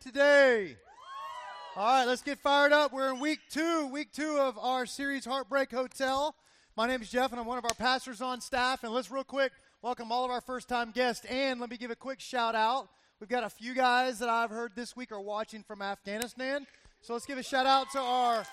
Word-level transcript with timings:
today? 0.00 0.76
All 1.76 1.86
right, 1.86 2.06
let's 2.06 2.22
get 2.22 2.38
fired 2.38 2.72
up. 2.72 2.92
We're 2.92 3.12
in 3.12 3.20
week 3.20 3.40
two, 3.50 3.86
week 3.88 4.12
two 4.12 4.38
of 4.38 4.58
our 4.58 4.86
series 4.86 5.24
Heartbreak 5.24 5.70
Hotel. 5.70 6.34
My 6.76 6.86
name 6.86 7.02
is 7.02 7.10
Jeff, 7.10 7.30
and 7.32 7.40
I'm 7.40 7.46
one 7.46 7.58
of 7.58 7.64
our 7.64 7.74
pastors 7.74 8.20
on 8.20 8.40
staff. 8.40 8.84
And 8.84 8.92
let's 8.92 9.10
real 9.10 9.24
quick 9.24 9.52
welcome 9.82 10.12
all 10.12 10.24
of 10.24 10.30
our 10.30 10.40
first 10.40 10.68
time 10.68 10.90
guests. 10.92 11.26
And 11.26 11.60
let 11.60 11.70
me 11.70 11.76
give 11.76 11.90
a 11.90 11.96
quick 11.96 12.20
shout 12.20 12.54
out. 12.54 12.88
We've 13.20 13.28
got 13.28 13.44
a 13.44 13.50
few 13.50 13.74
guys 13.74 14.18
that 14.20 14.28
I've 14.28 14.50
heard 14.50 14.72
this 14.74 14.96
week 14.96 15.12
are 15.12 15.20
watching 15.20 15.62
from 15.62 15.82
Afghanistan. 15.82 16.66
So 17.00 17.12
let's 17.12 17.26
give 17.26 17.38
a 17.38 17.42
shout 17.42 17.66
out 17.66 17.90
to 17.92 18.00
our 18.00 18.44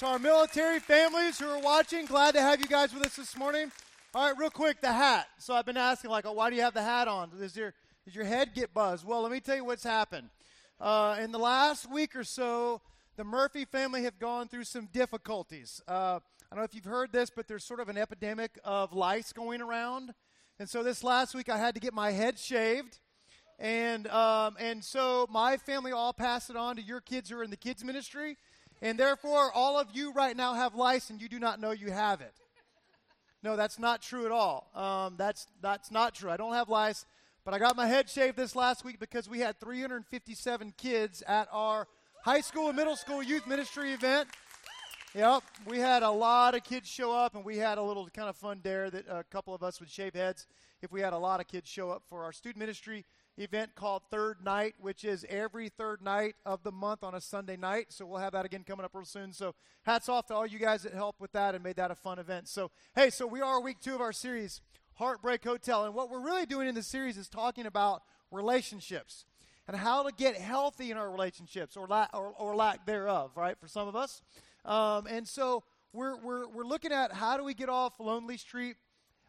to 0.00 0.06
our 0.06 0.18
military 0.18 0.80
families 0.80 1.38
who 1.38 1.48
are 1.48 1.60
watching. 1.60 2.06
Glad 2.06 2.34
to 2.34 2.40
have 2.40 2.60
you 2.60 2.66
guys 2.66 2.94
with 2.94 3.04
us 3.04 3.16
this 3.16 3.36
morning. 3.36 3.70
All 4.14 4.28
right, 4.28 4.38
real 4.38 4.50
quick, 4.50 4.80
the 4.80 4.92
hat. 4.92 5.26
So 5.38 5.54
I've 5.54 5.66
been 5.66 5.76
asking, 5.76 6.10
like, 6.10 6.24
oh, 6.24 6.32
why 6.32 6.50
do 6.50 6.56
you 6.56 6.62
have 6.62 6.74
the 6.74 6.82
hat 6.82 7.08
on? 7.08 7.30
Is 7.40 7.56
your 7.56 7.74
does 8.04 8.14
your 8.14 8.24
head 8.24 8.54
get 8.54 8.72
buzzed? 8.72 9.04
Well, 9.06 9.20
let 9.20 9.30
me 9.30 9.38
tell 9.38 9.56
you 9.56 9.66
what's 9.66 9.84
happened. 9.84 10.30
Uh, 10.80 11.16
in 11.20 11.32
the 11.32 11.38
last 11.38 11.90
week 11.90 12.14
or 12.14 12.22
so, 12.22 12.80
the 13.16 13.24
Murphy 13.24 13.64
family 13.64 14.04
have 14.04 14.18
gone 14.20 14.46
through 14.46 14.62
some 14.62 14.88
difficulties. 14.92 15.82
Uh, 15.88 16.20
I 16.50 16.54
don't 16.54 16.58
know 16.58 16.64
if 16.64 16.72
you've 16.72 16.84
heard 16.84 17.10
this, 17.10 17.30
but 17.30 17.48
there's 17.48 17.64
sort 17.64 17.80
of 17.80 17.88
an 17.88 17.98
epidemic 17.98 18.60
of 18.64 18.92
lice 18.92 19.32
going 19.32 19.60
around. 19.60 20.14
And 20.60 20.68
so 20.68 20.84
this 20.84 21.02
last 21.02 21.34
week, 21.34 21.48
I 21.48 21.58
had 21.58 21.74
to 21.74 21.80
get 21.80 21.92
my 21.92 22.12
head 22.12 22.38
shaved. 22.38 23.00
And, 23.58 24.06
um, 24.06 24.56
and 24.60 24.84
so 24.84 25.26
my 25.30 25.56
family 25.56 25.90
all 25.90 26.12
passed 26.12 26.48
it 26.48 26.56
on 26.56 26.76
to 26.76 26.82
your 26.82 27.00
kids 27.00 27.28
who 27.28 27.38
are 27.38 27.42
in 27.42 27.50
the 27.50 27.56
kids' 27.56 27.82
ministry. 27.82 28.36
And 28.80 28.96
therefore, 28.96 29.50
all 29.52 29.80
of 29.80 29.88
you 29.92 30.12
right 30.12 30.36
now 30.36 30.54
have 30.54 30.76
lice 30.76 31.10
and 31.10 31.20
you 31.20 31.28
do 31.28 31.40
not 31.40 31.60
know 31.60 31.72
you 31.72 31.90
have 31.90 32.20
it. 32.20 32.32
No, 33.42 33.56
that's 33.56 33.80
not 33.80 34.00
true 34.00 34.26
at 34.26 34.32
all. 34.32 34.70
Um, 34.76 35.16
that's, 35.16 35.48
that's 35.60 35.90
not 35.90 36.14
true. 36.14 36.30
I 36.30 36.36
don't 36.36 36.54
have 36.54 36.68
lice. 36.68 37.04
But 37.48 37.54
I 37.54 37.60
got 37.60 37.76
my 37.76 37.86
head 37.86 38.10
shaved 38.10 38.36
this 38.36 38.54
last 38.54 38.84
week 38.84 39.00
because 39.00 39.26
we 39.26 39.40
had 39.40 39.58
357 39.58 40.74
kids 40.76 41.22
at 41.26 41.48
our 41.50 41.88
high 42.22 42.42
school 42.42 42.68
and 42.68 42.76
middle 42.76 42.94
school 42.94 43.22
youth 43.22 43.46
ministry 43.46 43.94
event. 43.94 44.28
Yep, 45.14 45.42
we 45.66 45.78
had 45.78 46.02
a 46.02 46.10
lot 46.10 46.54
of 46.54 46.62
kids 46.62 46.90
show 46.90 47.10
up, 47.10 47.34
and 47.34 47.46
we 47.46 47.56
had 47.56 47.78
a 47.78 47.82
little 47.82 48.06
kind 48.10 48.28
of 48.28 48.36
fun 48.36 48.60
dare 48.62 48.90
that 48.90 49.06
a 49.08 49.24
couple 49.24 49.54
of 49.54 49.62
us 49.62 49.80
would 49.80 49.88
shave 49.88 50.12
heads 50.12 50.46
if 50.82 50.92
we 50.92 51.00
had 51.00 51.14
a 51.14 51.18
lot 51.18 51.40
of 51.40 51.48
kids 51.48 51.70
show 51.70 51.88
up 51.88 52.02
for 52.10 52.22
our 52.22 52.32
student 52.32 52.58
ministry 52.58 53.02
event 53.38 53.74
called 53.74 54.02
Third 54.10 54.44
Night, 54.44 54.74
which 54.78 55.02
is 55.02 55.24
every 55.26 55.70
third 55.70 56.02
night 56.02 56.34
of 56.44 56.62
the 56.64 56.72
month 56.72 57.02
on 57.02 57.14
a 57.14 57.20
Sunday 57.20 57.56
night. 57.56 57.86
So 57.88 58.04
we'll 58.04 58.18
have 58.18 58.34
that 58.34 58.44
again 58.44 58.62
coming 58.62 58.84
up 58.84 58.90
real 58.92 59.06
soon. 59.06 59.32
So 59.32 59.54
hats 59.84 60.10
off 60.10 60.26
to 60.26 60.34
all 60.34 60.46
you 60.46 60.58
guys 60.58 60.82
that 60.82 60.92
helped 60.92 61.18
with 61.18 61.32
that 61.32 61.54
and 61.54 61.64
made 61.64 61.76
that 61.76 61.90
a 61.90 61.94
fun 61.94 62.18
event. 62.18 62.46
So, 62.46 62.70
hey, 62.94 63.08
so 63.08 63.26
we 63.26 63.40
are 63.40 63.58
week 63.58 63.78
two 63.80 63.94
of 63.94 64.02
our 64.02 64.12
series 64.12 64.60
Heartbreak 64.98 65.44
Hotel. 65.44 65.84
And 65.84 65.94
what 65.94 66.10
we're 66.10 66.20
really 66.20 66.44
doing 66.44 66.66
in 66.66 66.74
this 66.74 66.88
series 66.88 67.16
is 67.16 67.28
talking 67.28 67.66
about 67.66 68.02
relationships 68.32 69.26
and 69.68 69.76
how 69.76 70.02
to 70.02 70.12
get 70.12 70.36
healthy 70.36 70.90
in 70.90 70.96
our 70.96 71.08
relationships 71.08 71.76
or, 71.76 71.86
la- 71.86 72.08
or, 72.12 72.34
or 72.36 72.56
lack 72.56 72.84
thereof, 72.84 73.30
right, 73.36 73.56
for 73.60 73.68
some 73.68 73.86
of 73.86 73.94
us. 73.94 74.22
Um, 74.64 75.06
and 75.06 75.28
so 75.28 75.62
we're, 75.92 76.16
we're, 76.16 76.48
we're 76.48 76.64
looking 76.64 76.90
at 76.90 77.12
how 77.12 77.36
do 77.36 77.44
we 77.44 77.54
get 77.54 77.68
off 77.68 78.00
Lonely 78.00 78.36
Street. 78.36 78.74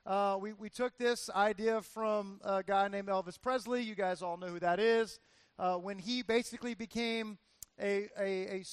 Uh, 0.07 0.39
we, 0.41 0.53
we 0.53 0.69
took 0.69 0.97
this 0.97 1.29
idea 1.35 1.83
from 1.83 2.39
a 2.43 2.63
guy 2.63 2.87
named 2.87 3.07
Elvis 3.07 3.39
Presley. 3.39 3.83
You 3.83 3.93
guys 3.93 4.23
all 4.23 4.37
know 4.37 4.47
who 4.47 4.59
that 4.61 4.79
is. 4.79 5.19
Uh, 5.59 5.75
when 5.75 5.99
he 5.99 6.23
basically 6.23 6.73
became 6.73 7.37
a, 7.79 8.09
a, 8.19 8.55
a, 8.55 8.63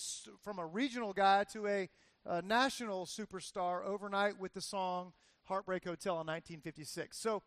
from 0.43 0.59
a 0.59 0.65
regional 0.65 1.13
guy 1.13 1.45
to 1.53 1.67
a, 1.67 1.91
a 2.25 2.41
national 2.41 3.05
superstar 3.05 3.85
overnight 3.85 4.41
with 4.41 4.55
the 4.55 4.63
song 4.63 5.13
Heartbreak 5.47 5.85
Hotel 5.85 6.15
in 6.15 6.27
1956. 6.27 7.17
So 7.17 7.43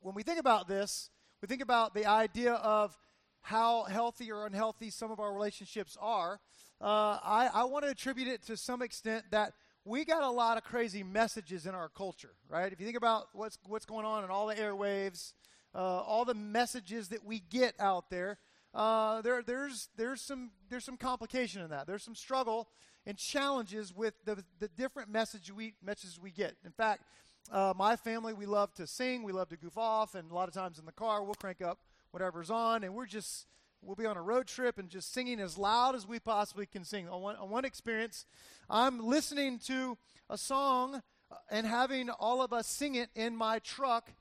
when 0.00 0.14
we 0.14 0.22
think 0.22 0.38
about 0.38 0.68
this, 0.68 1.10
we 1.42 1.48
think 1.48 1.62
about 1.62 1.94
the 1.94 2.06
idea 2.06 2.54
of 2.54 2.96
how 3.42 3.84
healthy 3.84 4.30
or 4.30 4.46
unhealthy 4.46 4.90
some 4.90 5.10
of 5.10 5.20
our 5.20 5.32
relationships 5.32 5.96
are. 6.00 6.40
Uh, 6.80 7.18
I, 7.22 7.50
I 7.52 7.64
want 7.64 7.84
to 7.84 7.90
attribute 7.90 8.28
it 8.28 8.44
to 8.46 8.56
some 8.56 8.82
extent 8.82 9.24
that 9.30 9.52
we 9.84 10.04
got 10.04 10.22
a 10.22 10.30
lot 10.30 10.58
of 10.58 10.64
crazy 10.64 11.02
messages 11.02 11.66
in 11.66 11.74
our 11.74 11.88
culture, 11.88 12.34
right? 12.48 12.72
If 12.72 12.78
you 12.78 12.86
think 12.86 12.98
about 12.98 13.28
what's 13.32 13.58
what's 13.66 13.86
going 13.86 14.04
on 14.04 14.22
in 14.22 14.30
all 14.30 14.46
the 14.46 14.54
airwaves, 14.54 15.32
uh, 15.74 15.78
all 15.78 16.24
the 16.24 16.34
messages 16.34 17.08
that 17.08 17.24
we 17.24 17.40
get 17.40 17.74
out 17.80 18.10
there, 18.10 18.38
uh, 18.78 19.20
there 19.22 19.42
there's 19.42 19.88
there's 19.96 20.20
some 20.20 20.52
there's 20.70 20.84
some 20.84 20.96
complication 20.96 21.62
in 21.62 21.70
that. 21.70 21.86
There's 21.88 22.04
some 22.04 22.14
struggle 22.14 22.68
and 23.06 23.16
challenges 23.16 23.92
with 23.92 24.14
the, 24.24 24.44
the 24.60 24.68
different 24.68 25.10
message 25.10 25.50
we, 25.50 25.74
messages 25.82 26.20
we 26.20 26.30
get. 26.30 26.54
In 26.64 26.70
fact, 26.70 27.02
uh, 27.50 27.72
my 27.74 27.96
family, 27.96 28.34
we 28.34 28.46
love 28.46 28.72
to 28.74 28.86
sing, 28.86 29.22
we 29.22 29.32
love 29.32 29.48
to 29.48 29.56
goof 29.56 29.78
off, 29.78 30.14
and 30.14 30.30
a 30.30 30.34
lot 30.34 30.46
of 30.46 30.54
times 30.54 30.78
in 30.78 30.84
the 30.84 30.92
car, 30.92 31.24
we'll 31.24 31.34
crank 31.34 31.62
up 31.62 31.78
whatever's 32.10 32.50
on, 32.50 32.84
and 32.84 32.94
we're 32.94 33.06
just, 33.06 33.46
we'll 33.80 33.96
be 33.96 34.04
on 34.04 34.16
a 34.16 34.22
road 34.22 34.46
trip 34.46 34.78
and 34.78 34.90
just 34.90 35.12
singing 35.12 35.40
as 35.40 35.56
loud 35.56 35.94
as 35.94 36.06
we 36.06 36.20
possibly 36.20 36.66
can 36.66 36.84
sing. 36.84 37.08
On 37.08 37.22
one, 37.22 37.36
on 37.36 37.48
one 37.48 37.64
experience, 37.64 38.26
I'm 38.68 39.04
listening 39.04 39.58
to 39.60 39.96
a 40.28 40.36
song 40.36 41.02
uh, 41.30 41.36
and 41.50 41.66
having 41.66 42.10
all 42.10 42.42
of 42.42 42.52
us 42.52 42.66
sing 42.66 42.94
it 42.94 43.08
in 43.14 43.34
my 43.34 43.58
truck, 43.58 44.12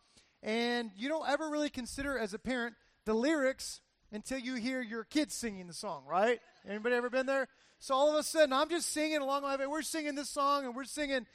and 0.42 0.92
you 0.96 1.10
don't 1.10 1.28
ever 1.28 1.50
really 1.50 1.70
consider 1.70 2.18
as 2.18 2.34
a 2.34 2.40
parent 2.40 2.76
the 3.04 3.14
lyrics 3.14 3.82
until 4.12 4.40
you 4.40 4.56
hear 4.56 4.82
your 4.82 5.04
kids 5.04 5.34
singing 5.34 5.68
the 5.68 5.74
song, 5.74 6.04
right? 6.08 6.40
Anybody 6.68 6.96
ever 6.96 7.10
been 7.10 7.26
there? 7.26 7.48
So 7.80 7.94
all 7.94 8.10
of 8.10 8.16
a 8.16 8.24
sudden, 8.24 8.54
I'm 8.54 8.70
just 8.70 8.92
singing 8.92 9.20
along 9.20 9.44
my 9.44 9.56
way. 9.56 9.68
We're 9.68 9.82
singing 9.82 10.16
this 10.16 10.30
song, 10.30 10.66
and 10.66 10.76
we're 10.76 10.86
singing, 10.86 11.26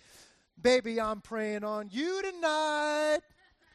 Baby, 0.60 1.00
I'm 1.00 1.20
preying 1.20 1.64
on 1.64 1.88
you 1.90 2.22
tonight. 2.22 3.20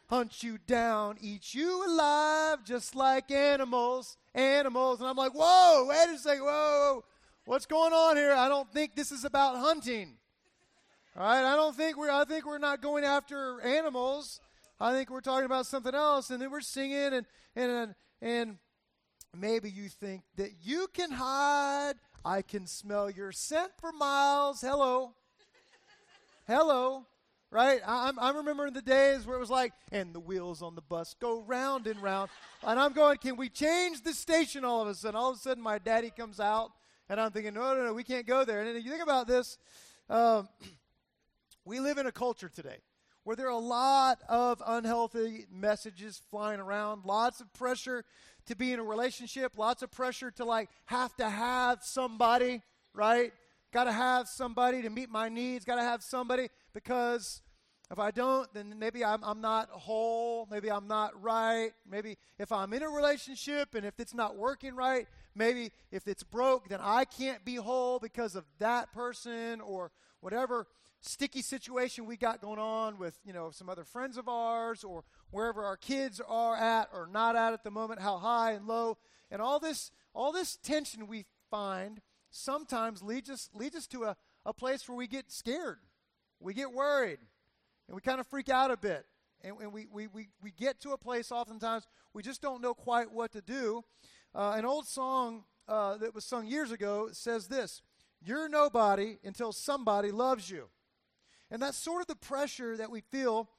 Hunt 0.10 0.42
you 0.42 0.58
down, 0.66 1.18
eat 1.20 1.54
you 1.54 1.86
alive, 1.86 2.64
just 2.64 2.96
like 2.96 3.30
animals, 3.30 4.16
animals. 4.34 5.02
And 5.02 5.10
I'm 5.10 5.18
like, 5.18 5.34
whoa, 5.34 5.86
wait 5.90 6.16
a 6.16 6.18
second, 6.18 6.46
whoa, 6.46 7.04
what's 7.46 7.66
going 7.66 7.92
on 7.92 8.16
here? 8.16 8.34
I 8.34 8.48
don't 8.48 8.72
think 8.72 8.96
this 8.96 9.12
is 9.12 9.26
about 9.26 9.58
hunting. 9.58 10.14
All 11.18 11.24
right, 11.24 11.44
I 11.44 11.58
don't 11.58 11.76
think 11.76 11.98
we're, 11.98 12.10
I 12.10 12.24
think 12.24 12.46
we're 12.46 12.58
not 12.58 12.82
going 12.82 13.04
after 13.04 13.60
animals. 13.60 14.40
I 14.80 14.94
think 14.94 15.10
we're 15.10 15.20
talking 15.20 15.46
about 15.46 15.66
something 15.66 15.96
else. 15.96 16.30
And 16.30 16.42
then 16.42 16.52
we're 16.52 16.62
singing, 16.62 17.14
and, 17.14 17.26
and, 17.56 17.96
and 18.22 18.58
maybe 19.40 19.70
you 19.70 19.90
think 19.90 20.24
that 20.36 20.52
you 20.64 20.88
can 20.94 21.12
hide 21.12 21.96
I 22.28 22.42
can 22.42 22.68
smell 22.68 23.10
your 23.10 23.32
scent 23.32 23.72
for 23.80 23.94
miles. 23.94 24.60
Hello. 24.60 25.14
Hello. 26.46 27.06
Right? 27.50 27.80
I'm, 27.88 28.20
I'm 28.20 28.36
remembering 28.36 28.74
the 28.74 28.82
days 28.82 29.26
where 29.26 29.38
it 29.38 29.40
was 29.40 29.50
like, 29.50 29.72
and 29.94 30.14
the 30.14 30.20
wheels 30.20 30.62
on 30.62 30.76
the 30.76 30.82
bus 30.82 31.16
go 31.22 31.40
round 31.40 31.88
and 31.88 32.04
round. 32.04 32.30
And 32.64 32.78
I'm 32.78 32.92
going, 32.92 33.20
can 33.20 33.38
we 33.38 33.48
change 33.48 34.04
the 34.04 34.14
station 34.14 34.66
all 34.66 34.82
of 34.82 34.90
a 34.90 34.94
sudden? 34.94 35.16
All 35.16 35.30
of 35.30 35.38
a 35.38 35.40
sudden, 35.40 35.64
my 35.64 35.78
daddy 35.78 36.10
comes 36.10 36.42
out, 36.42 36.72
and 37.08 37.22
I'm 37.22 37.32
thinking, 37.32 37.54
no, 37.54 37.74
no, 37.74 37.86
no, 37.86 37.94
we 37.94 38.04
can't 38.04 38.28
go 38.28 38.44
there. 38.44 38.60
And 38.60 38.76
then 38.76 38.84
you 38.84 38.92
think 38.92 39.04
about 39.04 39.26
this, 39.26 39.58
um, 40.10 40.50
we 41.64 41.80
live 41.80 41.98
in 41.98 42.08
a 42.08 42.12
culture 42.12 42.50
today 42.50 42.80
where 43.24 43.38
there 43.38 43.48
are 43.48 43.52
a 43.52 43.58
lot 43.58 44.20
of 44.28 44.62
unhealthy 44.66 45.46
messages 45.50 46.22
flying 46.30 46.60
around, 46.60 47.06
lots 47.06 47.40
of 47.40 47.54
pressure 47.54 48.04
to 48.48 48.56
be 48.56 48.74
in 48.74 48.80
a 48.80 48.84
relationship, 48.84 49.54
lots 49.58 49.84
of 49.84 49.92
pressure 49.92 50.32
to 50.32 50.46
like 50.46 50.70
have 50.86 51.16
to 51.18 51.30
have 51.30 51.80
somebody, 51.84 52.62
right? 52.94 53.32
Got 53.72 53.86
to 53.86 53.92
have 53.92 54.28
somebody 54.28 54.82
to 54.82 54.90
meet 54.90 55.10
my 55.10 55.30
needs, 55.30 55.66
got 55.66 55.76
to 55.76 55.84
have 55.84 56.02
somebody 56.02 56.50
because 56.74 57.42
if 57.90 58.00
I 58.00 58.12
don't, 58.12 58.54
then 58.54 58.74
maybe 58.78 59.04
I'm, 59.04 59.24
I'm 59.24 59.40
not 59.40 59.70
whole, 59.70 60.48
maybe 60.52 60.70
I'm 60.70 60.88
not 60.88 61.22
right. 61.22 61.72
Maybe 61.90 62.18
if 62.38 62.52
I'm 62.52 62.74
in 62.74 62.84
a 62.84 62.90
relationship 62.90 63.76
and 63.76 63.86
if 63.86 64.00
it's 64.00 64.14
not 64.14 64.36
working 64.36 64.76
right, 64.76 65.08
maybe 65.36 65.72
if 65.92 66.08
it's 66.08 66.24
broke, 66.24 66.68
then 66.68 66.80
I 66.82 67.06
can't 67.06 67.46
be 67.46 67.56
whole 67.56 68.00
because 68.00 68.36
of 68.36 68.46
that 68.60 68.92
person 68.92 69.62
or 69.62 69.92
whatever 70.20 70.68
sticky 71.02 71.42
situation 71.42 72.06
we 72.06 72.18
got 72.18 72.42
going 72.42 72.60
on 72.60 72.98
with, 72.98 73.18
you 73.24 73.34
know, 73.34 73.52
some 73.52 73.70
other 73.70 73.84
friends 73.84 74.18
of 74.18 74.28
ours 74.28 74.84
or 74.84 75.04
wherever 75.32 75.64
our 75.64 75.78
kids 75.78 76.22
are 76.28 76.56
at 76.56 76.90
or 76.94 77.08
not 77.12 77.36
at 77.36 77.54
at 77.54 77.64
the 77.64 77.72
moment, 77.72 78.02
how 78.02 78.18
high 78.18 78.52
and 78.52 78.68
low. 78.68 78.98
And 79.30 79.42
all 79.42 79.60
this 79.60 79.92
all 80.14 80.32
this 80.32 80.58
tension 80.58 81.08
we 81.08 81.26
find 81.50 82.02
sometimes 82.30 83.02
leads 83.02 83.30
us 83.30 83.50
leads 83.54 83.76
us 83.76 83.88
to 83.88 84.06
a, 84.06 84.18
a 84.46 84.54
place 84.54 84.88
where 84.88 84.98
we 84.98 85.08
get 85.08 85.32
scared. 85.32 85.80
We 86.40 86.54
get 86.54 86.72
worried. 86.72 87.20
And 87.88 87.96
we 87.96 88.02
kind 88.02 88.20
of 88.20 88.28
freak 88.28 88.50
out 88.50 88.70
a 88.70 88.78
bit. 88.78 89.06
And, 89.42 89.56
and 89.62 89.72
we, 89.72 89.88
we, 89.92 90.08
we, 90.08 90.28
we 90.42 90.52
get 90.52 90.82
to 90.82 90.92
a 90.92 90.98
place 90.98 91.32
oftentimes 91.32 91.88
we 92.14 92.24
just 92.24 92.42
don't 92.42 92.62
know 92.62 92.74
quite 92.74 93.12
what 93.12 93.32
to 93.34 93.42
do. 93.42 93.84
Uh, 94.34 94.56
an 94.58 94.66
old 94.66 94.88
song 94.88 95.44
uh, 95.68 95.98
that 95.98 96.16
was 96.16 96.26
sung 96.26 96.48
years 96.48 96.72
ago 96.72 97.10
says 97.12 97.48
this 97.48 97.82
You're 98.22 98.50
nobody 98.50 99.18
until 99.24 99.52
somebody 99.52 100.12
loves 100.12 100.50
you. 100.50 100.70
And 101.50 101.62
that's 101.62 101.78
sort 101.78 102.02
of 102.02 102.08
the 102.08 102.16
pressure 102.16 102.76
that 102.76 102.92
we 102.92 103.02
feel 103.02 103.50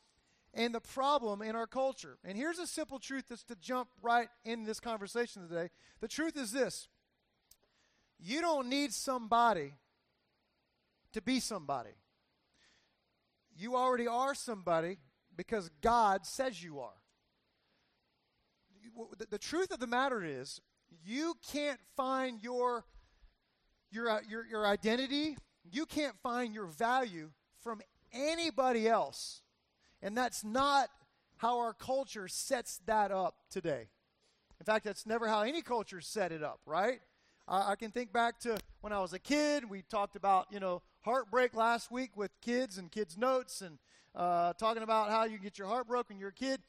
and 0.58 0.74
the 0.74 0.80
problem 0.80 1.40
in 1.40 1.54
our 1.54 1.68
culture. 1.68 2.18
And 2.24 2.36
here's 2.36 2.58
a 2.58 2.66
simple 2.66 2.98
truth 2.98 3.26
that's 3.28 3.44
to 3.44 3.54
jump 3.54 3.88
right 4.02 4.28
in 4.44 4.64
this 4.64 4.80
conversation 4.80 5.48
today. 5.48 5.70
The 6.00 6.08
truth 6.08 6.36
is 6.36 6.50
this 6.52 6.88
you 8.18 8.40
don't 8.40 8.68
need 8.68 8.92
somebody 8.92 9.74
to 11.12 11.22
be 11.22 11.38
somebody. 11.38 11.94
You 13.56 13.76
already 13.76 14.08
are 14.08 14.34
somebody 14.34 14.98
because 15.36 15.70
God 15.80 16.26
says 16.26 16.62
you 16.62 16.80
are. 16.80 16.90
The, 19.16 19.26
the 19.26 19.38
truth 19.38 19.70
of 19.70 19.78
the 19.78 19.86
matter 19.86 20.24
is, 20.24 20.60
you 21.04 21.34
can't 21.52 21.78
find 21.96 22.42
your, 22.42 22.84
your, 23.92 24.10
uh, 24.10 24.20
your, 24.28 24.44
your 24.44 24.66
identity, 24.66 25.36
you 25.70 25.86
can't 25.86 26.16
find 26.20 26.52
your 26.52 26.66
value 26.66 27.30
from 27.62 27.80
anybody 28.12 28.88
else. 28.88 29.42
And 30.02 30.16
that's 30.16 30.44
not 30.44 30.88
how 31.38 31.58
our 31.58 31.72
culture 31.72 32.28
sets 32.28 32.80
that 32.86 33.10
up 33.10 33.36
today. 33.50 33.88
In 34.60 34.64
fact, 34.64 34.84
that's 34.84 35.06
never 35.06 35.28
how 35.28 35.42
any 35.42 35.62
culture 35.62 36.00
set 36.00 36.32
it 36.32 36.42
up, 36.42 36.60
right? 36.66 37.00
I 37.50 37.76
can 37.76 37.90
think 37.90 38.12
back 38.12 38.38
to 38.40 38.58
when 38.82 38.92
I 38.92 39.00
was 39.00 39.14
a 39.14 39.18
kid. 39.18 39.68
We 39.70 39.80
talked 39.82 40.16
about, 40.16 40.48
you 40.50 40.60
know, 40.60 40.82
heartbreak 41.00 41.54
last 41.54 41.90
week 41.90 42.10
with 42.14 42.30
kids 42.42 42.76
and 42.76 42.92
kids' 42.92 43.16
notes 43.16 43.62
and 43.62 43.78
uh, 44.14 44.52
talking 44.54 44.82
about 44.82 45.08
how 45.08 45.24
you 45.24 45.36
can 45.36 45.44
get 45.44 45.58
your 45.58 45.68
heart 45.68 45.86
broken 45.86 46.18
you're 46.18 46.28
a 46.28 46.32
kid. 46.32 46.60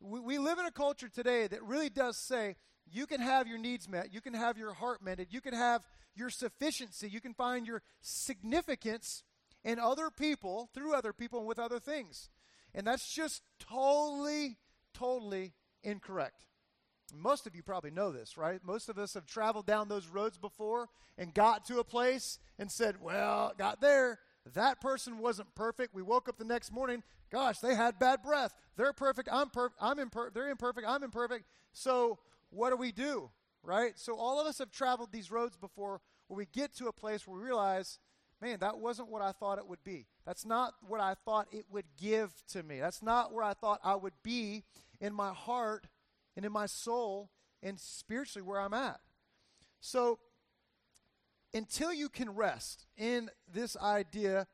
We, 0.00 0.20
we 0.20 0.38
live 0.38 0.58
in 0.58 0.66
a 0.66 0.70
culture 0.70 1.08
today 1.08 1.48
that 1.48 1.62
really 1.64 1.88
does 1.88 2.16
say 2.16 2.54
you 2.92 3.06
can 3.06 3.20
have 3.20 3.48
your 3.48 3.58
needs 3.58 3.88
met, 3.88 4.12
you 4.14 4.20
can 4.20 4.34
have 4.34 4.56
your 4.56 4.72
heart 4.72 5.02
mended, 5.02 5.28
you 5.30 5.40
can 5.40 5.54
have 5.54 5.82
your 6.14 6.30
sufficiency, 6.30 7.08
you 7.08 7.20
can 7.20 7.34
find 7.34 7.66
your 7.66 7.82
significance 8.00 9.24
in 9.64 9.78
other 9.78 10.10
people, 10.10 10.70
through 10.74 10.94
other 10.94 11.12
people, 11.12 11.40
and 11.40 11.48
with 11.48 11.58
other 11.58 11.80
things. 11.80 12.28
And 12.74 12.86
that's 12.86 13.12
just 13.12 13.42
totally, 13.58 14.56
totally 14.94 15.52
incorrect. 15.82 16.46
Most 17.14 17.46
of 17.46 17.56
you 17.56 17.62
probably 17.62 17.90
know 17.90 18.12
this, 18.12 18.36
right? 18.36 18.60
Most 18.64 18.88
of 18.88 18.98
us 18.98 19.14
have 19.14 19.26
traveled 19.26 19.66
down 19.66 19.88
those 19.88 20.08
roads 20.08 20.38
before 20.38 20.88
and 21.18 21.34
got 21.34 21.64
to 21.66 21.80
a 21.80 21.84
place 21.84 22.38
and 22.58 22.70
said, 22.70 22.96
Well, 23.02 23.52
got 23.58 23.80
there. 23.80 24.20
That 24.54 24.80
person 24.80 25.18
wasn't 25.18 25.54
perfect. 25.54 25.94
We 25.94 26.02
woke 26.02 26.28
up 26.28 26.38
the 26.38 26.44
next 26.44 26.72
morning. 26.72 27.02
Gosh, 27.30 27.58
they 27.58 27.74
had 27.74 27.98
bad 27.98 28.22
breath. 28.22 28.54
They're 28.76 28.92
perfect. 28.92 29.28
I'm 29.30 29.50
perfect. 29.50 29.78
I'm 29.80 29.98
imperfect. 29.98 30.34
They're 30.34 30.48
imperfect. 30.48 30.86
I'm 30.88 31.02
imperfect. 31.02 31.44
So 31.72 32.18
what 32.50 32.70
do 32.70 32.76
we 32.76 32.92
do? 32.92 33.30
Right? 33.62 33.98
So 33.98 34.16
all 34.16 34.40
of 34.40 34.46
us 34.46 34.58
have 34.58 34.70
traveled 34.70 35.12
these 35.12 35.30
roads 35.30 35.56
before 35.56 36.00
where 36.28 36.38
we 36.38 36.46
get 36.46 36.74
to 36.76 36.86
a 36.86 36.92
place 36.92 37.26
where 37.26 37.38
we 37.38 37.44
realize, 37.44 37.98
man, 38.40 38.58
that 38.60 38.78
wasn't 38.78 39.08
what 39.08 39.22
I 39.22 39.32
thought 39.32 39.58
it 39.58 39.66
would 39.66 39.84
be. 39.84 40.06
That's 40.26 40.44
not 40.44 40.74
what 40.86 41.00
I 41.00 41.14
thought 41.24 41.48
it 41.52 41.66
would 41.70 41.86
give 42.00 42.32
to 42.52 42.62
me. 42.62 42.80
That's 42.80 43.02
not 43.02 43.32
where 43.32 43.44
I 43.44 43.54
thought 43.54 43.80
I 43.84 43.94
would 43.94 44.14
be 44.22 44.64
in 45.00 45.12
my 45.12 45.32
heart 45.32 45.86
and 46.36 46.44
in 46.44 46.52
my 46.52 46.66
soul 46.66 47.30
and 47.62 47.78
spiritually 47.78 48.46
where 48.46 48.60
I'm 48.60 48.74
at. 48.74 49.00
So 49.80 50.18
until 51.52 51.92
you 51.92 52.08
can 52.08 52.30
rest 52.30 52.86
in 52.96 53.30
this 53.52 53.76
idea, 53.76 54.46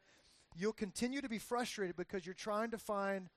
you'll 0.56 0.72
continue 0.72 1.20
to 1.20 1.28
be 1.28 1.38
frustrated 1.38 1.96
because 1.96 2.24
you're 2.24 2.34
trying 2.34 2.70
to 2.70 2.78
find 2.78 3.28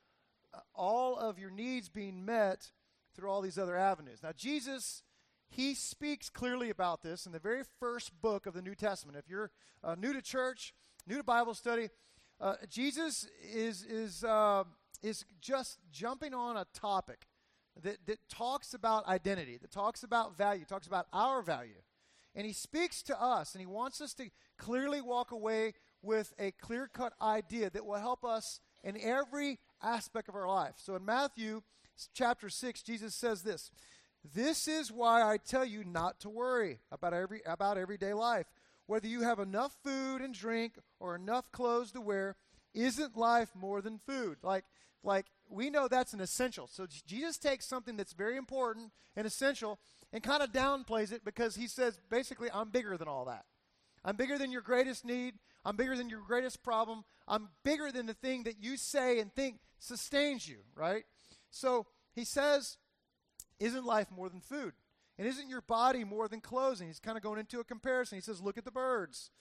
uh, 0.53 0.59
all 0.73 1.17
of 1.17 1.37
your 1.37 1.51
needs 1.51 1.89
being 1.89 2.25
met 2.25 2.71
through 3.15 3.29
all 3.29 3.41
these 3.41 3.57
other 3.57 3.75
avenues. 3.75 4.19
Now, 4.23 4.31
Jesus, 4.35 5.03
he 5.49 5.73
speaks 5.73 6.29
clearly 6.29 6.69
about 6.69 7.01
this 7.01 7.25
in 7.25 7.31
the 7.31 7.39
very 7.39 7.63
first 7.79 8.11
book 8.21 8.45
of 8.45 8.53
the 8.53 8.61
New 8.61 8.75
Testament. 8.75 9.17
If 9.17 9.29
you're 9.29 9.51
uh, 9.83 9.95
new 9.95 10.13
to 10.13 10.21
church, 10.21 10.73
new 11.07 11.17
to 11.17 11.23
Bible 11.23 11.53
study, 11.53 11.89
uh, 12.39 12.55
Jesus 12.69 13.27
is, 13.53 13.83
is, 13.83 14.23
uh, 14.23 14.63
is 15.01 15.25
just 15.41 15.79
jumping 15.91 16.33
on 16.33 16.55
a 16.55 16.65
topic 16.73 17.27
that, 17.81 17.97
that 18.05 18.19
talks 18.29 18.73
about 18.73 19.07
identity, 19.07 19.57
that 19.57 19.71
talks 19.71 20.03
about 20.03 20.37
value, 20.37 20.65
talks 20.65 20.87
about 20.87 21.07
our 21.11 21.41
value. 21.41 21.81
And 22.35 22.45
he 22.45 22.53
speaks 22.53 23.01
to 23.03 23.19
us, 23.19 23.53
and 23.53 23.59
he 23.59 23.65
wants 23.65 24.01
us 24.01 24.13
to 24.15 24.29
clearly 24.57 25.01
walk 25.01 25.31
away 25.31 25.73
with 26.01 26.33
a 26.39 26.51
clear 26.51 26.87
cut 26.87 27.13
idea 27.21 27.69
that 27.71 27.85
will 27.85 27.99
help 27.99 28.23
us 28.23 28.61
in 28.83 28.97
every 29.01 29.59
aspect 29.81 30.29
of 30.29 30.35
our 30.35 30.47
life. 30.47 30.75
So 30.77 30.95
in 30.95 31.03
Matthew 31.03 31.61
chapter 32.13 32.49
6, 32.49 32.83
Jesus 32.83 33.15
says 33.15 33.41
this 33.41 33.71
This 34.24 34.68
is 34.68 34.92
why 34.92 35.21
I 35.21 35.38
tell 35.38 35.66
you 35.66 35.83
not 35.83 36.19
to 36.21 36.30
worry 36.30 36.80
about, 36.92 37.13
every, 37.13 37.42
about 37.45 37.77
everyday 37.77 38.13
life. 38.13 38.48
Whether 38.86 39.07
you 39.07 39.21
have 39.21 39.39
enough 39.39 39.77
food 39.83 40.21
and 40.21 40.33
drink 40.33 40.77
or 41.00 41.16
enough 41.16 41.51
clothes 41.51 41.92
to 41.92 42.01
wear, 42.01 42.36
isn't 42.74 43.18
life 43.18 43.50
more 43.56 43.81
than 43.81 44.00
food? 44.00 44.38
Like, 44.44 44.66
like 45.04 45.27
we 45.50 45.69
know 45.69 45.88
that's 45.88 46.13
an 46.13 46.21
essential. 46.21 46.68
So 46.68 46.86
Jesus 47.07 47.38
takes 47.38 47.66
something 47.66 47.98
that's 47.98 48.13
very 48.13 48.36
important 48.36 48.92
and 49.16 49.25
essential 49.25 49.80
and 50.12 50.24
kind 50.24 50.44
of 50.44 50.51
downplays 50.51 51.12
it 51.12 51.24
because 51.24 51.56
he 51.56 51.68
says 51.68 52.00
basically, 52.10 52.50
I'm 52.54 52.69
bigger 52.69 52.98
than 52.98 53.07
all 53.07 53.25
that. 53.25 53.45
I'm 54.04 54.16
bigger 54.16 54.38
than 54.38 54.51
your 54.51 54.62
greatest 54.62 55.06
need. 55.06 55.36
I'm 55.66 55.75
bigger 55.75 55.95
than 55.95 56.10
your 56.10 56.21
greatest 56.21 56.63
problem. 56.63 57.04
I'm 57.27 57.50
bigger 57.63 57.92
than 57.92 58.06
the 58.06 58.13
thing 58.13 58.44
that 58.44 58.62
you 58.62 58.77
say 58.77 59.19
and 59.19 59.33
think 59.33 59.60
sustains 59.80 60.48
you, 60.48 60.60
right? 60.75 61.04
So 61.51 61.86
he 62.13 62.24
says, 62.24 62.77
Isn't 63.59 63.85
life 63.85 64.07
more 64.11 64.29
than 64.29 64.41
food? 64.41 64.73
And 65.17 65.27
isn't 65.27 65.50
your 65.50 65.61
body 65.61 66.03
more 66.03 66.27
than 66.27 66.39
clothes? 66.39 66.79
And 66.79 66.89
he's 66.89 67.00
kind 67.00 67.17
of 67.17 67.23
going 67.23 67.39
into 67.39 67.59
a 67.59 67.63
comparison. 67.63 68.17
He 68.17 68.21
says, 68.21 68.41
Look 68.41 68.57
at 68.57 68.65
the 68.65 68.71
birds. 68.71 69.31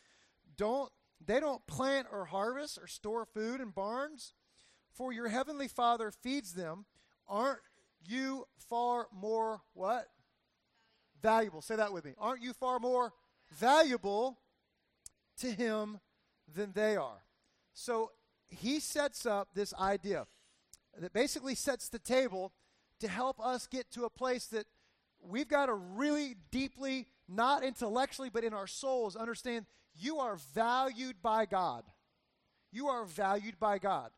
Don't 0.57 0.91
they 1.25 1.41
don't 1.41 1.67
plant 1.67 2.09
or 2.13 2.27
harvest 2.27 2.79
or 2.81 2.87
store 2.87 3.25
food 3.25 3.61
in 3.61 3.71
barns? 3.71 4.35
For 4.93 5.13
your 5.13 5.29
heavenly 5.29 5.69
Father 5.69 6.11
feeds 6.11 6.55
them. 6.55 6.85
Aren't 7.29 7.61
you 8.05 8.47
far 8.69 9.07
more 9.13 9.61
what? 9.75 10.09
Valuable. 11.23 11.63
Say 11.63 11.77
that 11.77 11.93
with 11.93 12.05
me. 12.05 12.15
Aren't 12.19 12.43
you 12.43 12.53
far 12.53 12.81
more 12.81 13.13
valuable 13.53 14.39
to 15.39 15.51
him 15.51 16.01
than 16.53 16.73
they 16.73 16.97
are? 16.97 17.23
So 17.73 18.11
he 18.49 18.81
sets 18.81 19.27
up 19.27 19.51
this 19.55 19.73
idea 19.75 20.27
that 20.99 21.13
basically 21.13 21.55
sets 21.55 21.89
the 21.89 21.99
table 22.01 22.53
to 23.01 23.09
help 23.09 23.41
us 23.41 23.67
get 23.67 23.91
to 23.93 24.05
a 24.05 24.11
place 24.11 24.47
that 24.47 24.67
we've 25.21 25.49
got 25.49 25.67
to 25.67 25.75
really 25.75 26.37
deeply, 26.51 27.07
not 27.29 27.65
intellectually, 27.65 28.31
but 28.31 28.45
in 28.45 28.55
our 28.55 28.67
souls, 28.67 29.17
understand 29.17 29.67
you 29.95 30.19
are 30.19 30.37
valued 30.55 31.17
by 31.23 31.47
God. 31.47 31.85
You 32.71 32.89
are 32.89 33.05
valued 33.05 33.59
by 33.59 33.79
God. 33.79 34.11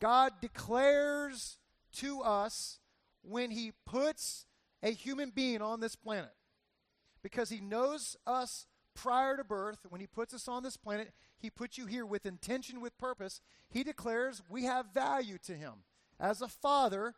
God 0.00 0.32
declares 0.40 1.58
to 1.94 2.20
us 2.22 2.78
when 3.22 3.50
He 3.50 3.72
puts 3.86 4.46
a 4.82 4.90
human 4.90 5.30
being 5.30 5.62
on 5.62 5.80
this 5.80 5.96
planet. 5.96 6.32
Because 7.22 7.48
He 7.48 7.60
knows 7.60 8.16
us 8.26 8.66
prior 8.94 9.36
to 9.36 9.44
birth, 9.44 9.78
when 9.88 10.00
He 10.00 10.06
puts 10.06 10.34
us 10.34 10.46
on 10.46 10.62
this 10.62 10.76
planet, 10.76 11.12
He 11.38 11.50
puts 11.50 11.78
you 11.78 11.86
here 11.86 12.06
with 12.06 12.26
intention, 12.26 12.80
with 12.80 12.98
purpose. 12.98 13.40
He 13.70 13.82
declares 13.82 14.42
we 14.48 14.64
have 14.64 14.92
value 14.92 15.38
to 15.46 15.54
Him. 15.54 15.84
As 16.20 16.42
a 16.42 16.48
father 16.48 17.14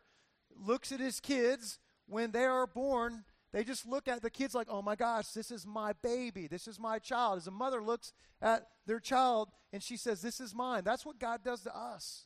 looks 0.59 0.91
at 0.91 0.99
his 0.99 1.19
kids 1.19 1.79
when 2.07 2.31
they 2.31 2.45
are 2.45 2.67
born, 2.67 3.23
they 3.53 3.63
just 3.63 3.85
look 3.85 4.07
at 4.07 4.21
the 4.21 4.29
kids 4.29 4.53
like, 4.53 4.67
oh 4.69 4.81
my 4.81 4.95
gosh, 4.95 5.29
this 5.29 5.51
is 5.51 5.65
my 5.65 5.93
baby. 6.03 6.47
This 6.47 6.67
is 6.67 6.79
my 6.79 6.99
child. 6.99 7.37
As 7.37 7.47
a 7.47 7.51
mother 7.51 7.81
looks 7.81 8.13
at 8.41 8.67
their 8.85 8.99
child 8.99 9.49
and 9.71 9.81
she 9.81 9.97
says, 9.97 10.21
this 10.21 10.39
is 10.39 10.53
mine. 10.53 10.83
That's 10.83 11.05
what 11.05 11.19
God 11.19 11.43
does 11.43 11.61
to 11.63 11.75
us. 11.75 12.25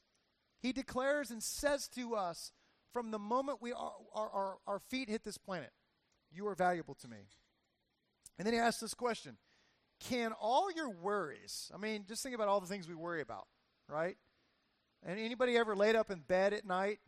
He 0.61 0.73
declares 0.73 1.31
and 1.31 1.41
says 1.41 1.87
to 1.89 2.15
us 2.15 2.51
from 2.93 3.11
the 3.11 3.19
moment 3.19 3.61
we 3.61 3.71
are, 3.71 3.93
our, 4.13 4.29
our, 4.29 4.57
our 4.67 4.79
feet 4.79 5.09
hit 5.09 5.23
this 5.23 5.37
planet, 5.37 5.71
you 6.31 6.47
are 6.47 6.55
valuable 6.55 6.95
to 6.95 7.07
me. 7.07 7.17
And 8.37 8.45
then 8.45 8.53
he 8.53 8.59
asks 8.59 8.81
this 8.81 8.93
question 8.93 9.37
Can 9.99 10.33
all 10.33 10.71
your 10.71 10.89
worries, 10.89 11.71
I 11.73 11.77
mean, 11.77 12.05
just 12.07 12.23
think 12.23 12.35
about 12.35 12.47
all 12.47 12.59
the 12.59 12.67
things 12.67 12.87
we 12.87 12.95
worry 12.95 13.21
about, 13.21 13.47
right? 13.87 14.17
And 15.03 15.19
anybody 15.19 15.57
ever 15.57 15.75
laid 15.75 15.95
up 15.95 16.11
in 16.11 16.19
bed 16.19 16.53
at 16.53 16.65
night 16.65 16.99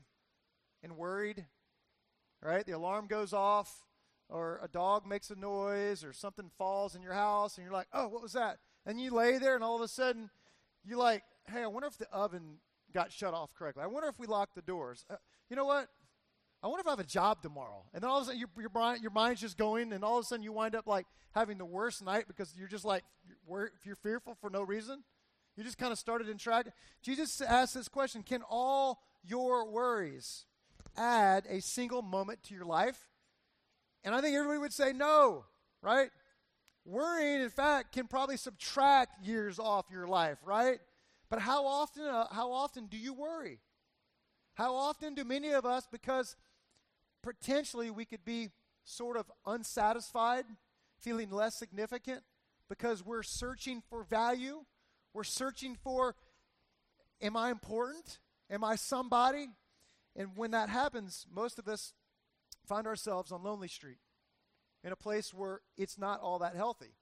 and 0.84 0.98
worried? 0.98 1.46
Right? 2.42 2.66
The 2.66 2.74
alarm 2.74 3.08
goes 3.08 3.34
off, 3.34 3.86
or 4.30 4.60
a 4.62 4.68
dog 4.68 5.08
makes 5.08 5.30
a 5.30 5.36
noise, 5.36 6.04
or 6.04 6.14
something 6.14 6.52
falls 6.58 6.96
in 6.96 7.02
your 7.02 7.14
house, 7.14 7.58
and 7.58 7.64
you're 7.64 7.74
like, 7.74 7.88
oh, 7.94 8.08
what 8.08 8.22
was 8.22 8.34
that? 8.34 8.60
And 8.86 9.00
you 9.00 9.12
lay 9.12 9.38
there, 9.38 9.56
and 9.56 9.64
all 9.64 9.76
of 9.76 9.82
a 9.82 9.88
sudden, 9.88 10.30
you're 10.84 10.98
like, 10.98 11.24
hey, 11.48 11.64
I 11.64 11.68
wonder 11.68 11.88
if 11.88 11.98
the 11.98 12.10
oven 12.12 12.58
got 12.94 13.12
shut 13.12 13.34
off 13.34 13.54
correctly. 13.54 13.84
I 13.84 13.88
wonder 13.88 14.10
if 14.10 14.20
we 14.20 14.28
locked 14.28 14.56
the 14.56 14.62
doors. 14.62 15.06
Uh, 15.10 15.16
you 15.50 15.56
know 15.56 15.66
what? 15.66 15.88
I 16.62 16.68
wonder 16.68 16.82
if 16.82 16.88
I 16.88 16.92
have 16.92 17.00
a 17.00 17.04
job 17.04 17.42
tomorrow. 17.42 17.84
And 17.94 18.02
then 18.02 18.10
all 18.10 18.18
of 18.18 18.24
a 18.24 18.26
sudden, 18.28 18.40
your, 18.40 18.50
your, 18.58 18.96
your 18.98 19.12
mind's 19.12 19.42
just 19.42 19.58
going, 19.58 19.92
and 19.92 20.04
all 20.04 20.18
of 20.18 20.24
a 20.24 20.28
sudden, 20.28 20.44
you 20.44 20.54
wind 20.54 20.76
up 20.76 20.88
like 20.88 21.06
having 21.34 21.58
the 21.58 21.66
worst 21.66 22.04
night 22.04 22.26
because 22.28 22.54
you're 22.58 22.68
just 22.68 22.86
like, 22.86 23.04
you're, 23.48 23.72
you're 23.84 23.96
fearful 23.96 24.36
for 24.40 24.50
no 24.50 24.62
reason. 24.62 25.04
You 25.58 25.64
just 25.64 25.78
kind 25.78 25.92
of 25.92 26.00
started 26.00 26.30
in 26.30 26.38
track. 26.38 26.68
Jesus 27.02 27.42
asked 27.42 27.74
this 27.74 27.88
question 27.88 28.24
Can 28.24 28.42
all 28.50 29.02
your 29.24 29.70
worries 29.70 30.46
add 30.98 31.46
a 31.50 31.62
single 31.62 32.02
moment 32.02 32.44
to 32.44 32.54
your 32.54 32.66
life? 32.66 32.98
And 34.04 34.14
I 34.14 34.22
think 34.22 34.36
everybody 34.36 34.60
would 34.60 34.74
say 34.74 34.94
no, 34.94 35.46
right? 35.82 36.10
Worrying, 36.86 37.42
in 37.42 37.50
fact, 37.50 37.94
can 37.94 38.08
probably 38.08 38.38
subtract 38.38 39.26
years 39.26 39.60
off 39.60 39.86
your 39.92 40.08
life, 40.08 40.38
right? 40.46 40.80
But 41.30 41.40
how 41.40 41.66
often, 41.66 42.04
uh, 42.04 42.28
how 42.32 42.52
often 42.52 42.88
do 42.88 42.98
you 42.98 43.14
worry? 43.14 43.60
How 44.56 44.76
often 44.76 45.16
do 45.16 45.24
many 45.24 45.52
of 45.52 45.66
us, 45.66 45.88
because 45.92 46.36
potentially 47.22 47.90
we 47.90 48.06
could 48.06 48.26
be 48.26 48.50
sort 48.84 49.18
of 49.18 49.32
unsatisfied, 49.46 50.46
feeling 51.00 51.32
less 51.32 51.56
significant, 51.56 52.22
because 52.70 53.04
we're 53.04 53.24
searching 53.24 53.82
for 53.90 54.04
value, 54.04 54.64
we're 55.14 55.24
searching 55.24 55.76
for, 55.76 56.16
am 57.22 57.38
I 57.38 57.50
important? 57.50 58.20
Am 58.50 58.64
I 58.64 58.76
somebody? 58.76 59.48
And 60.16 60.30
when 60.36 60.52
that 60.52 60.70
happens, 60.70 61.26
most 61.34 61.58
of 61.60 61.68
us 61.68 61.94
find 62.66 62.88
ourselves 62.88 63.32
on 63.32 63.44
Lonely 63.44 63.68
Street. 63.68 63.98
in 64.84 64.92
a 64.92 64.96
place 64.96 65.34
where 65.34 65.62
it's 65.78 65.98
not 65.98 66.20
all 66.20 66.40
that 66.40 66.56
healthy. 66.56 66.94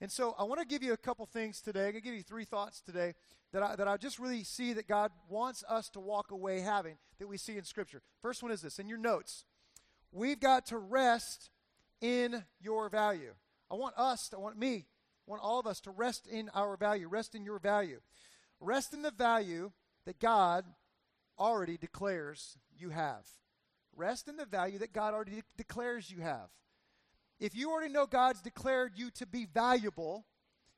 And 0.00 0.10
so 0.10 0.34
I 0.38 0.44
want 0.44 0.60
to 0.60 0.66
give 0.66 0.82
you 0.82 0.92
a 0.92 0.98
couple 0.98 1.26
things 1.26 1.60
today. 1.60 1.80
I'm 1.86 1.92
going 1.92 2.02
to 2.02 2.08
give 2.08 2.14
you 2.14 2.22
three 2.22 2.44
thoughts 2.44 2.80
today 2.80 3.14
that 3.52 3.62
I, 3.62 3.76
that 3.76 3.86
I 3.86 3.96
just 3.96 4.18
really 4.18 4.44
see 4.44 4.72
that 4.72 4.88
God 4.88 5.10
wants 5.28 5.62
us 5.68 5.90
to 5.90 6.00
walk 6.00 6.30
away 6.30 6.60
having 6.60 6.96
that 7.18 7.26
we 7.26 7.36
see 7.36 7.58
in 7.58 7.64
Scripture. 7.64 8.00
First 8.22 8.42
one 8.42 8.50
is 8.50 8.62
this 8.62 8.78
in 8.78 8.88
your 8.88 8.98
notes. 8.98 9.44
We've 10.12 10.40
got 10.40 10.66
to 10.66 10.78
rest 10.78 11.50
in 12.00 12.44
your 12.60 12.88
value. 12.88 13.34
I 13.70 13.74
want 13.74 13.94
us, 13.98 14.30
I 14.34 14.38
want 14.38 14.58
me, 14.58 14.86
I 15.28 15.30
want 15.30 15.42
all 15.42 15.60
of 15.60 15.66
us 15.66 15.80
to 15.82 15.90
rest 15.90 16.26
in 16.26 16.48
our 16.54 16.76
value, 16.76 17.06
rest 17.06 17.34
in 17.34 17.44
your 17.44 17.58
value. 17.58 18.00
Rest 18.60 18.94
in 18.94 19.02
the 19.02 19.10
value 19.10 19.72
that 20.06 20.18
God 20.18 20.64
already 21.40 21.76
declares 21.76 22.58
you 22.78 22.90
have. 22.90 23.26
Rest 23.96 24.28
in 24.28 24.36
the 24.36 24.46
value 24.46 24.78
that 24.78 24.92
God 24.92 25.14
already 25.14 25.36
de- 25.36 25.42
declares 25.56 26.10
you 26.10 26.20
have. 26.20 26.50
If 27.40 27.56
you 27.56 27.70
already 27.70 27.92
know 27.92 28.06
God's 28.06 28.42
declared 28.42 28.92
you 28.96 29.10
to 29.12 29.26
be 29.26 29.46
valuable, 29.46 30.26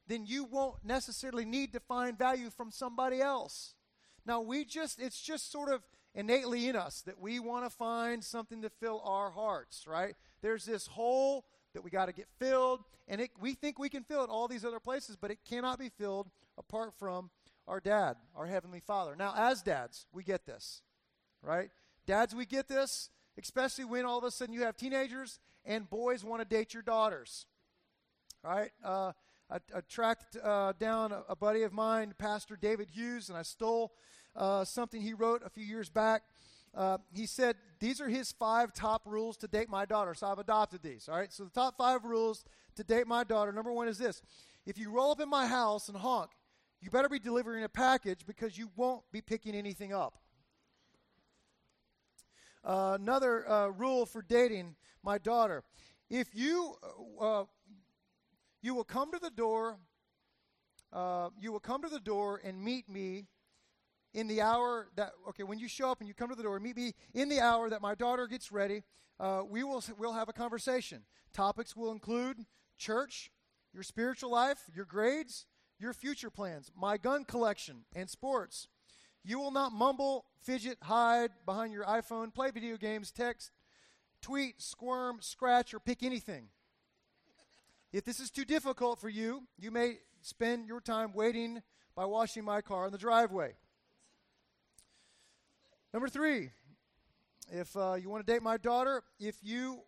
then 0.06 0.24
you 0.24 0.44
won't 0.44 0.84
necessarily 0.84 1.44
need 1.44 1.72
to 1.72 1.80
find 1.80 2.16
value 2.16 2.50
from 2.50 2.70
somebody 2.70 3.20
else. 3.20 3.74
Now, 4.24 4.40
we 4.40 4.64
just, 4.64 5.00
it's 5.00 5.20
just 5.20 5.50
sort 5.50 5.70
of 5.70 5.82
innately 6.14 6.68
in 6.68 6.76
us 6.76 7.02
that 7.02 7.20
we 7.20 7.40
want 7.40 7.64
to 7.64 7.70
find 7.70 8.22
something 8.22 8.62
to 8.62 8.70
fill 8.70 9.00
our 9.04 9.30
hearts, 9.30 9.84
right? 9.86 10.14
There's 10.40 10.64
this 10.64 10.86
hole 10.86 11.44
that 11.74 11.82
we 11.82 11.90
got 11.90 12.06
to 12.06 12.12
get 12.12 12.28
filled, 12.38 12.84
and 13.08 13.20
it, 13.20 13.30
we 13.40 13.54
think 13.54 13.78
we 13.78 13.88
can 13.88 14.04
fill 14.04 14.22
it 14.22 14.30
all 14.30 14.46
these 14.46 14.64
other 14.64 14.80
places, 14.80 15.16
but 15.16 15.30
it 15.30 15.38
cannot 15.48 15.78
be 15.78 15.88
filled 15.88 16.30
apart 16.58 16.92
from 16.98 17.30
our 17.72 17.80
dad, 17.80 18.16
our 18.36 18.44
heavenly 18.44 18.80
father. 18.80 19.16
Now, 19.16 19.32
as 19.34 19.62
dads, 19.62 20.04
we 20.12 20.22
get 20.22 20.44
this, 20.44 20.82
right? 21.40 21.70
Dads, 22.06 22.34
we 22.34 22.44
get 22.44 22.68
this, 22.68 23.08
especially 23.38 23.86
when 23.86 24.04
all 24.04 24.18
of 24.18 24.24
a 24.24 24.30
sudden 24.30 24.52
you 24.52 24.60
have 24.64 24.76
teenagers 24.76 25.40
and 25.64 25.88
boys 25.88 26.22
want 26.22 26.42
to 26.42 26.44
date 26.44 26.74
your 26.74 26.82
daughters. 26.82 27.46
right? 28.44 28.72
Uh, 28.84 29.12
I, 29.50 29.56
I, 29.74 29.80
tracked 29.88 30.36
uh, 30.36 30.74
down 30.78 31.12
a, 31.12 31.22
a, 31.30 31.34
buddy 31.34 31.62
of 31.62 31.72
mine, 31.72 32.12
Pastor 32.18 32.56
David 32.60 32.90
Hughes, 32.90 33.30
and 33.30 33.38
I 33.38 33.42
stole 33.42 33.94
uh, 34.36 34.66
something 34.66 35.00
he 35.00 35.14
wrote 35.14 35.40
a 35.42 35.48
few 35.48 35.64
years 35.64 35.88
back. 35.88 36.24
Uh, 36.74 36.98
he 37.14 37.24
said, 37.24 37.56
These 37.80 38.02
are 38.02 38.08
his 38.08 38.32
five 38.32 38.74
top 38.74 39.00
rules 39.06 39.38
to 39.38 39.48
date 39.48 39.70
my 39.70 39.86
daughter. 39.86 40.12
So 40.12 40.26
I've 40.26 40.38
adopted 40.38 40.82
these. 40.82 41.08
All 41.08 41.16
right? 41.16 41.32
So 41.32 41.44
the 41.44 41.50
top 41.50 41.78
five 41.78 42.04
rules 42.04 42.44
to 42.76 42.84
date 42.84 43.06
my 43.06 43.24
daughter 43.24 43.50
number 43.50 43.72
one 43.72 43.88
is 43.88 43.96
this 43.96 44.20
If 44.66 44.76
you 44.76 44.90
roll 44.90 45.12
up 45.12 45.20
in 45.20 45.30
my 45.30 45.46
house 45.46 45.88
and 45.88 45.96
honk, 45.96 46.32
you 46.82 46.90
better 46.90 47.08
be 47.08 47.20
delivering 47.20 47.62
a 47.62 47.68
package 47.68 48.26
because 48.26 48.58
you 48.58 48.68
won't 48.74 49.04
be 49.12 49.20
picking 49.20 49.54
anything 49.54 49.92
up. 49.94 50.18
Uh, 52.64 52.98
another 53.00 53.48
uh, 53.48 53.68
rule 53.68 54.04
for 54.04 54.20
dating 54.20 54.74
my 55.04 55.16
daughter. 55.18 55.62
If 56.10 56.34
you 56.34 56.74
uh, 57.20 57.44
you 58.62 58.74
will 58.74 58.84
come 58.84 59.12
to 59.12 59.18
the 59.18 59.30
door, 59.30 59.78
uh, 60.92 61.30
you 61.40 61.52
will 61.52 61.60
come 61.60 61.82
to 61.82 61.88
the 61.88 62.00
door 62.00 62.40
and 62.44 62.62
meet 62.62 62.88
me 62.88 63.26
in 64.12 64.26
the 64.26 64.40
hour 64.42 64.88
that 64.96 65.12
okay 65.28 65.44
when 65.44 65.58
you 65.58 65.68
show 65.68 65.90
up 65.90 66.00
and 66.00 66.08
you 66.08 66.14
come 66.14 66.28
to 66.28 66.34
the 66.34 66.42
door 66.42 66.60
meet 66.60 66.76
me 66.76 66.92
in 67.14 67.30
the 67.30 67.40
hour 67.40 67.70
that 67.70 67.80
my 67.80 67.94
daughter 67.94 68.26
gets 68.26 68.52
ready 68.52 68.82
uh, 69.18 69.40
we 69.48 69.64
will 69.64 69.82
we'll 69.96 70.12
have 70.12 70.28
a 70.28 70.34
conversation 70.34 71.02
topics 71.32 71.74
will 71.74 71.92
include 71.92 72.44
church 72.76 73.30
your 73.72 73.82
spiritual 73.82 74.30
life 74.30 74.64
your 74.74 74.84
grades 74.84 75.46
your 75.82 75.92
future 75.92 76.30
plans 76.30 76.70
my 76.76 76.96
gun 76.96 77.24
collection 77.24 77.84
and 77.94 78.08
sports 78.08 78.68
you 79.24 79.38
will 79.38 79.50
not 79.50 79.72
mumble 79.72 80.24
fidget 80.42 80.78
hide 80.82 81.30
behind 81.44 81.72
your 81.72 81.84
iphone 81.84 82.32
play 82.32 82.50
video 82.50 82.76
games 82.76 83.10
text 83.10 83.50
tweet, 84.22 84.62
squirm, 84.62 85.18
scratch, 85.20 85.74
or 85.74 85.80
pick 85.80 86.02
anything. 86.02 86.46
If 87.92 88.04
this 88.04 88.20
is 88.20 88.30
too 88.30 88.46
difficult 88.46 89.00
for 89.00 89.10
you, 89.10 89.42
you 89.58 89.70
may 89.70 89.98
spend 90.22 90.66
your 90.66 90.80
time 90.80 91.12
waiting 91.12 91.60
by 91.94 92.06
washing 92.06 92.44
my 92.44 92.62
car 92.62 92.86
in 92.86 92.92
the 92.92 92.98
driveway. 92.98 93.54
Number 95.92 96.08
three, 96.08 96.52
if 97.50 97.76
uh, 97.76 97.94
you 98.00 98.08
want 98.08 98.26
to 98.26 98.32
date 98.32 98.42
my 98.42 98.56
daughter, 98.56 99.02
if 99.20 99.36
you 99.42 99.82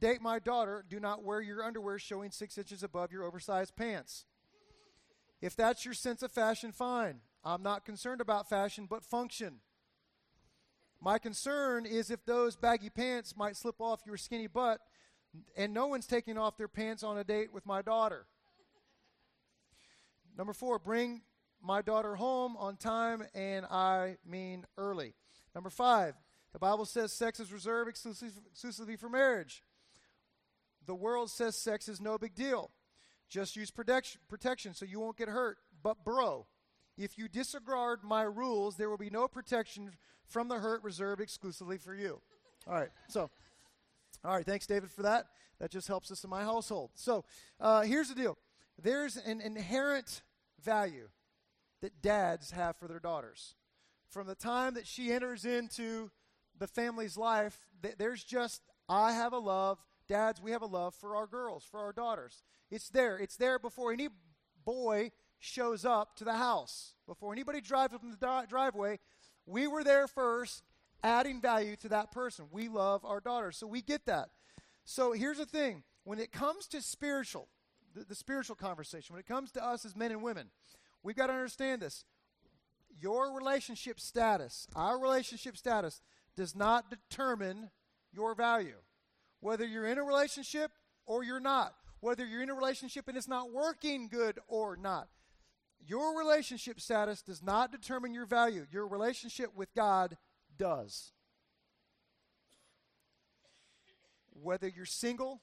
date 0.00 0.20
my 0.20 0.40
daughter, 0.40 0.84
do 0.88 0.98
not 0.98 1.22
wear 1.22 1.40
your 1.40 1.62
underwear 1.62 1.98
showing 2.00 2.32
six 2.32 2.58
inches 2.58 2.82
above 2.82 3.12
your 3.12 3.22
oversized 3.22 3.76
pants. 3.76 4.24
If 5.44 5.56
that's 5.56 5.84
your 5.84 5.92
sense 5.92 6.22
of 6.22 6.32
fashion, 6.32 6.72
fine. 6.72 7.20
I'm 7.44 7.62
not 7.62 7.84
concerned 7.84 8.22
about 8.22 8.48
fashion, 8.48 8.86
but 8.88 9.04
function. 9.04 9.56
My 11.02 11.18
concern 11.18 11.84
is 11.84 12.10
if 12.10 12.24
those 12.24 12.56
baggy 12.56 12.88
pants 12.88 13.36
might 13.36 13.54
slip 13.54 13.78
off 13.78 14.00
your 14.06 14.16
skinny 14.16 14.46
butt, 14.46 14.80
and 15.54 15.74
no 15.74 15.86
one's 15.86 16.06
taking 16.06 16.38
off 16.38 16.56
their 16.56 16.66
pants 16.66 17.02
on 17.02 17.18
a 17.18 17.24
date 17.24 17.52
with 17.52 17.66
my 17.66 17.82
daughter. 17.82 18.24
Number 20.34 20.54
four, 20.54 20.78
bring 20.78 21.20
my 21.62 21.82
daughter 21.82 22.14
home 22.14 22.56
on 22.56 22.78
time, 22.78 23.22
and 23.34 23.66
I 23.66 24.16
mean 24.26 24.64
early. 24.78 25.12
Number 25.54 25.68
five, 25.68 26.14
the 26.54 26.58
Bible 26.58 26.86
says 26.86 27.12
sex 27.12 27.38
is 27.38 27.52
reserved 27.52 27.90
exclusively 27.90 28.96
for 28.96 29.10
marriage. 29.10 29.62
The 30.86 30.94
world 30.94 31.30
says 31.30 31.54
sex 31.54 31.86
is 31.86 32.00
no 32.00 32.16
big 32.16 32.34
deal. 32.34 32.70
Just 33.34 33.56
use 33.56 33.72
protection, 33.72 34.20
protection 34.28 34.74
so 34.74 34.84
you 34.84 35.00
won't 35.00 35.16
get 35.16 35.28
hurt. 35.28 35.58
But, 35.82 36.04
bro, 36.04 36.46
if 36.96 37.18
you 37.18 37.26
disregard 37.26 38.04
my 38.04 38.22
rules, 38.22 38.76
there 38.76 38.88
will 38.88 38.96
be 38.96 39.10
no 39.10 39.26
protection 39.26 39.90
from 40.28 40.46
the 40.46 40.60
hurt 40.60 40.84
reserved 40.84 41.20
exclusively 41.20 41.76
for 41.76 41.96
you. 41.96 42.20
All 42.68 42.74
right, 42.74 42.90
so, 43.08 43.28
all 44.24 44.36
right, 44.36 44.46
thanks, 44.46 44.68
David, 44.68 44.88
for 44.88 45.02
that. 45.02 45.26
That 45.58 45.72
just 45.72 45.88
helps 45.88 46.12
us 46.12 46.22
in 46.22 46.30
my 46.30 46.44
household. 46.44 46.92
So, 46.94 47.24
uh, 47.58 47.80
here's 47.80 48.08
the 48.08 48.14
deal 48.14 48.38
there's 48.80 49.16
an 49.16 49.40
inherent 49.40 50.22
value 50.62 51.08
that 51.80 52.02
dads 52.02 52.52
have 52.52 52.76
for 52.76 52.86
their 52.86 53.00
daughters. 53.00 53.56
From 54.10 54.28
the 54.28 54.36
time 54.36 54.74
that 54.74 54.86
she 54.86 55.10
enters 55.10 55.44
into 55.44 56.12
the 56.56 56.68
family's 56.68 57.16
life, 57.16 57.66
th- 57.82 57.96
there's 57.98 58.22
just, 58.22 58.62
I 58.88 59.10
have 59.10 59.32
a 59.32 59.38
love, 59.38 59.84
dads, 60.08 60.40
we 60.40 60.50
have 60.50 60.62
a 60.62 60.66
love 60.66 60.94
for 60.94 61.16
our 61.16 61.26
girls, 61.26 61.64
for 61.68 61.80
our 61.80 61.92
daughters. 61.92 62.42
It's 62.70 62.88
there. 62.88 63.18
It's 63.18 63.36
there 63.36 63.58
before 63.58 63.92
any 63.92 64.08
boy 64.64 65.10
shows 65.38 65.84
up 65.84 66.16
to 66.16 66.24
the 66.24 66.34
house. 66.34 66.94
Before 67.06 67.32
anybody 67.32 67.60
drives 67.60 67.94
up 67.94 68.02
in 68.02 68.10
the 68.10 68.46
driveway, 68.48 68.98
we 69.46 69.66
were 69.66 69.84
there 69.84 70.06
first, 70.06 70.62
adding 71.02 71.40
value 71.40 71.76
to 71.76 71.88
that 71.90 72.12
person. 72.12 72.46
We 72.50 72.68
love 72.68 73.04
our 73.04 73.20
daughters, 73.20 73.56
so 73.56 73.66
we 73.66 73.82
get 73.82 74.06
that. 74.06 74.30
So 74.84 75.12
here's 75.12 75.38
the 75.38 75.46
thing 75.46 75.82
when 76.04 76.18
it 76.18 76.32
comes 76.32 76.66
to 76.68 76.80
spiritual, 76.82 77.48
the, 77.94 78.04
the 78.04 78.14
spiritual 78.14 78.56
conversation, 78.56 79.14
when 79.14 79.20
it 79.20 79.26
comes 79.26 79.52
to 79.52 79.64
us 79.64 79.84
as 79.84 79.96
men 79.96 80.12
and 80.12 80.22
women, 80.22 80.48
we've 81.02 81.16
got 81.16 81.26
to 81.26 81.32
understand 81.32 81.82
this. 81.82 82.04
Your 83.00 83.32
relationship 83.32 84.00
status, 84.00 84.66
our 84.74 84.98
relationship 84.98 85.56
status, 85.56 86.00
does 86.36 86.54
not 86.54 86.90
determine 86.90 87.70
your 88.12 88.34
value. 88.34 88.76
Whether 89.44 89.66
you're 89.66 89.86
in 89.86 89.98
a 89.98 90.02
relationship 90.02 90.70
or 91.04 91.22
you're 91.22 91.38
not, 91.38 91.74
whether 92.00 92.24
you're 92.24 92.42
in 92.42 92.48
a 92.48 92.54
relationship 92.54 93.08
and 93.08 93.14
it's 93.14 93.28
not 93.28 93.52
working 93.52 94.08
good 94.08 94.38
or 94.48 94.74
not. 94.74 95.08
Your 95.86 96.16
relationship 96.16 96.80
status 96.80 97.20
does 97.20 97.42
not 97.42 97.70
determine 97.70 98.14
your 98.14 98.24
value. 98.24 98.64
Your 98.72 98.88
relationship 98.88 99.50
with 99.54 99.68
God 99.74 100.16
does. 100.56 101.12
Whether 104.32 104.66
you're 104.66 104.86
single, 104.86 105.42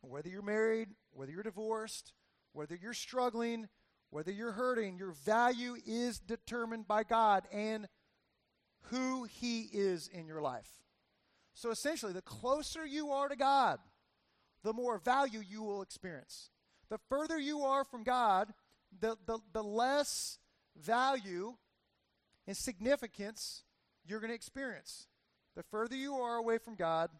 whether 0.00 0.30
you're 0.30 0.40
married, 0.40 0.88
whether 1.12 1.30
you're 1.30 1.42
divorced, 1.42 2.14
whether 2.54 2.74
you're 2.74 2.94
struggling, 2.94 3.68
whether 4.08 4.32
you're 4.32 4.52
hurting, 4.52 4.96
your 4.96 5.12
value 5.12 5.76
is 5.86 6.20
determined 6.20 6.88
by 6.88 7.04
God 7.04 7.44
and 7.52 7.86
who 8.84 9.24
He 9.24 9.68
is 9.74 10.08
in 10.08 10.26
your 10.26 10.40
life. 10.40 10.83
So 11.54 11.70
essentially, 11.70 12.12
the 12.12 12.22
closer 12.22 12.84
you 12.84 13.10
are 13.10 13.28
to 13.28 13.36
God, 13.36 13.78
the 14.62 14.72
more 14.72 14.98
value 14.98 15.40
you 15.48 15.62
will 15.62 15.82
experience. 15.82 16.50
The 16.90 16.98
further 17.08 17.38
you 17.38 17.62
are 17.62 17.84
from 17.84 18.02
God, 18.02 18.52
the, 19.00 19.16
the, 19.26 19.38
the 19.52 19.62
less 19.62 20.38
value 20.76 21.54
and 22.46 22.56
significance 22.56 23.62
you're 24.06 24.20
going 24.20 24.30
to 24.30 24.34
experience. 24.34 25.06
The 25.56 25.62
further 25.62 25.96
you 25.96 26.14
are 26.16 26.36
away 26.36 26.58
from 26.58 26.74
God, 26.74 27.10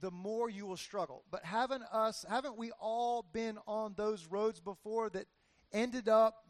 the 0.00 0.10
more 0.10 0.48
you 0.50 0.66
will 0.66 0.76
struggle. 0.76 1.22
But 1.30 1.44
haven't 1.44 1.84
us, 1.92 2.24
haven't 2.28 2.56
we 2.56 2.70
all 2.80 3.22
been 3.32 3.58
on 3.66 3.94
those 3.96 4.26
roads 4.26 4.60
before 4.60 5.10
that 5.10 5.26
ended 5.72 6.08
up 6.08 6.44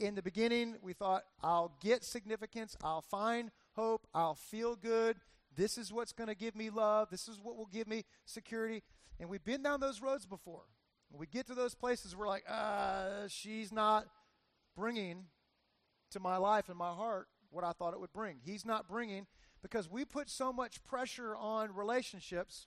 in 0.00 0.14
the 0.14 0.22
beginning? 0.22 0.76
We 0.82 0.92
thought, 0.92 1.24
I'll 1.42 1.76
get 1.80 2.04
significance, 2.04 2.76
I'll 2.82 3.02
find 3.02 3.50
hope, 3.74 4.06
I'll 4.14 4.34
feel 4.34 4.76
good. 4.76 5.16
This 5.56 5.78
is 5.78 5.92
what's 5.92 6.12
going 6.12 6.28
to 6.28 6.34
give 6.34 6.54
me 6.54 6.70
love. 6.70 7.08
This 7.10 7.28
is 7.28 7.40
what 7.42 7.56
will 7.56 7.66
give 7.66 7.88
me 7.88 8.04
security. 8.24 8.82
And 9.18 9.28
we've 9.28 9.44
been 9.44 9.62
down 9.62 9.80
those 9.80 10.02
roads 10.02 10.26
before. 10.26 10.64
When 11.10 11.18
we 11.20 11.26
get 11.26 11.46
to 11.46 11.54
those 11.54 11.74
places, 11.74 12.14
we're 12.14 12.28
like, 12.28 12.44
uh, 12.48 13.28
she's 13.28 13.72
not 13.72 14.06
bringing 14.76 15.24
to 16.10 16.20
my 16.20 16.36
life 16.36 16.68
and 16.68 16.76
my 16.76 16.92
heart 16.92 17.28
what 17.50 17.64
I 17.64 17.72
thought 17.72 17.94
it 17.94 18.00
would 18.00 18.12
bring. 18.12 18.36
He's 18.44 18.64
not 18.64 18.88
bringing 18.88 19.26
because 19.62 19.90
we 19.90 20.04
put 20.04 20.28
so 20.28 20.52
much 20.52 20.82
pressure 20.84 21.34
on 21.34 21.74
relationships 21.74 22.66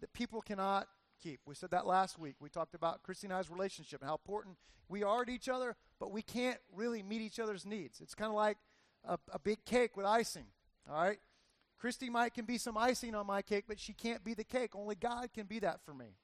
that 0.00 0.12
people 0.12 0.40
cannot 0.40 0.88
keep. 1.22 1.40
We 1.46 1.54
said 1.54 1.70
that 1.70 1.86
last 1.86 2.18
week. 2.18 2.36
We 2.40 2.48
talked 2.48 2.74
about 2.74 3.02
Christy 3.02 3.26
and 3.26 3.34
I's 3.34 3.50
relationship 3.50 4.00
and 4.00 4.08
how 4.08 4.14
important 4.14 4.56
we 4.88 5.02
are 5.02 5.24
to 5.24 5.32
each 5.32 5.48
other, 5.48 5.76
but 6.00 6.10
we 6.10 6.22
can't 6.22 6.58
really 6.74 7.02
meet 7.02 7.20
each 7.20 7.38
other's 7.38 7.66
needs. 7.66 8.00
It's 8.00 8.14
kind 8.14 8.30
of 8.30 8.34
like 8.34 8.56
a, 9.04 9.18
a 9.32 9.38
big 9.38 9.64
cake 9.64 9.96
with 9.96 10.06
icing, 10.06 10.46
all 10.88 11.02
right? 11.02 11.18
Christy 11.78 12.10
might 12.10 12.34
can 12.34 12.44
be 12.44 12.58
some 12.58 12.76
icing 12.76 13.14
on 13.14 13.26
my 13.26 13.42
cake, 13.42 13.64
but 13.68 13.78
she 13.78 13.92
can't 13.92 14.24
be 14.24 14.34
the 14.34 14.44
cake. 14.44 14.74
Only 14.74 14.96
God 14.96 15.32
can 15.32 15.46
be 15.46 15.60
that 15.60 15.80
for 15.84 15.94
me. 15.94 16.16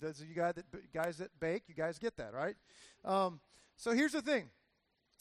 Those 0.00 0.20
of 0.20 0.28
you 0.28 0.34
guys 0.34 0.54
that, 0.54 0.92
guys 0.92 1.18
that 1.18 1.30
bake, 1.38 1.64
you 1.68 1.74
guys 1.74 1.98
get 1.98 2.16
that, 2.16 2.32
right? 2.32 2.56
Um, 3.04 3.40
so 3.76 3.92
here's 3.92 4.12
the 4.12 4.22
thing. 4.22 4.50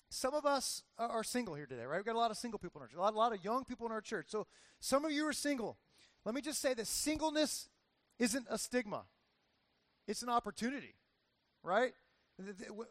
Some 0.09 0.33
of 0.33 0.45
us 0.45 0.83
are 0.97 1.23
single 1.23 1.53
here 1.53 1.67
today, 1.67 1.83
right? 1.83 1.97
We've 1.97 2.05
got 2.05 2.15
a 2.15 2.19
lot 2.19 2.31
of 2.31 2.38
single 2.38 2.57
people 2.57 2.81
in 2.81 2.83
our 2.83 2.88
church, 2.88 2.97
a 2.97 3.01
lot, 3.01 3.13
a 3.13 3.17
lot 3.17 3.33
of 3.33 3.43
young 3.43 3.63
people 3.63 3.85
in 3.85 3.91
our 3.91 4.01
church. 4.01 4.25
So 4.29 4.47
some 4.79 5.05
of 5.05 5.11
you 5.11 5.27
are 5.27 5.33
single. 5.33 5.77
Let 6.25 6.33
me 6.33 6.41
just 6.41 6.61
say 6.61 6.73
that 6.73 6.88
singleness 6.88 7.69
isn't 8.17 8.47
a 8.49 8.57
stigma, 8.57 9.03
it's 10.07 10.23
an 10.23 10.29
opportunity, 10.29 10.95
right? 11.61 11.93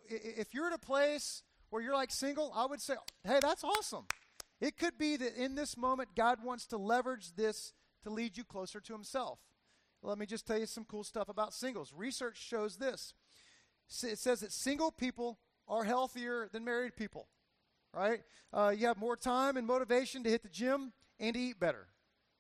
If 0.09 0.55
you're 0.55 0.69
at 0.69 0.75
a 0.75 0.79
place 0.79 1.43
where 1.71 1.83
you're 1.83 1.95
like 1.95 2.13
single, 2.13 2.53
I 2.55 2.67
would 2.67 2.81
say, 2.81 2.95
hey, 3.25 3.41
that's 3.41 3.65
awesome. 3.65 4.05
It 4.61 4.77
could 4.77 4.99
be 4.99 5.17
that 5.17 5.37
in 5.37 5.55
this 5.55 5.77
moment, 5.77 6.11
God 6.17 6.43
wants 6.43 6.67
to 6.69 6.77
leverage 6.77 7.35
this 7.37 7.73
to 8.03 8.11
lead 8.11 8.37
you 8.37 8.45
closer 8.45 8.81
to 8.81 8.93
Himself. 8.93 9.39
Let 10.03 10.19
me 10.19 10.27
just 10.27 10.47
tell 10.47 10.59
you 10.59 10.67
some 10.67 10.85
cool 10.85 11.05
stuff 11.05 11.29
about 11.29 11.53
singles. 11.53 11.93
Research 11.97 12.37
shows 12.39 12.77
this 12.77 13.15
it 14.03 14.19
says 14.19 14.41
that 14.41 14.53
single 14.53 14.93
people 14.93 15.39
are 15.67 15.85
healthier 15.85 16.49
than 16.53 16.65
married 16.65 16.97
people, 16.97 17.29
right? 17.95 18.21
Uh, 18.53 18.73
you 18.77 18.87
have 18.87 18.99
more 18.99 19.17
time 19.17 19.57
and 19.57 19.67
motivation 19.67 20.23
to 20.23 20.31
hit 20.31 20.43
the 20.43 20.49
gym 20.49 20.93
and 21.19 21.35
to 21.35 21.41
eat 21.41 21.59
better, 21.59 21.89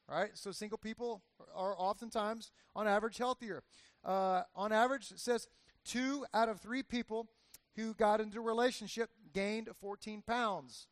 right? 0.08 0.30
So 0.34 0.52
single 0.52 0.78
people 0.78 1.22
are 1.54 1.75
oftentimes, 1.76 2.50
on 2.76 2.87
average, 2.87 3.18
healthier. 3.18 3.62
Uh, 4.04 4.42
on 4.54 4.72
average, 4.72 5.10
it 5.10 5.18
says 5.18 5.48
two 5.84 6.25
out 6.34 6.48
of 6.48 6.60
three 6.60 6.82
people 6.82 7.28
who 7.76 7.94
got 7.94 8.20
into 8.20 8.38
a 8.38 8.42
relationship 8.42 9.10
gained 9.32 9.68
14 9.80 10.22
pounds. 10.22 10.87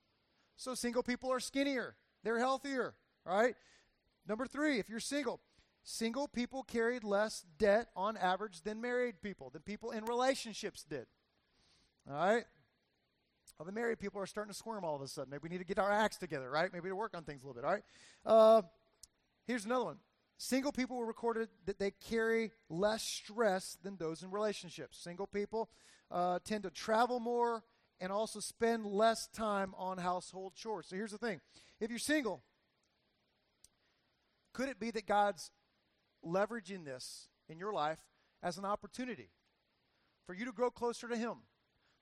So 0.57 0.75
single 0.75 1.03
people 1.03 1.33
are 1.33 1.41
skinnier, 1.41 1.97
they're 2.23 2.39
healthier, 2.39 2.95
right? 3.25 3.55
Number 4.27 4.47
three, 4.47 4.79
if 4.79 4.89
you're 4.89 5.01
single, 5.01 5.41
single 5.85 6.27
people 6.27 6.63
carried 6.63 7.05
less 7.05 7.45
debt 7.59 7.89
on 7.95 8.17
average 8.17 8.63
than 8.63 8.81
married 8.81 9.23
people, 9.23 9.51
than 9.51 9.63
people 9.63 9.91
in 9.91 10.05
relationships 10.05 10.83
did. 10.83 11.07
All 12.11 12.17
right? 12.17 12.45
Well, 13.59 13.67
the 13.67 13.73
married 13.73 13.99
people 13.99 14.21
are 14.21 14.27
starting 14.27 14.53
to 14.53 14.59
squirm 14.59 14.85
all 14.85 14.97
of 14.97 15.03
a 15.03 15.09
sudden. 15.09 15.31
Maybe 15.31 15.43
we 15.45 15.49
need 15.49 15.59
to 15.59 15.65
get 15.65 15.79
our 15.79 15.91
acts 15.91 16.17
together, 16.17 16.51
right? 16.51 16.71
Maybe 16.73 16.89
to 16.89 16.97
work 16.97 17.17
on 17.17 17.23
things 17.23 17.43
a 17.43 17.47
little 17.47 17.63
bit, 17.63 17.67
all 17.67 17.73
right? 17.73 17.83
Uh, 18.25 18.63
here's 19.47 19.65
another 19.65 19.85
one. 19.85 19.97
Single 20.39 20.73
people 20.73 20.99
were 20.99 21.07
recorded 21.07 21.49
that 21.65 21.79
they 21.79 21.93
carry 21.93 22.53
less 22.69 23.03
stress 23.03 23.79
than 23.83 23.97
those 23.97 24.23
in 24.23 24.31
relationships. 24.31 24.99
Single 24.99 25.27
people 25.27 25.71
uh, 26.11 26.39
tend 26.45 26.65
to 26.65 26.71
travel 26.71 27.21
more 27.21 27.65
and 28.01 28.13
also 28.13 28.41
spend 28.41 28.87
less 28.87 29.29
time 29.29 29.75
on 29.77 29.99
household 29.99 30.55
chores. 30.55 30.87
So 30.89 30.97
here's 30.97 31.13
the 31.13 31.19
thing 31.19 31.41
if 31.81 31.91
you're 31.91 31.99
single, 31.99 32.43
could 34.53 34.69
it 34.69 34.81
be 34.81 34.91
that 34.91 35.07
God's 35.07 35.51
leveraging 36.25 36.85
this 36.85 37.29
in 37.49 37.59
your 37.59 37.73
life 37.73 38.01
as 38.43 38.59
an 38.59 38.65
opportunity 38.65 39.31
for 40.27 40.35
you 40.35 40.45
to 40.45 40.53
grow 40.53 40.71
closer 40.71 41.09
to 41.09 41.17
Him, 41.17 41.35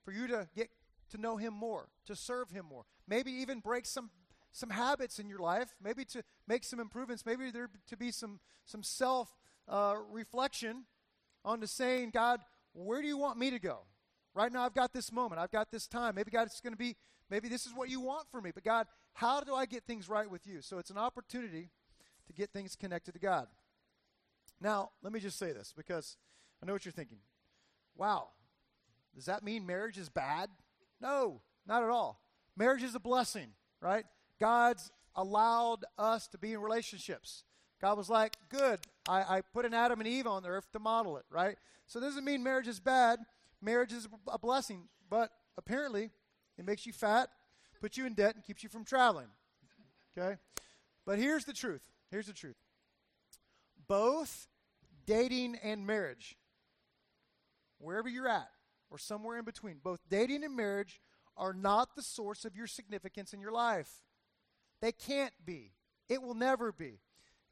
for 0.03 0.11
you 0.11 0.27
to 0.27 0.47
get 0.55 0.69
to 1.11 1.17
know 1.17 1.37
Him 1.37 1.53
more, 1.53 1.89
to 2.05 2.15
serve 2.15 2.49
Him 2.49 2.65
more, 2.65 2.85
maybe 3.07 3.31
even 3.31 3.59
break 3.59 3.85
some 3.85 4.09
some 4.51 4.69
habits 4.69 5.19
in 5.19 5.27
your 5.27 5.39
life, 5.39 5.75
maybe 5.83 6.05
to 6.05 6.23
make 6.47 6.63
some 6.63 6.79
improvements, 6.79 7.25
maybe 7.25 7.51
there 7.51 7.69
to 7.87 7.97
be 7.97 8.11
some 8.11 8.39
some 8.65 8.83
self 8.83 9.35
uh, 9.67 9.95
reflection 10.09 10.85
onto 11.43 11.67
saying, 11.67 12.11
God, 12.11 12.39
where 12.73 13.01
do 13.01 13.07
you 13.07 13.17
want 13.17 13.37
me 13.37 13.51
to 13.51 13.59
go? 13.59 13.79
Right 14.35 14.51
now, 14.51 14.63
I've 14.63 14.75
got 14.75 14.93
this 14.93 15.11
moment. 15.11 15.39
I've 15.39 15.51
got 15.51 15.71
this 15.71 15.87
time. 15.87 16.15
Maybe, 16.15 16.29
God, 16.29 16.45
it's 16.47 16.59
going 16.59 16.73
to 16.73 16.77
be, 16.77 16.95
maybe 17.29 17.47
this 17.47 17.65
is 17.65 17.73
what 17.73 17.89
you 17.89 18.01
want 18.01 18.27
for 18.29 18.41
me. 18.41 18.51
But, 18.53 18.65
God, 18.65 18.85
how 19.13 19.39
do 19.41 19.55
I 19.55 19.65
get 19.65 19.85
things 19.85 20.09
right 20.09 20.29
with 20.29 20.45
you? 20.45 20.61
So 20.61 20.77
it's 20.77 20.89
an 20.89 20.97
opportunity 20.97 21.69
to 22.27 22.33
get 22.33 22.51
things 22.51 22.75
connected 22.75 23.13
to 23.13 23.19
God. 23.19 23.47
Now, 24.59 24.89
let 25.01 25.13
me 25.13 25.21
just 25.21 25.39
say 25.39 25.53
this 25.53 25.73
because 25.75 26.17
I 26.61 26.65
know 26.65 26.73
what 26.73 26.85
you're 26.85 26.91
thinking. 26.91 27.19
Wow, 27.95 28.29
does 29.15 29.25
that 29.25 29.43
mean 29.43 29.65
marriage 29.65 29.97
is 29.97 30.09
bad? 30.09 30.49
No, 31.01 31.41
not 31.65 31.83
at 31.83 31.89
all. 31.89 32.21
Marriage 32.57 32.83
is 32.83 32.95
a 32.95 32.99
blessing, 32.99 33.47
right? 33.81 34.05
God's 34.39 34.91
allowed 35.15 35.85
us 35.97 36.27
to 36.29 36.37
be 36.37 36.53
in 36.53 36.59
relationships. 36.59 37.43
God 37.81 37.97
was 37.97 38.09
like, 38.09 38.35
good, 38.49 38.79
I, 39.07 39.37
I 39.37 39.41
put 39.53 39.65
an 39.65 39.73
Adam 39.73 39.99
and 39.99 40.07
Eve 40.07 40.27
on 40.27 40.43
the 40.43 40.49
earth 40.49 40.71
to 40.73 40.79
model 40.79 41.17
it, 41.17 41.25
right? 41.29 41.57
So 41.87 41.99
it 41.99 42.03
doesn't 42.03 42.25
mean 42.25 42.43
marriage 42.43 42.67
is 42.67 42.79
bad 42.79 43.19
marriage 43.65 43.91
is 43.91 44.07
a 44.31 44.37
blessing, 44.37 44.87
but 45.09 45.31
apparently 45.57 46.11
it 46.57 46.65
makes 46.65 46.85
you 46.85 46.93
fat, 46.93 47.29
puts 47.81 47.97
you 47.97 48.05
in 48.05 48.13
debt, 48.13 48.35
and 48.35 48.43
keeps 48.43 48.63
you 48.63 48.69
from 48.69 48.85
traveling. 48.85 49.27
Okay? 50.17 50.37
But 51.05 51.19
here's 51.19 51.45
the 51.45 51.53
truth. 51.53 51.81
Here's 52.11 52.27
the 52.27 52.33
truth. 52.33 52.55
Both 53.87 54.47
dating 55.05 55.57
and 55.61 55.85
marriage, 55.85 56.37
wherever 57.79 58.07
you're 58.07 58.27
at, 58.27 58.49
or 58.89 58.97
somewhere 58.97 59.37
in 59.37 59.45
between, 59.45 59.79
both 59.83 59.99
dating 60.09 60.43
and 60.43 60.55
marriage 60.55 61.01
are 61.35 61.53
not 61.53 61.95
the 61.95 62.01
source 62.01 62.45
of 62.45 62.55
your 62.55 62.67
significance 62.67 63.33
in 63.33 63.41
your 63.41 63.51
life. 63.51 63.89
They 64.81 64.91
can't 64.91 65.33
be. 65.43 65.73
It 66.07 66.21
will 66.21 66.33
never 66.33 66.71
be. 66.71 66.99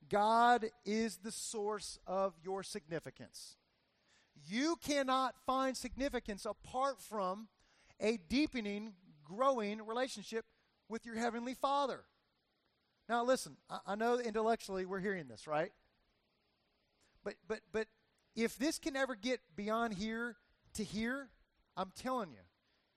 God 0.10 0.68
is 0.86 1.18
the 1.18 1.32
source 1.32 1.98
of 2.08 2.34
your 2.44 2.64
significance. 2.64 3.58
You 4.46 4.76
cannot 4.84 5.36
find 5.46 5.76
significance 5.76 6.46
apart 6.46 7.02
from 7.02 7.48
a 8.00 8.18
deepening, 8.30 8.94
growing 9.24 9.86
relationship 9.86 10.46
with 10.90 11.06
your 11.06 11.16
Heavenly 11.16 11.54
Father. 11.54 12.02
Now, 13.08 13.24
listen, 13.24 13.58
I, 13.70 13.80
I 13.88 13.96
know 13.96 14.20
intellectually 14.20 14.86
we're 14.86 15.00
hearing 15.00 15.28
this, 15.28 15.48
right? 15.48 15.72
But, 17.24 17.36
but, 17.48 17.60
but 17.72 17.88
if 18.36 18.58
this 18.58 18.80
can 18.80 18.96
ever 18.96 19.16
get 19.16 19.40
beyond 19.56 19.94
here 19.94 20.36
to 20.74 20.84
here, 20.84 21.30
I'm 21.78 21.92
telling 21.96 22.32
you, 22.32 22.40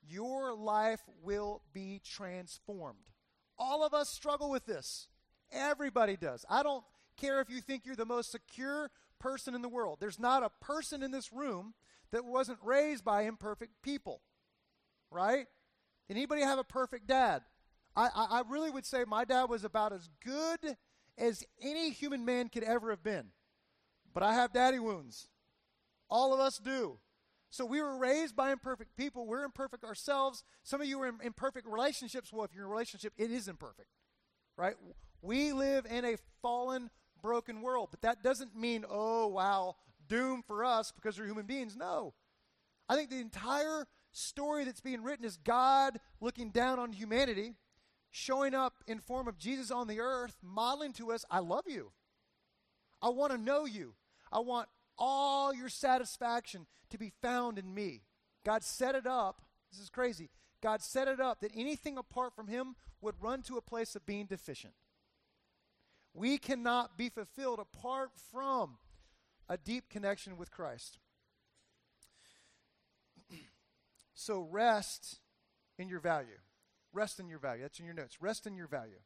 your 0.09 0.54
life 0.54 1.00
will 1.22 1.62
be 1.72 2.00
transformed. 2.04 3.11
All 3.59 3.85
of 3.85 3.94
us 3.94 4.09
struggle 4.09 4.50
with 4.50 4.66
this. 4.66 5.09
Everybody 5.52 6.16
does. 6.16 6.44
I 6.50 6.62
don't 6.62 6.85
care 7.16 7.40
if 7.40 7.50
you 7.50 7.61
think 7.61 7.87
you're 7.87 7.96
the 7.96 8.04
most 8.04 8.30
secure 8.30 8.90
person 9.18 9.55
in 9.55 9.62
the 9.62 9.68
world. 9.68 9.98
There's 10.00 10.18
not 10.18 10.42
a 10.42 10.50
person 10.64 11.02
in 11.02 11.11
this 11.11 11.33
room 11.33 11.74
that 12.12 12.24
wasn't 12.24 12.59
raised 12.62 13.05
by 13.05 13.22
imperfect 13.22 13.83
people, 13.83 14.20
right? 15.11 15.46
Anybody 16.09 16.42
have 16.42 16.59
a 16.59 16.64
perfect 16.64 17.07
dad? 17.07 17.42
I, 17.96 18.09
I, 18.14 18.26
I 18.38 18.42
really 18.48 18.70
would 18.70 18.87
say 18.87 19.05
my 19.07 19.24
dad 19.24 19.44
was 19.44 19.64
about 19.64 19.92
as 19.92 20.09
good 20.24 20.76
as 21.18 21.44
any 21.62 21.90
human 21.90 22.24
man 22.24 22.48
could 22.48 22.62
ever 22.62 22.90
have 22.90 23.02
been. 23.02 23.29
But 24.12 24.22
I 24.22 24.35
have 24.35 24.52
daddy 24.52 24.79
wounds. 24.79 25.29
All 26.09 26.33
of 26.33 26.40
us 26.40 26.59
do. 26.59 26.98
So 27.50 27.64
we 27.64 27.81
were 27.81 27.96
raised 27.96 28.37
by 28.37 28.52
imperfect 28.52 28.96
people. 28.96 29.26
We're 29.26 29.44
imperfect 29.44 29.85
ourselves. 29.85 30.44
Some 30.62 30.81
of 30.81 30.87
you 30.87 31.00
are 31.00 31.09
in 31.09 31.14
imperfect 31.22 31.66
relationships. 31.66 32.33
Well, 32.33 32.44
if 32.44 32.55
you're 32.55 32.64
in 32.64 32.68
a 32.68 32.72
relationship, 32.72 33.12
it 33.16 33.31
is 33.31 33.48
imperfect, 33.48 33.88
right? 34.57 34.74
We 35.22 35.52
live 35.52 35.87
in 35.87 36.05
a 36.05 36.16
fallen, 36.42 36.90
broken 37.26 37.60
world. 37.60 37.88
But 37.90 38.02
that 38.02 38.22
doesn't 38.22 38.54
mean, 38.56 38.84
oh, 38.88 39.26
wow, 39.26 39.74
doom 40.08 40.44
for 40.46 40.64
us 40.64 40.92
because 40.92 41.18
we're 41.18 41.26
human 41.26 41.44
beings. 41.44 41.76
No. 41.76 42.14
I 42.88 42.94
think 42.94 43.10
the 43.10 43.18
entire 43.18 43.88
story 44.12 44.64
that's 44.64 44.80
being 44.80 45.02
written 45.02 45.24
is 45.24 45.36
God 45.36 45.98
looking 46.20 46.50
down 46.50 46.78
on 46.78 46.92
humanity, 46.92 47.54
showing 48.12 48.54
up 48.54 48.74
in 48.86 49.00
form 49.00 49.26
of 49.26 49.38
Jesus 49.38 49.72
on 49.72 49.88
the 49.88 49.98
earth, 49.98 50.36
modeling 50.40 50.92
to 50.94 51.10
us, 51.10 51.24
I 51.28 51.40
love 51.40 51.64
you. 51.66 51.90
I 53.02 53.08
want 53.08 53.32
to 53.32 53.38
know 53.38 53.64
you. 53.64 53.94
I 54.30 54.38
want 54.38 54.68
all 54.96 55.52
your 55.52 55.68
satisfaction 55.68 56.64
to 56.90 56.96
be 56.96 57.12
found 57.20 57.58
in 57.58 57.74
me. 57.74 58.02
God 58.44 58.62
set 58.62 58.94
it 58.94 59.06
up. 59.06 59.42
This 59.72 59.80
is 59.80 59.90
crazy. 59.90 60.30
God 60.62 60.80
set 60.80 61.08
it 61.08 61.18
up 61.18 61.40
that 61.40 61.50
anything 61.56 61.98
apart 61.98 62.36
from 62.36 62.46
Him 62.46 62.76
would 63.00 63.16
run 63.20 63.42
to 63.42 63.56
a 63.56 63.60
place 63.60 63.96
of 63.96 64.06
being 64.06 64.26
deficient. 64.26 64.74
We 66.16 66.38
cannot 66.38 66.96
be 66.96 67.11
fulfilled 67.11 67.59
apart 67.59 68.11
from 68.33 68.79
a 69.50 69.59
deep 69.59 69.90
connection 69.90 70.38
with 70.38 70.50
Christ. 70.50 70.98
so 74.14 74.48
rest 74.50 75.20
in 75.79 75.90
your 75.90 76.00
value. 76.00 76.38
Rest 76.94 77.20
in 77.20 77.29
your 77.29 77.38
value. 77.38 77.62
That's 77.62 77.79
in 77.79 77.85
your 77.85 77.94
notes. 77.94 78.16
Rest 78.22 78.46
in 78.46 78.57
your 78.57 78.66
value. 78.66 78.96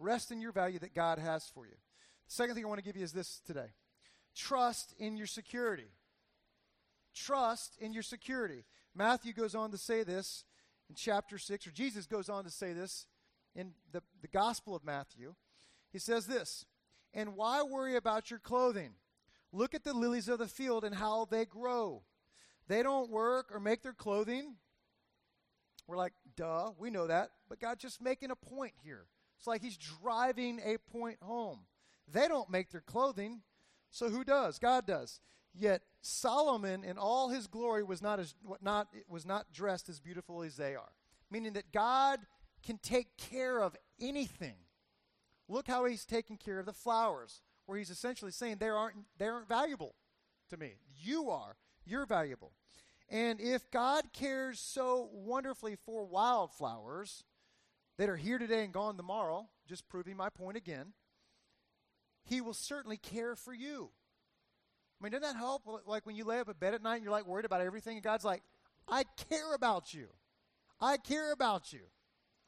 Rest 0.00 0.32
in 0.32 0.40
your 0.40 0.50
value 0.50 0.80
that 0.80 0.92
God 0.92 1.20
has 1.20 1.48
for 1.54 1.66
you. 1.66 1.74
The 2.26 2.34
second 2.34 2.56
thing 2.56 2.64
I 2.64 2.68
want 2.68 2.80
to 2.80 2.84
give 2.84 2.96
you 2.96 3.04
is 3.04 3.12
this 3.12 3.40
today 3.46 3.68
trust 4.34 4.92
in 4.98 5.16
your 5.16 5.28
security. 5.28 5.92
Trust 7.14 7.76
in 7.80 7.92
your 7.92 8.02
security. 8.02 8.64
Matthew 8.92 9.32
goes 9.32 9.54
on 9.54 9.70
to 9.70 9.78
say 9.78 10.02
this 10.02 10.44
in 10.88 10.96
chapter 10.96 11.38
6, 11.38 11.66
or 11.68 11.70
Jesus 11.70 12.06
goes 12.06 12.28
on 12.28 12.42
to 12.42 12.50
say 12.50 12.72
this 12.72 13.06
in 13.54 13.72
the, 13.92 14.02
the 14.20 14.28
Gospel 14.28 14.74
of 14.74 14.84
Matthew. 14.84 15.34
He 15.92 15.98
says 15.98 16.26
this 16.26 16.64
And 17.12 17.36
why 17.36 17.62
worry 17.62 17.96
about 17.96 18.30
your 18.30 18.38
clothing? 18.38 18.92
Look 19.52 19.74
at 19.74 19.84
the 19.84 19.94
lilies 19.94 20.28
of 20.28 20.38
the 20.38 20.46
field 20.46 20.84
and 20.84 20.94
how 20.94 21.24
they 21.24 21.44
grow. 21.44 22.02
They 22.68 22.82
don't 22.84 23.10
work 23.10 23.50
or 23.52 23.58
make 23.58 23.82
their 23.82 23.92
clothing. 23.92 24.54
We're 25.88 25.96
like, 25.96 26.12
duh, 26.36 26.70
we 26.78 26.90
know 26.90 27.08
that. 27.08 27.30
But 27.48 27.58
God's 27.58 27.82
just 27.82 28.00
making 28.00 28.30
a 28.30 28.36
point 28.36 28.74
here. 28.84 29.06
It's 29.36 29.48
like 29.48 29.60
He's 29.60 29.76
driving 29.76 30.60
a 30.64 30.78
point 30.78 31.18
home. 31.20 31.60
They 32.06 32.28
don't 32.28 32.50
make 32.50 32.70
their 32.70 32.80
clothing, 32.80 33.42
so 33.90 34.08
who 34.08 34.24
does? 34.24 34.58
God 34.58 34.86
does. 34.86 35.20
Yet 35.52 35.82
Solomon, 36.00 36.84
in 36.84 36.96
all 36.96 37.28
his 37.28 37.46
glory, 37.46 37.82
was 37.82 38.00
not 38.00 38.20
as 38.20 38.34
what 38.44 38.62
not 38.62 38.88
was 39.08 39.26
not 39.26 39.52
dressed 39.52 39.88
as 39.88 39.98
beautiful 39.98 40.42
as 40.42 40.56
they 40.56 40.76
are. 40.76 40.92
Meaning 41.30 41.54
that 41.54 41.72
God 41.72 42.20
can 42.62 42.78
take 42.78 43.16
care 43.16 43.60
of 43.60 43.76
anything. 44.00 44.54
Look 45.50 45.66
how 45.66 45.84
He's 45.84 46.06
taking 46.06 46.36
care 46.36 46.60
of 46.60 46.66
the 46.66 46.72
flowers, 46.72 47.42
where 47.66 47.76
He's 47.76 47.90
essentially 47.90 48.30
saying 48.30 48.56
they 48.58 48.68
aren't 48.68 48.96
they 49.18 49.26
aren't 49.26 49.48
valuable 49.48 49.96
to 50.48 50.56
me. 50.56 50.74
You 51.02 51.28
are. 51.28 51.56
You're 51.84 52.06
valuable. 52.06 52.52
And 53.08 53.40
if 53.40 53.68
God 53.72 54.12
cares 54.12 54.60
so 54.60 55.08
wonderfully 55.12 55.76
for 55.84 56.04
wildflowers 56.04 57.24
that 57.98 58.08
are 58.08 58.16
here 58.16 58.38
today 58.38 58.62
and 58.62 58.72
gone 58.72 58.96
tomorrow, 58.96 59.48
just 59.68 59.88
proving 59.88 60.16
my 60.16 60.28
point 60.30 60.56
again, 60.56 60.92
He 62.22 62.40
will 62.40 62.54
certainly 62.54 62.96
care 62.96 63.34
for 63.34 63.52
you. 63.52 63.90
I 65.00 65.04
mean, 65.04 65.12
doesn't 65.12 65.22
that 65.22 65.36
help? 65.36 65.62
Like 65.84 66.06
when 66.06 66.14
you 66.14 66.24
lay 66.24 66.38
up 66.38 66.48
in 66.48 66.54
bed 66.54 66.74
at 66.74 66.82
night 66.82 66.96
and 66.96 67.02
you're 67.02 67.12
like 67.12 67.26
worried 67.26 67.44
about 67.44 67.60
everything, 67.60 67.96
and 67.96 68.04
God's 68.04 68.24
like, 68.24 68.42
I 68.86 69.02
care 69.28 69.52
about 69.52 69.92
you. 69.92 70.08
I 70.80 70.96
care 70.96 71.32
about 71.32 71.72
you. 71.72 71.80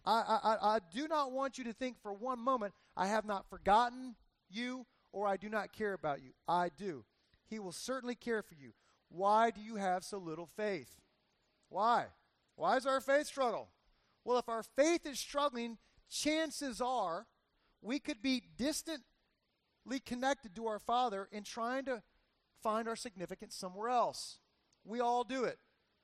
I, 0.05 0.39
I, 0.43 0.75
I 0.77 0.79
do 0.93 1.07
not 1.07 1.33
want 1.33 1.59
you 1.59 1.65
to 1.65 1.73
think 1.73 1.97
for 2.03 2.13
one 2.13 2.41
moment, 2.41 2.75
I 2.97 3.07
have 3.07 3.25
not 3.25 3.49
forgotten 3.49 4.17
you 4.51 4.87
or 5.13 5.27
I 5.27 5.37
do 5.37 5.49
not 5.49 5.73
care 5.73 5.93
about 5.93 6.23
you. 6.23 6.31
I 6.49 6.71
do. 6.77 7.05
He 7.49 7.59
will 7.59 7.73
certainly 7.73 8.15
care 8.15 8.43
for 8.43 8.55
you. 8.55 8.73
Why 9.09 9.51
do 9.51 9.61
you 9.61 9.77
have 9.77 10.05
so 10.05 10.19
little 10.19 10.49
faith? 10.57 11.01
Why? 11.69 12.07
Why 12.57 12.77
is 12.77 12.87
our 12.87 13.01
faith 13.01 13.27
struggle? 13.27 13.69
Well, 14.25 14.39
if 14.39 14.49
our 14.49 14.63
faith 14.63 15.07
is 15.07 15.19
struggling, 15.19 15.79
chances 16.11 16.81
are 16.81 17.27
we 17.81 17.99
could 17.99 18.23
be 18.23 18.43
distantly 18.57 19.03
connected 20.05 20.55
to 20.57 20.67
our 20.67 20.79
Father 20.79 21.29
in 21.33 21.43
trying 21.43 21.85
to 21.87 22.03
find 22.63 22.89
our 22.89 22.97
significance 22.97 23.55
somewhere 23.55 23.89
else. 23.89 24.39
We 24.85 25.01
all 25.01 25.25
do 25.25 25.45
it. 25.45 25.59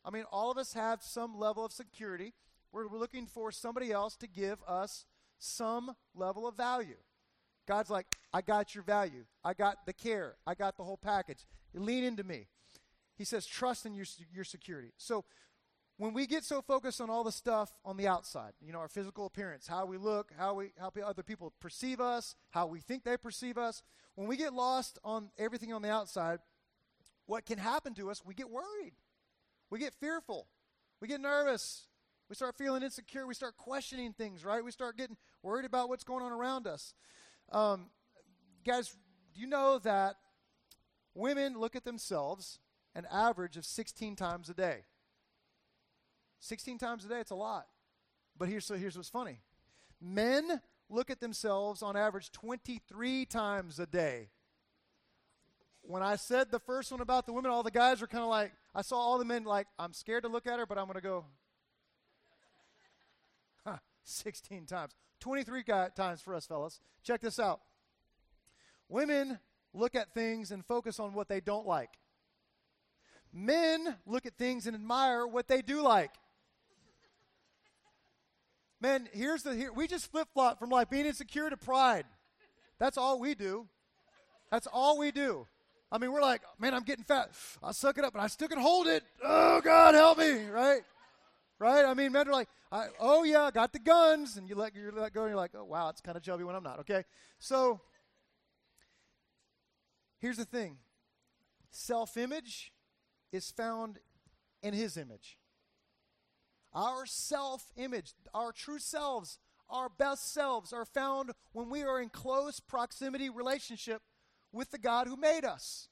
I 0.04 0.10
mean, 0.10 0.24
all 0.30 0.50
of 0.50 0.58
us 0.58 0.74
have 0.74 1.02
some 1.02 1.38
level 1.38 1.64
of 1.64 1.72
security. 1.72 2.34
We're, 2.72 2.88
looking 2.88 3.26
for 3.26 3.50
somebody 3.52 3.92
else 3.92 4.16
to 4.16 4.26
give 4.26 4.58
us 4.66 5.06
some 5.38 5.94
level 6.14 6.46
of 6.46 6.56
value. 6.56 6.96
God's 7.66 7.90
like, 7.90 8.06
I 8.32 8.40
got 8.40 8.74
your 8.74 8.84
value. 8.84 9.24
I 9.44 9.54
got 9.54 9.86
the 9.86 9.92
care. 9.92 10.36
I 10.46 10.54
got 10.54 10.76
the 10.76 10.84
whole 10.84 10.96
package. 10.96 11.46
Lean 11.74 12.04
into 12.04 12.24
me. 12.24 12.46
He 13.16 13.24
says, 13.24 13.46
trust 13.46 13.86
in 13.86 13.94
your, 13.94 14.06
your 14.32 14.44
security. 14.44 14.92
So 14.96 15.24
when 15.98 16.14
we 16.14 16.26
get 16.26 16.44
so 16.44 16.62
focused 16.62 17.00
on 17.00 17.10
all 17.10 17.24
the 17.24 17.32
stuff 17.32 17.70
on 17.84 17.96
the 17.96 18.06
outside, 18.06 18.52
you 18.60 18.72
know, 18.72 18.78
our 18.78 18.88
physical 18.88 19.26
appearance, 19.26 19.66
how 19.66 19.84
we 19.84 19.98
look, 19.98 20.32
how 20.38 20.54
we 20.54 20.70
how 20.78 20.92
other 21.04 21.24
people 21.24 21.52
perceive 21.60 22.00
us, 22.00 22.36
how 22.50 22.66
we 22.66 22.80
think 22.80 23.02
they 23.04 23.16
perceive 23.16 23.58
us, 23.58 23.82
when 24.14 24.28
we 24.28 24.36
get 24.36 24.54
lost 24.54 24.98
on 25.04 25.30
everything 25.38 25.72
on 25.72 25.82
the 25.82 25.90
outside, 25.90 26.38
what 27.26 27.44
can 27.44 27.58
happen 27.58 27.94
to 27.94 28.10
us? 28.10 28.22
We 28.24 28.34
get 28.34 28.48
worried. 28.48 28.94
We 29.70 29.78
get 29.80 29.92
fearful. 29.94 30.46
We 31.00 31.08
get 31.08 31.20
nervous. 31.20 31.88
We 32.28 32.34
start 32.34 32.56
feeling 32.56 32.82
insecure. 32.82 33.26
We 33.26 33.34
start 33.34 33.56
questioning 33.56 34.12
things, 34.12 34.44
right? 34.44 34.64
We 34.64 34.70
start 34.70 34.96
getting 34.96 35.16
worried 35.42 35.64
about 35.64 35.88
what's 35.88 36.04
going 36.04 36.22
on 36.22 36.32
around 36.32 36.66
us. 36.66 36.94
Um, 37.50 37.86
guys, 38.66 38.94
do 39.34 39.40
you 39.40 39.46
know 39.46 39.78
that 39.78 40.16
women 41.14 41.58
look 41.58 41.74
at 41.74 41.84
themselves 41.84 42.58
an 42.94 43.06
average 43.10 43.56
of 43.56 43.64
16 43.64 44.16
times 44.16 44.48
a 44.48 44.54
day. 44.54 44.80
16 46.40 46.78
times 46.78 47.04
a 47.04 47.08
day, 47.08 47.20
it's 47.20 47.30
a 47.30 47.36
lot. 47.36 47.66
But 48.36 48.48
here's, 48.48 48.64
so 48.64 48.76
here's 48.76 48.96
what's 48.96 49.08
funny 49.08 49.40
men 50.00 50.60
look 50.88 51.10
at 51.10 51.20
themselves 51.20 51.82
on 51.82 51.96
average 51.96 52.30
23 52.32 53.26
times 53.26 53.78
a 53.78 53.86
day. 53.86 54.30
When 55.82 56.02
I 56.02 56.16
said 56.16 56.50
the 56.50 56.60
first 56.60 56.90
one 56.92 57.00
about 57.00 57.26
the 57.26 57.32
women, 57.32 57.50
all 57.50 57.62
the 57.62 57.70
guys 57.70 58.00
were 58.00 58.06
kind 58.06 58.22
of 58.22 58.30
like, 58.30 58.52
I 58.74 58.82
saw 58.82 58.96
all 58.96 59.18
the 59.18 59.24
men 59.24 59.44
like, 59.44 59.66
I'm 59.78 59.92
scared 59.92 60.22
to 60.24 60.28
look 60.28 60.46
at 60.46 60.58
her, 60.58 60.66
but 60.66 60.78
I'm 60.78 60.84
going 60.84 60.96
to 60.96 61.00
go. 61.00 61.24
Huh, 64.08 64.24
16 64.24 64.66
times. 64.66 64.92
23 65.20 65.64
times 65.94 66.20
for 66.20 66.34
us, 66.34 66.46
fellas. 66.46 66.80
Check 67.02 67.20
this 67.20 67.38
out. 67.38 67.60
Women 68.88 69.38
look 69.74 69.94
at 69.94 70.14
things 70.14 70.50
and 70.50 70.64
focus 70.64 70.98
on 70.98 71.12
what 71.12 71.28
they 71.28 71.40
don't 71.40 71.66
like. 71.66 71.90
Men 73.32 73.96
look 74.06 74.24
at 74.24 74.34
things 74.38 74.66
and 74.66 74.74
admire 74.74 75.26
what 75.26 75.48
they 75.48 75.60
do 75.60 75.82
like. 75.82 76.12
Man, 78.80 79.08
here's 79.12 79.42
the 79.42 79.54
here 79.54 79.72
we 79.72 79.88
just 79.88 80.10
flip 80.10 80.28
flop 80.32 80.58
from 80.58 80.70
like 80.70 80.88
being 80.88 81.04
insecure 81.04 81.50
to 81.50 81.56
pride. 81.56 82.06
That's 82.78 82.96
all 82.96 83.18
we 83.18 83.34
do. 83.34 83.66
That's 84.50 84.68
all 84.72 84.98
we 84.98 85.10
do. 85.10 85.46
I 85.90 85.98
mean, 85.98 86.12
we're 86.12 86.22
like, 86.22 86.42
man, 86.58 86.74
I'm 86.74 86.84
getting 86.84 87.04
fat. 87.04 87.30
I 87.62 87.72
suck 87.72 87.98
it 87.98 88.04
up, 88.04 88.12
but 88.12 88.22
I 88.22 88.28
still 88.28 88.48
can 88.48 88.58
hold 88.58 88.86
it. 88.86 89.02
Oh 89.22 89.60
God, 89.62 89.94
help 89.94 90.18
me, 90.18 90.46
right? 90.46 90.82
Right? 91.58 91.84
I 91.84 91.94
mean, 91.94 92.12
men 92.12 92.28
are 92.28 92.32
like, 92.32 92.48
oh 93.00 93.24
yeah, 93.24 93.42
I 93.42 93.50
got 93.50 93.72
the 93.72 93.80
guns, 93.80 94.36
and 94.36 94.48
you 94.48 94.54
let 94.54 94.76
you 94.76 94.92
let 94.94 95.12
go, 95.12 95.22
and 95.22 95.30
you're 95.30 95.36
like, 95.36 95.52
oh 95.56 95.64
wow, 95.64 95.88
it's 95.88 96.00
kind 96.00 96.16
of 96.16 96.22
chubby 96.22 96.44
when 96.44 96.54
I'm 96.54 96.62
not. 96.62 96.78
Okay, 96.80 97.04
so 97.38 97.80
here's 100.18 100.36
the 100.36 100.44
thing: 100.44 100.78
self-image 101.70 102.72
is 103.32 103.50
found 103.50 103.98
in 104.62 104.72
His 104.72 104.96
image. 104.96 105.38
Our 106.72 107.06
self 107.06 107.72
image, 107.76 108.12
our 108.32 108.52
true 108.52 108.78
selves, 108.78 109.38
our 109.68 109.88
best 109.88 110.32
selves 110.32 110.72
are 110.72 110.84
found 110.84 111.32
when 111.52 111.70
we 111.70 111.82
are 111.82 112.00
in 112.00 112.08
close 112.08 112.60
proximity 112.60 113.30
relationship 113.30 114.02
with 114.52 114.70
the 114.70 114.78
God 114.78 115.08
who 115.08 115.16
made 115.16 115.44
us. 115.44 115.88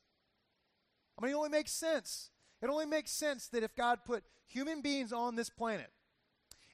I 1.19 1.25
mean, 1.25 1.33
it 1.33 1.37
only 1.37 1.49
makes 1.49 1.73
sense. 1.73 2.31
It 2.67 2.71
only 2.71 2.87
makes 2.87 3.13
sense 3.13 3.47
that 3.51 3.63
if 3.63 3.77
God 3.77 4.01
put 4.05 4.25
human 4.45 4.81
beings 4.81 5.13
on 5.13 5.37
this 5.37 5.49
planet, 5.49 5.89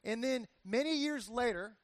and 0.03 0.25
then 0.25 0.49
many 0.65 0.97
years 0.97 1.29
later, 1.29 1.75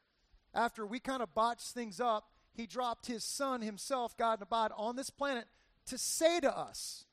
after 0.55 0.87
we 0.87 0.99
kind 0.99 1.23
of 1.23 1.35
botched 1.35 1.73
things 1.73 2.01
up, 2.01 2.31
he 2.55 2.67
dropped 2.67 3.05
his 3.05 3.23
son 3.23 3.61
himself, 3.61 4.17
God 4.17 4.39
and 4.39 4.43
abide, 4.45 4.71
on 4.79 4.97
this 4.97 5.11
planet 5.11 5.45
to 5.89 5.99
say 5.99 6.41
to 6.41 6.51
us, 6.57 7.05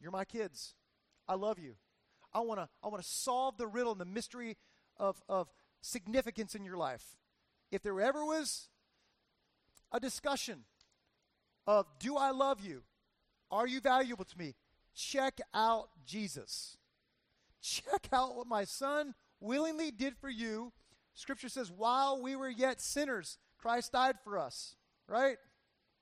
you're 0.00 0.10
my 0.10 0.24
kids. 0.24 0.74
I 1.28 1.34
love 1.34 1.60
you. 1.60 1.76
I 2.32 2.40
want 2.40 2.58
to 2.58 2.68
I 2.82 2.88
want 2.88 3.00
to 3.00 3.08
solve 3.08 3.56
the 3.56 3.68
riddle 3.68 3.92
and 3.92 4.00
the 4.00 4.04
mystery 4.04 4.56
of, 4.96 5.22
of 5.28 5.46
significance 5.80 6.56
in 6.56 6.64
your 6.64 6.76
life. 6.76 7.04
If 7.70 7.84
there 7.84 8.00
ever 8.00 8.24
was 8.24 8.68
a 9.92 10.00
discussion 10.00 10.64
of 11.68 11.86
do 12.00 12.16
I 12.16 12.32
love 12.32 12.60
you? 12.60 12.82
Are 13.52 13.68
you 13.68 13.80
valuable 13.80 14.24
to 14.24 14.36
me? 14.36 14.56
Check 14.94 15.40
out 15.52 15.88
Jesus. 16.06 16.78
Check 17.60 18.08
out 18.12 18.36
what 18.36 18.46
my 18.46 18.64
son 18.64 19.14
willingly 19.40 19.90
did 19.90 20.16
for 20.16 20.28
you. 20.28 20.72
Scripture 21.14 21.48
says, 21.48 21.70
while 21.70 22.20
we 22.20 22.36
were 22.36 22.48
yet 22.48 22.80
sinners, 22.80 23.38
Christ 23.58 23.92
died 23.92 24.16
for 24.22 24.38
us. 24.38 24.76
Right? 25.08 25.36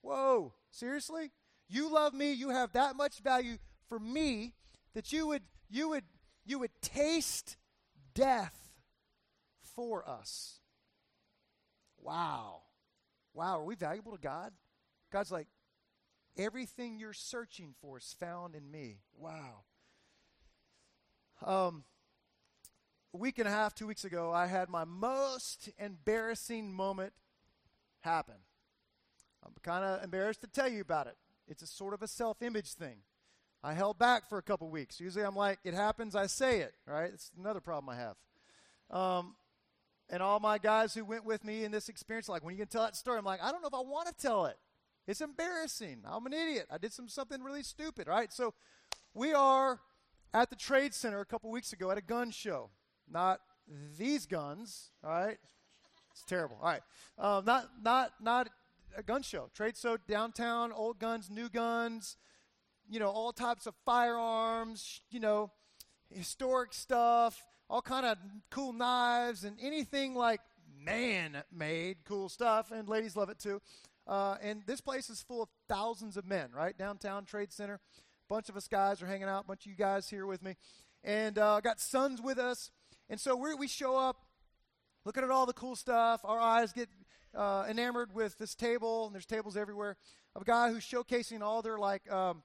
Whoa, 0.02 0.55
seriously? 0.70 1.31
You 1.68 1.92
love 1.92 2.14
me, 2.14 2.33
you 2.33 2.50
have 2.50 2.72
that 2.72 2.96
much 2.96 3.20
value 3.20 3.57
for 3.88 3.98
me 3.98 4.55
that 4.94 5.12
you 5.12 5.26
would 5.26 5.42
you 5.70 5.88
would 5.88 6.05
you 6.44 6.59
would 6.59 6.70
taste 6.83 7.57
death 8.14 8.70
for 9.74 10.09
us. 10.09 10.61
Wow. 11.98 12.62
Wow, 13.35 13.61
are 13.61 13.64
we 13.64 13.74
valuable 13.74 14.12
to 14.12 14.18
God? 14.18 14.52
God's 15.11 15.33
like, 15.33 15.46
everything 16.37 16.99
you're 16.99 17.12
searching 17.12 17.75
for 17.81 17.99
is 17.99 18.14
found 18.18 18.55
in 18.55 18.71
me. 18.71 18.99
Wow. 19.16 19.64
Um, 21.45 21.85
a 23.14 23.18
week 23.18 23.38
and 23.38 23.49
a 23.49 23.51
half, 23.51 23.75
two 23.75 23.87
weeks 23.87 24.05
ago, 24.05 24.33
I 24.33 24.47
had 24.47 24.68
my 24.68 24.85
most 24.85 25.68
embarrassing 25.79 26.73
moment 26.73 27.12
happen. 28.01 28.37
I'm 29.45 29.53
kind 29.62 29.85
of 29.85 30.03
embarrassed 30.05 30.40
to 30.42 30.47
tell 30.47 30.68
you 30.68 30.81
about 30.81 31.07
it. 31.07 31.16
It's 31.49 31.62
a 31.62 31.66
sort 31.66 31.95
of 31.95 32.03
a 32.03 32.09
self 32.09 32.42
image 32.42 32.75
thing. 32.75 32.99
I 33.64 33.75
held 33.75 33.99
back 33.99 34.29
for 34.29 34.38
a 34.38 34.42
couple 34.42 34.68
weeks. 34.71 35.01
Usually 35.01 35.25
I'm 35.25 35.37
like, 35.37 35.59
it 35.62 35.75
happens, 35.75 36.16
I 36.16 36.27
say 36.27 36.61
it, 36.61 36.75
right? 36.87 37.11
It's 37.12 37.31
another 37.38 37.61
problem 37.61 37.88
I 37.95 37.97
have. 37.97 38.16
Um, 38.90 39.37
and 40.11 40.23
all 40.23 40.40
my 40.40 40.59
guys 40.59 40.95
who 40.95 41.05
went 41.05 41.25
with 41.25 41.45
me 41.45 41.64
in 41.64 41.71
this 41.71 41.88
experience, 41.88 42.29
like, 42.29 42.45
when 42.45 42.55
you 42.55 42.59
can 42.59 42.68
tell 42.68 42.83
that 42.83 42.97
story, 42.97 43.18
I'm 43.18 43.25
like, 43.25 43.42
I 43.42 43.53
don't 43.53 43.62
know 43.62 43.68
if 43.68 43.75
I 43.75 43.81
want 43.81 44.09
to 44.09 44.14
tell 44.14 44.47
it. 44.47 44.59
It's 45.07 45.21
embarrassing. 45.21 46.03
I'm 46.05 46.27
an 46.27 46.33
idiot. 46.33 46.67
I 46.71 46.79
did 46.79 46.93
some 46.93 47.09
something 47.09 47.43
really 47.43 47.62
stupid, 47.62 48.07
right? 48.07 48.33
So 48.33 48.55
we 49.15 49.33
are 49.33 49.81
at 50.33 50.51
the 50.51 50.57
Trade 50.57 50.95
Center 50.95 51.21
a 51.21 51.27
couple 51.27 51.51
weeks 51.51 51.73
ago 51.73 51.91
at 51.91 51.99
a 51.99 52.03
gun 52.03 52.31
show. 52.31 52.71
Not 53.11 53.41
these 53.99 54.27
guns, 54.27 54.91
all 55.05 55.11
right? 55.11 55.38
It's 56.12 56.25
terrible. 56.25 56.59
All 56.62 56.69
right. 56.69 56.83
Um, 57.19 57.45
not, 57.45 57.69
not, 57.83 58.12
not 58.21 58.49
a 58.97 59.03
gun 59.03 59.23
show. 59.23 59.51
Trade 59.55 59.77
show 59.77 59.97
downtown, 60.09 60.73
old 60.73 60.99
guns, 60.99 61.31
new 61.31 61.49
guns, 61.49 62.17
you 62.88 63.01
know, 63.01 63.09
all 63.09 63.33
types 63.33 63.67
of 63.67 63.75
firearms, 63.85 65.01
you 65.11 65.21
know, 65.21 65.51
historic 66.11 66.75
stuff, 66.75 67.43
all 67.69 67.83
kind 67.83 68.07
of 68.07 68.19
cool 68.51 68.73
knives, 68.73 69.45
and 69.45 69.57
anything 69.61 70.15
like 70.15 70.41
man-made 70.79 71.99
cool 72.05 72.29
stuff. 72.29 72.71
And 72.71 72.88
ladies 72.88 73.17
love 73.17 73.31
it 73.31 73.38
too. 73.38 73.61
Uh, 74.07 74.37
and 74.43 74.62
this 74.67 74.81
place 74.81 75.09
is 75.09 75.23
full 75.23 75.43
of 75.43 75.49
thousands 75.69 76.17
of 76.17 76.27
men, 76.27 76.51
right? 76.55 76.77
Downtown 76.77 77.25
Trade 77.25 77.53
Center. 77.53 77.75
A 77.75 78.35
bunch 78.35 78.49
of 78.49 78.57
us 78.57 78.69
guys 78.69 79.03
are 79.03 79.07
hanging 79.07 79.29
out. 79.29 79.45
A 79.45 79.47
bunch 79.47 79.67
of 79.67 79.71
you 79.71 79.77
guys 79.77 80.09
here 80.09 80.27
with 80.27 80.43
me, 80.43 80.57
and 81.05 81.38
uh, 81.38 81.61
got 81.61 81.81
sons 81.81 82.21
with 82.21 82.38
us. 82.38 82.71
And 83.09 83.21
so 83.21 83.37
we 83.37 83.55
we 83.55 83.69
show 83.69 83.97
up, 83.97 84.17
looking 85.05 85.23
at 85.23 85.31
all 85.31 85.47
the 85.47 85.53
cool 85.53 85.77
stuff. 85.77 86.21
Our 86.25 86.41
eyes 86.41 86.73
get 86.73 86.88
uh, 87.35 87.67
enamored 87.69 88.15
with 88.15 88.38
this 88.38 88.55
table, 88.55 89.07
and 89.07 89.15
there's 89.15 89.27
tables 89.27 89.57
everywhere 89.57 89.97
of 90.35 90.43
a 90.43 90.45
guy 90.45 90.71
who's 90.71 90.85
showcasing 90.85 91.43
all 91.43 91.62
their 91.62 91.79
like 91.79 92.11
um, 92.11 92.43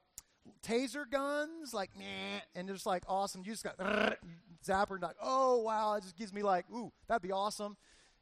taser 0.63 1.10
guns, 1.10 1.74
like 1.74 1.91
meh, 1.98 2.41
and 2.56 2.67
just 2.67 2.86
like 2.86 3.04
awesome. 3.08 3.41
You 3.46 3.52
just 3.52 3.63
got 3.63 3.78
zapper 4.65 4.91
and 4.91 5.02
like, 5.02 5.15
oh 5.22 5.62
wow, 5.62 5.96
it 5.96 6.04
just 6.04 6.17
gives 6.17 6.34
me 6.34 6.43
like, 6.43 6.65
ooh, 6.74 6.91
that'd 7.08 7.22
be 7.22 7.32
awesome. 7.32 7.78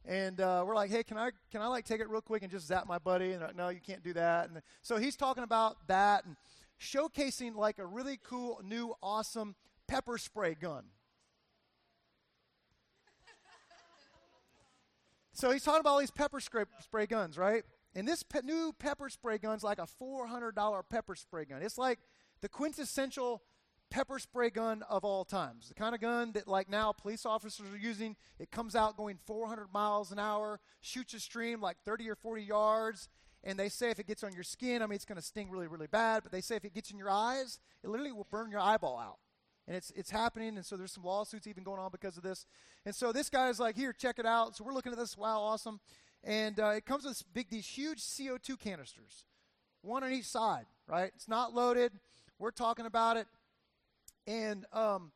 And 0.06 0.40
uh, 0.40 0.62
we're 0.64 0.76
like, 0.76 0.90
hey, 0.90 1.02
can 1.02 1.18
I 1.18 1.30
can 1.50 1.60
I 1.60 1.66
like 1.66 1.84
take 1.84 2.00
it 2.00 2.08
real 2.08 2.20
quick 2.20 2.42
and 2.42 2.50
just 2.50 2.68
zap 2.68 2.86
my 2.86 2.98
buddy? 2.98 3.32
And 3.32 3.42
like, 3.42 3.56
no, 3.56 3.70
you 3.70 3.80
can't 3.80 4.04
do 4.04 4.12
that. 4.12 4.48
And 4.48 4.62
so 4.82 4.98
he's 4.98 5.16
talking 5.16 5.42
about 5.42 5.88
that 5.88 6.24
and 6.24 6.36
showcasing 6.80 7.56
like 7.56 7.78
a 7.78 7.86
really 7.86 8.20
cool 8.22 8.60
new 8.64 8.94
awesome 9.02 9.56
pepper 9.88 10.16
spray 10.16 10.54
gun. 10.54 10.84
so 15.32 15.50
he's 15.50 15.64
talking 15.64 15.80
about 15.80 15.90
all 15.90 15.98
these 15.98 16.12
pepper 16.12 16.38
spray, 16.40 17.06
guns, 17.06 17.36
right? 17.36 17.64
And 17.94 18.06
this 18.06 18.22
pe- 18.22 18.42
new 18.42 18.72
pepper 18.78 19.08
spray 19.08 19.38
gun's 19.38 19.64
like 19.64 19.80
a 19.80 19.88
$400 20.00 20.82
pepper 20.88 21.16
spray 21.16 21.46
gun. 21.46 21.62
It's 21.62 21.78
like 21.78 21.98
the 22.42 22.48
quintessential 22.48 23.42
pepper 23.90 24.18
spray 24.18 24.50
gun 24.50 24.82
of 24.88 25.04
all 25.04 25.24
times. 25.24 25.68
The 25.68 25.74
kind 25.74 25.94
of 25.94 26.00
gun 26.00 26.32
that, 26.32 26.48
like 26.48 26.68
now, 26.68 26.92
police 26.92 27.24
officers 27.24 27.66
are 27.72 27.78
using. 27.78 28.16
It 28.38 28.50
comes 28.50 28.74
out 28.74 28.96
going 28.96 29.18
400 29.26 29.68
miles 29.72 30.12
an 30.12 30.18
hour, 30.18 30.60
shoots 30.80 31.14
a 31.14 31.20
stream 31.20 31.60
like 31.60 31.76
30 31.84 32.08
or 32.10 32.14
40 32.14 32.42
yards. 32.42 33.08
And 33.44 33.58
they 33.58 33.68
say 33.68 33.90
if 33.90 33.98
it 34.00 34.06
gets 34.08 34.24
on 34.24 34.32
your 34.32 34.42
skin, 34.42 34.82
I 34.82 34.86
mean, 34.86 34.96
it's 34.96 35.04
going 35.04 35.16
to 35.16 35.24
sting 35.24 35.50
really, 35.50 35.68
really 35.68 35.86
bad. 35.86 36.24
But 36.24 36.32
they 36.32 36.40
say 36.40 36.56
if 36.56 36.64
it 36.64 36.74
gets 36.74 36.90
in 36.90 36.98
your 36.98 37.10
eyes, 37.10 37.60
it 37.84 37.88
literally 37.88 38.12
will 38.12 38.26
burn 38.28 38.50
your 38.50 38.60
eyeball 38.60 38.98
out. 38.98 39.18
And 39.68 39.76
it's, 39.76 39.92
it's 39.92 40.10
happening. 40.10 40.56
And 40.56 40.66
so 40.66 40.76
there's 40.76 40.92
some 40.92 41.04
lawsuits 41.04 41.46
even 41.46 41.62
going 41.62 41.78
on 41.78 41.90
because 41.92 42.16
of 42.16 42.22
this. 42.22 42.46
And 42.84 42.94
so 42.94 43.12
this 43.12 43.30
guy 43.30 43.48
is 43.48 43.60
like, 43.60 43.76
here, 43.76 43.92
check 43.92 44.18
it 44.18 44.26
out. 44.26 44.56
So 44.56 44.64
we're 44.64 44.74
looking 44.74 44.92
at 44.92 44.98
this. 44.98 45.16
Wow, 45.16 45.40
awesome. 45.40 45.80
And 46.24 46.58
uh, 46.58 46.70
it 46.70 46.84
comes 46.84 47.04
with 47.04 47.22
big, 47.32 47.48
these 47.50 47.66
huge 47.66 48.00
CO2 48.00 48.58
canisters, 48.58 49.26
one 49.82 50.02
on 50.02 50.12
each 50.12 50.26
side, 50.26 50.66
right? 50.88 51.12
It's 51.14 51.28
not 51.28 51.54
loaded. 51.54 51.92
We're 52.38 52.50
talking 52.50 52.84
about 52.84 53.16
it. 53.16 53.28
And 54.26 54.64
um, 54.72 55.12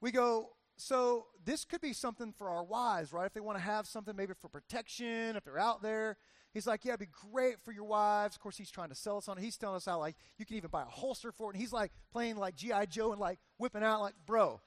we 0.00 0.10
go, 0.12 0.50
so 0.76 1.26
this 1.44 1.64
could 1.64 1.80
be 1.80 1.92
something 1.92 2.32
for 2.36 2.50
our 2.50 2.64
wives, 2.64 3.12
right? 3.12 3.26
If 3.26 3.32
they 3.32 3.40
want 3.40 3.58
to 3.58 3.64
have 3.64 3.86
something 3.86 4.14
maybe 4.14 4.34
for 4.40 4.48
protection, 4.48 5.36
if 5.36 5.44
they're 5.44 5.58
out 5.58 5.82
there. 5.82 6.16
He's 6.52 6.66
like, 6.66 6.84
yeah, 6.84 6.92
it'd 6.92 7.00
be 7.00 7.08
great 7.30 7.56
for 7.62 7.72
your 7.72 7.84
wives. 7.84 8.34
Of 8.34 8.40
course, 8.40 8.56
he's 8.56 8.70
trying 8.70 8.88
to 8.88 8.94
sell 8.94 9.18
us 9.18 9.28
on 9.28 9.36
it. 9.36 9.44
He's 9.44 9.58
telling 9.58 9.76
us 9.76 9.84
how, 9.84 9.98
like, 9.98 10.16
you 10.38 10.46
can 10.46 10.56
even 10.56 10.70
buy 10.70 10.82
a 10.82 10.86
holster 10.86 11.30
for 11.30 11.50
it. 11.50 11.54
And 11.54 11.60
he's 11.60 11.72
like 11.72 11.92
playing 12.12 12.36
like 12.36 12.56
G.I. 12.56 12.86
Joe 12.86 13.12
and 13.12 13.20
like 13.20 13.38
whipping 13.58 13.82
out, 13.82 14.00
like, 14.00 14.14
bro, 14.24 14.60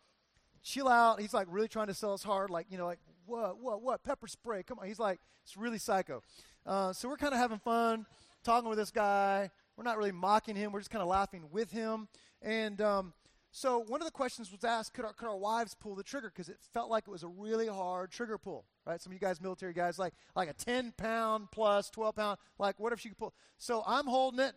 chill 0.62 0.88
out. 0.88 1.20
He's 1.20 1.34
like 1.34 1.48
really 1.50 1.68
trying 1.68 1.88
to 1.88 1.96
sell 1.96 2.14
us 2.14 2.22
hard, 2.22 2.52
like, 2.52 2.68
you 2.70 2.78
know, 2.78 2.86
like, 2.86 3.00
what, 3.26 3.60
what, 3.60 3.82
what? 3.82 4.04
Pepper 4.04 4.28
spray. 4.28 4.62
Come 4.62 4.80
on. 4.80 4.88
He's 4.88 5.00
like, 5.00 5.20
it's 5.44 5.58
really 5.58 5.80
psycho. 5.80 6.22
Uh, 6.66 6.94
so 6.94 7.10
we're 7.10 7.18
kind 7.18 7.34
of 7.34 7.40
having 7.40 7.60
fun 7.60 8.06
talking 8.44 8.70
with 8.70 8.78
this 8.78 8.92
guy. 8.92 9.50
We're 9.76 9.84
not 9.84 9.98
really 9.98 10.12
mocking 10.12 10.56
him. 10.56 10.72
We're 10.72 10.82
just 10.82 10.92
kind 10.92 11.02
of 11.02 11.08
laughing 11.08 11.46
with 11.52 11.72
him. 11.72 12.08
And 12.42 12.82
um, 12.82 13.14
so 13.52 13.80
one 13.80 14.00
of 14.02 14.06
the 14.06 14.12
questions 14.12 14.52
was 14.52 14.64
asked, 14.64 14.94
could 14.94 15.06
our, 15.06 15.14
could 15.14 15.28
our 15.28 15.38
wives 15.38 15.76
pull 15.80 15.96
the 15.96 16.04
trigger? 16.04 16.32
Because 16.34 16.50
it 16.50 16.58
felt 16.74 16.90
like 16.90 17.06
it 17.08 17.12
was 17.12 17.24
a 17.24 17.28
really 17.28 17.68
hard 17.68 18.12
trigger 18.12 18.38
pull, 18.38 18.66
right? 18.86 19.02
Some 19.02 19.12
of 19.12 19.16
you 19.16 19.20
guys, 19.20 19.42
military 19.42 19.74
guys, 19.74 19.98
like, 19.98 20.14
like 20.36 20.50
a 20.50 20.54
10 20.54 20.94
pound 20.98 21.50
plus 21.52 21.90
12 21.90 22.16
pound, 22.16 22.38
like 22.60 22.80
what 22.80 22.94
if 22.94 23.00
she 23.00 23.10
could 23.10 23.18
pull? 23.18 23.34
So 23.58 23.84
I'm 23.88 24.06
holding 24.06 24.40
it, 24.40 24.54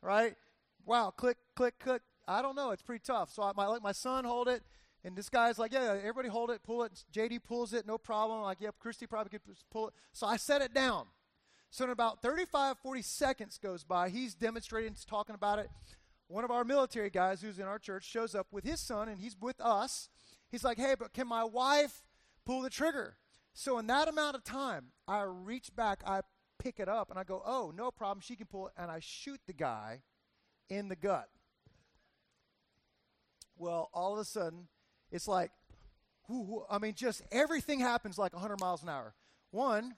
right? 0.00 0.34
Wow, 0.86 1.12
click, 1.16 1.38
click, 1.56 1.78
click. 1.80 2.02
I 2.26 2.40
don't 2.40 2.54
know. 2.54 2.70
It's 2.70 2.82
pretty 2.82 3.02
tough. 3.04 3.32
So 3.32 3.42
I 3.42 3.52
my, 3.56 3.66
let 3.66 3.82
my 3.82 3.92
son 3.92 4.24
hold 4.24 4.48
it. 4.48 4.62
And 5.02 5.16
this 5.16 5.28
guy's 5.28 5.58
like, 5.58 5.72
yeah, 5.72 5.96
everybody 5.98 6.28
hold 6.28 6.50
it, 6.50 6.62
pull 6.62 6.84
it. 6.84 6.92
JD 7.12 7.44
pulls 7.44 7.74
it, 7.74 7.86
no 7.86 7.98
problem. 7.98 8.38
I'm 8.38 8.44
like, 8.44 8.60
yep, 8.60 8.76
Christy 8.78 9.06
probably 9.06 9.30
could 9.30 9.42
pull 9.70 9.88
it. 9.88 9.94
So 10.12 10.26
I 10.26 10.36
set 10.36 10.62
it 10.62 10.72
down. 10.72 11.06
So 11.70 11.84
in 11.84 11.90
about 11.90 12.22
35, 12.22 12.78
40 12.78 13.02
seconds 13.02 13.58
goes 13.58 13.82
by, 13.82 14.08
he's 14.08 14.34
demonstrating, 14.34 14.94
talking 15.06 15.34
about 15.34 15.58
it 15.58 15.68
one 16.34 16.42
of 16.42 16.50
our 16.50 16.64
military 16.64 17.10
guys 17.10 17.40
who's 17.40 17.60
in 17.60 17.64
our 17.64 17.78
church 17.78 18.02
shows 18.02 18.34
up 18.34 18.48
with 18.50 18.64
his 18.64 18.80
son 18.80 19.08
and 19.08 19.20
he's 19.20 19.36
with 19.40 19.60
us. 19.60 20.08
He's 20.50 20.64
like, 20.64 20.78
hey, 20.78 20.96
but 20.98 21.12
can 21.12 21.28
my 21.28 21.44
wife 21.44 22.02
pull 22.44 22.62
the 22.62 22.70
trigger? 22.70 23.18
So 23.52 23.78
in 23.78 23.86
that 23.86 24.08
amount 24.08 24.34
of 24.34 24.42
time, 24.42 24.86
I 25.06 25.22
reach 25.22 25.70
back, 25.76 26.02
I 26.04 26.22
pick 26.58 26.80
it 26.80 26.88
up, 26.88 27.08
and 27.08 27.20
I 27.20 27.22
go, 27.22 27.40
oh, 27.46 27.72
no 27.72 27.92
problem, 27.92 28.20
she 28.20 28.34
can 28.34 28.46
pull 28.46 28.66
it, 28.66 28.72
and 28.76 28.90
I 28.90 28.98
shoot 28.98 29.38
the 29.46 29.52
guy 29.52 30.00
in 30.68 30.88
the 30.88 30.96
gut. 30.96 31.28
Well, 33.56 33.88
all 33.94 34.14
of 34.14 34.18
a 34.18 34.24
sudden, 34.24 34.66
it's 35.12 35.28
like, 35.28 35.52
whoo, 36.28 36.64
I 36.68 36.78
mean, 36.78 36.94
just 36.94 37.22
everything 37.30 37.78
happens 37.78 38.18
like 38.18 38.32
100 38.32 38.58
miles 38.58 38.82
an 38.82 38.88
hour. 38.88 39.14
One, 39.52 39.94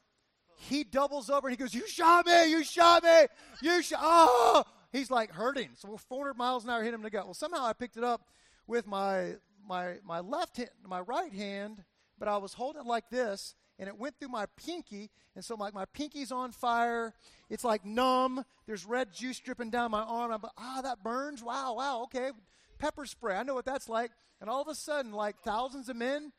he 0.59 0.85
doubles 0.85 1.31
over 1.31 1.49
and 1.49 1.57
he 1.57 1.62
goes, 1.62 1.72
You 1.72 1.88
shot 1.88 2.27
me! 2.27 2.51
You 2.51 2.62
shot 2.62 3.05
me! 3.05 3.27
You 3.62 3.83
shot! 3.83 4.01
Oh! 4.03 4.64
He's 4.96 5.11
like 5.11 5.30
hurting. 5.30 5.70
So 5.74 5.90
we're 5.90 5.98
400 5.98 6.35
miles 6.35 6.64
an 6.64 6.70
hour 6.70 6.82
hit 6.82 6.94
him 6.94 7.00
in 7.00 7.04
the 7.04 7.11
gut. 7.11 7.24
Well, 7.24 7.35
somehow 7.35 7.64
I 7.64 7.72
picked 7.72 7.96
it 7.96 8.04
up 8.04 8.22
with 8.66 8.87
my 8.87 9.35
my 9.68 9.96
my 10.04 10.20
left 10.20 10.56
hand, 10.56 10.70
my 10.85 11.00
right 11.00 11.32
hand, 11.32 11.85
but 12.18 12.28
I 12.28 12.37
was 12.37 12.54
holding 12.54 12.82
it 12.82 12.87
like 12.87 13.11
this, 13.11 13.54
and 13.78 13.88
it 13.88 13.98
went 13.98 14.18
through 14.18 14.28
my 14.28 14.46
pinky, 14.56 15.11
and 15.35 15.44
so 15.44 15.54
like 15.54 15.74
my 15.74 15.85
pinky's 15.87 16.32
on 16.32 16.52
fire. 16.52 17.14
It's 17.50 17.64
like 17.64 17.85
numb. 17.85 18.44
There's 18.66 18.85
red 18.85 19.12
juice 19.12 19.38
dripping 19.38 19.70
down 19.70 19.90
my 19.90 20.02
arm. 20.02 20.32
I'm 20.32 20.40
like, 20.42 20.52
ah, 20.59 20.80
that 20.82 21.02
burns. 21.02 21.42
Wow, 21.42 21.74
wow, 21.74 22.02
okay. 22.04 22.30
Pepper 22.78 23.06
spray. 23.06 23.37
I 23.37 23.42
know 23.42 23.54
what 23.54 23.64
that's 23.64 23.88
like. 23.88 24.11
And 24.40 24.50
all 24.50 24.61
of 24.61 24.68
a 24.68 24.74
sudden, 24.74 25.12
like 25.12 25.37
thousands 25.44 25.88
of 25.88 25.96
men, 25.96 26.32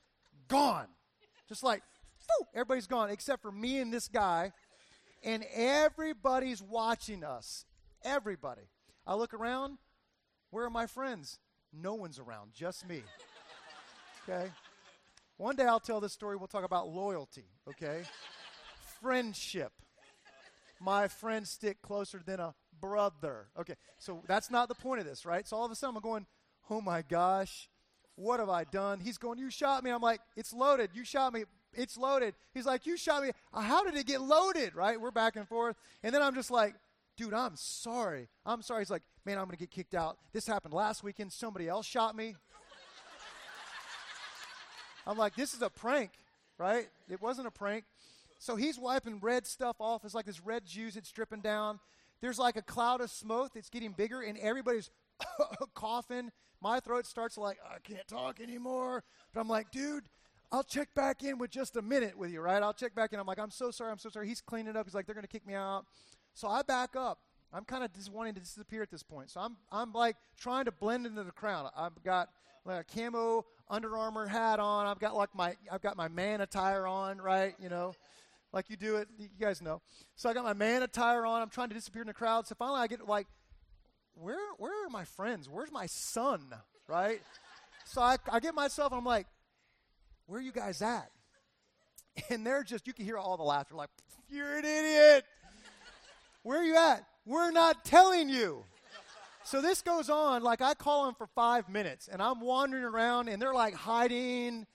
gone. 0.48 0.88
Just 1.50 1.64
like, 1.64 1.82
everybody's 2.54 2.88
gone 2.88 3.10
except 3.10 3.42
for 3.42 3.52
me 3.52 3.80
and 3.80 3.92
this 3.92 4.08
guy. 4.08 4.52
And 5.24 5.44
everybody's 5.54 6.62
watching 6.62 7.24
us. 7.24 7.66
Everybody. 8.08 8.62
I 9.06 9.16
look 9.16 9.34
around. 9.34 9.80
Where 10.50 10.64
are 10.64 10.70
my 10.70 10.88
friends? 10.88 11.40
No 11.74 11.94
one's 11.94 12.20
around, 12.20 12.54
just 12.54 12.88
me. 12.88 13.04
Okay? 14.30 14.50
One 15.38 15.56
day 15.56 15.64
I'll 15.64 15.80
tell 15.80 16.02
this 16.02 16.12
story. 16.12 16.36
We'll 16.36 16.50
talk 16.50 16.66
about 16.66 16.90
loyalty, 16.90 17.46
okay? 17.66 18.02
Friendship. 19.00 19.72
My 20.82 21.08
friends 21.08 21.50
stick 21.50 21.82
closer 21.82 22.22
than 22.26 22.42
a 22.42 22.54
brother. 22.82 23.48
Okay, 23.58 23.76
so 24.00 24.22
that's 24.28 24.52
not 24.52 24.68
the 24.68 24.76
point 24.76 25.00
of 25.00 25.06
this, 25.06 25.26
right? 25.26 25.48
So 25.48 25.56
all 25.56 25.64
of 25.64 25.72
a 25.72 25.76
sudden 25.76 25.96
I'm 25.96 26.02
going, 26.02 26.26
oh 26.70 26.82
my 26.82 27.04
gosh, 27.04 27.70
what 28.16 28.42
have 28.42 28.50
I 28.50 28.66
done? 28.66 29.00
He's 29.00 29.18
going, 29.18 29.40
you 29.40 29.50
shot 29.50 29.82
me. 29.82 29.92
I'm 29.92 30.02
like, 30.02 30.20
it's 30.36 30.52
loaded. 30.52 30.90
You 30.94 31.06
shot 31.06 31.32
me. 31.34 31.46
It's 31.74 31.98
loaded. 31.98 32.34
He's 32.54 32.66
like, 32.66 32.86
you 32.86 32.98
shot 32.98 33.24
me. 33.24 33.32
How 33.54 33.86
did 33.86 33.96
it 33.96 34.08
get 34.08 34.20
loaded, 34.20 34.76
right? 34.76 35.00
We're 35.00 35.12
back 35.12 35.38
and 35.38 35.48
forth. 35.48 35.78
And 36.04 36.14
then 36.14 36.22
I'm 36.22 36.36
just 36.36 36.52
like, 36.52 36.76
dude, 37.18 37.34
I'm 37.34 37.56
sorry. 37.56 38.30
I'm 38.46 38.62
sorry. 38.62 38.82
He's 38.82 38.92
like, 38.92 39.04
man, 39.26 39.38
I'm 39.38 39.46
going 39.46 39.58
to 39.58 39.60
get 39.60 39.72
kicked 39.72 39.96
out. 39.96 40.18
This 40.32 40.48
happened 40.48 40.74
last 40.74 41.04
weekend. 41.04 41.34
Somebody 41.34 41.68
else 41.68 41.86
shot 41.86 42.16
me. 42.16 42.36
I'm 45.08 45.18
like, 45.18 45.36
this 45.36 45.54
is 45.54 45.62
a 45.62 45.70
prank, 45.70 46.12
right? 46.58 46.88
It 47.10 47.22
wasn't 47.22 47.48
a 47.48 47.52
prank. 47.52 47.84
So 48.40 48.56
he's 48.56 48.78
wiping 48.78 49.20
red 49.20 49.48
stuff 49.48 49.78
off. 49.80 50.06
It's 50.06 50.14
like 50.14 50.26
this 50.26 50.40
red 50.40 50.66
juice. 50.66 50.96
It's 50.96 51.12
dripping 51.12 51.42
down. 51.42 51.80
There's 52.22 52.40
like 52.40 52.56
a 52.56 52.62
cloud 52.62 53.02
of 53.02 53.10
smoke 53.10 53.52
that's 53.54 53.70
getting 53.70 53.92
bigger, 53.92 54.22
and 54.22 54.38
everybody's 54.38 54.90
coughing. 55.74 56.32
My 56.62 56.80
throat 56.80 57.06
starts 57.06 57.38
like, 57.38 57.58
I 57.64 57.80
can't 57.80 58.08
talk 58.08 58.40
anymore. 58.40 59.04
But 59.34 59.42
I'm 59.42 59.48
like, 59.48 59.72
dude, 59.72 60.06
I'll 60.52 60.64
check 60.64 60.94
back 60.96 61.24
in 61.24 61.38
with 61.38 61.52
just 61.52 61.76
a 61.76 61.82
minute 61.82 62.18
with 62.18 62.32
you, 62.32 62.42
right? 62.42 62.62
I'll 62.62 62.74
check 62.74 62.96
back 62.96 63.14
in. 63.14 63.20
I'm 63.20 63.28
like, 63.28 63.40
I'm 63.40 63.52
so 63.52 63.72
sorry. 63.72 63.92
I'm 63.92 64.00
so 64.00 64.10
sorry. 64.10 64.28
He's 64.28 64.42
cleaning 64.42 64.76
up. 64.76 64.86
He's 64.86 64.96
like, 64.96 65.06
they're 65.06 65.16
going 65.16 65.24
to 65.24 65.30
kick 65.30 65.46
me 65.46 65.54
out. 65.54 65.86
So 66.38 66.48
I 66.48 66.62
back 66.62 66.96
up. 66.96 67.18
I'm 67.52 67.66
kind 67.66 67.84
of 67.84 67.92
just 67.94 68.12
wanting 68.12 68.36
to 68.36 68.40
disappear 68.40 68.84
at 68.84 68.92
this 68.92 69.02
point. 69.02 69.32
So 69.32 69.40
I'm, 69.40 69.58
I'm 69.72 69.92
like 69.92 70.18
trying 70.38 70.66
to 70.66 70.72
blend 70.72 71.08
into 71.08 71.24
the 71.24 71.32
crowd. 71.32 71.72
I've 71.76 72.04
got 72.04 72.30
like 72.64 72.82
a 72.82 72.84
camo 72.96 73.44
Under 73.68 73.98
Armour 73.98 74.28
hat 74.28 74.60
on. 74.60 74.86
I've 74.86 75.00
got 75.00 75.16
like 75.16 75.34
my, 75.34 75.56
I've 75.72 75.82
got 75.82 75.98
my 75.98 76.08
man 76.10 76.42
attire 76.42 76.86
on, 76.86 77.18
right? 77.18 77.56
You 77.60 77.70
know, 77.70 77.96
like 78.54 78.70
you 78.70 78.78
do 78.78 78.98
it. 78.98 79.08
You 79.18 79.30
guys 79.40 79.64
know. 79.64 79.82
So 80.16 80.30
I 80.30 80.36
got 80.36 80.44
my 80.44 80.54
man 80.54 80.84
attire 80.84 81.26
on. 81.26 81.42
I'm 81.42 81.50
trying 81.50 81.70
to 81.70 81.76
disappear 81.76 82.04
in 82.04 82.08
the 82.08 82.14
crowd. 82.14 82.46
So 82.46 82.54
finally 82.54 82.82
I 82.82 82.86
get 82.86 83.08
like, 83.08 83.26
where, 84.14 84.38
where 84.60 84.86
are 84.86 84.90
my 84.92 85.06
friends? 85.06 85.50
Where's 85.50 85.72
my 85.72 85.88
son? 85.88 86.54
Right? 86.88 87.20
so 87.86 88.00
I, 88.00 88.18
I 88.32 88.40
get 88.40 88.54
myself, 88.54 88.94
I'm 88.94 89.06
like, 89.06 89.26
where 90.28 90.40
are 90.40 90.44
you 90.44 90.52
guys 90.52 90.84
at? 90.84 91.10
And 92.30 92.46
they're 92.46 92.64
just, 92.64 92.86
you 92.86 92.94
can 92.94 93.06
hear 93.06 93.18
all 93.18 93.38
the 93.38 93.44
laughter, 93.44 93.76
like, 93.76 93.90
you're 94.30 94.58
an 94.58 94.66
idiot. 94.66 95.26
Where 96.48 96.62
are 96.62 96.64
you 96.64 96.78
at? 96.78 97.06
We're 97.26 97.52
not 97.52 97.84
telling 97.84 98.30
you. 98.30 98.64
So 99.44 99.62
this 99.62 99.82
goes 99.82 100.10
on, 100.10 100.44
like 100.44 100.62
I 100.62 100.76
call 100.76 101.04
them 101.04 101.14
for 101.14 101.28
five 101.28 101.68
minutes, 101.68 102.08
and 102.10 102.22
I'm 102.22 102.40
wandering 102.40 102.86
around, 102.86 103.28
and 103.28 103.42
they're 103.42 103.54
like 103.54 103.74
hiding. 103.74 104.66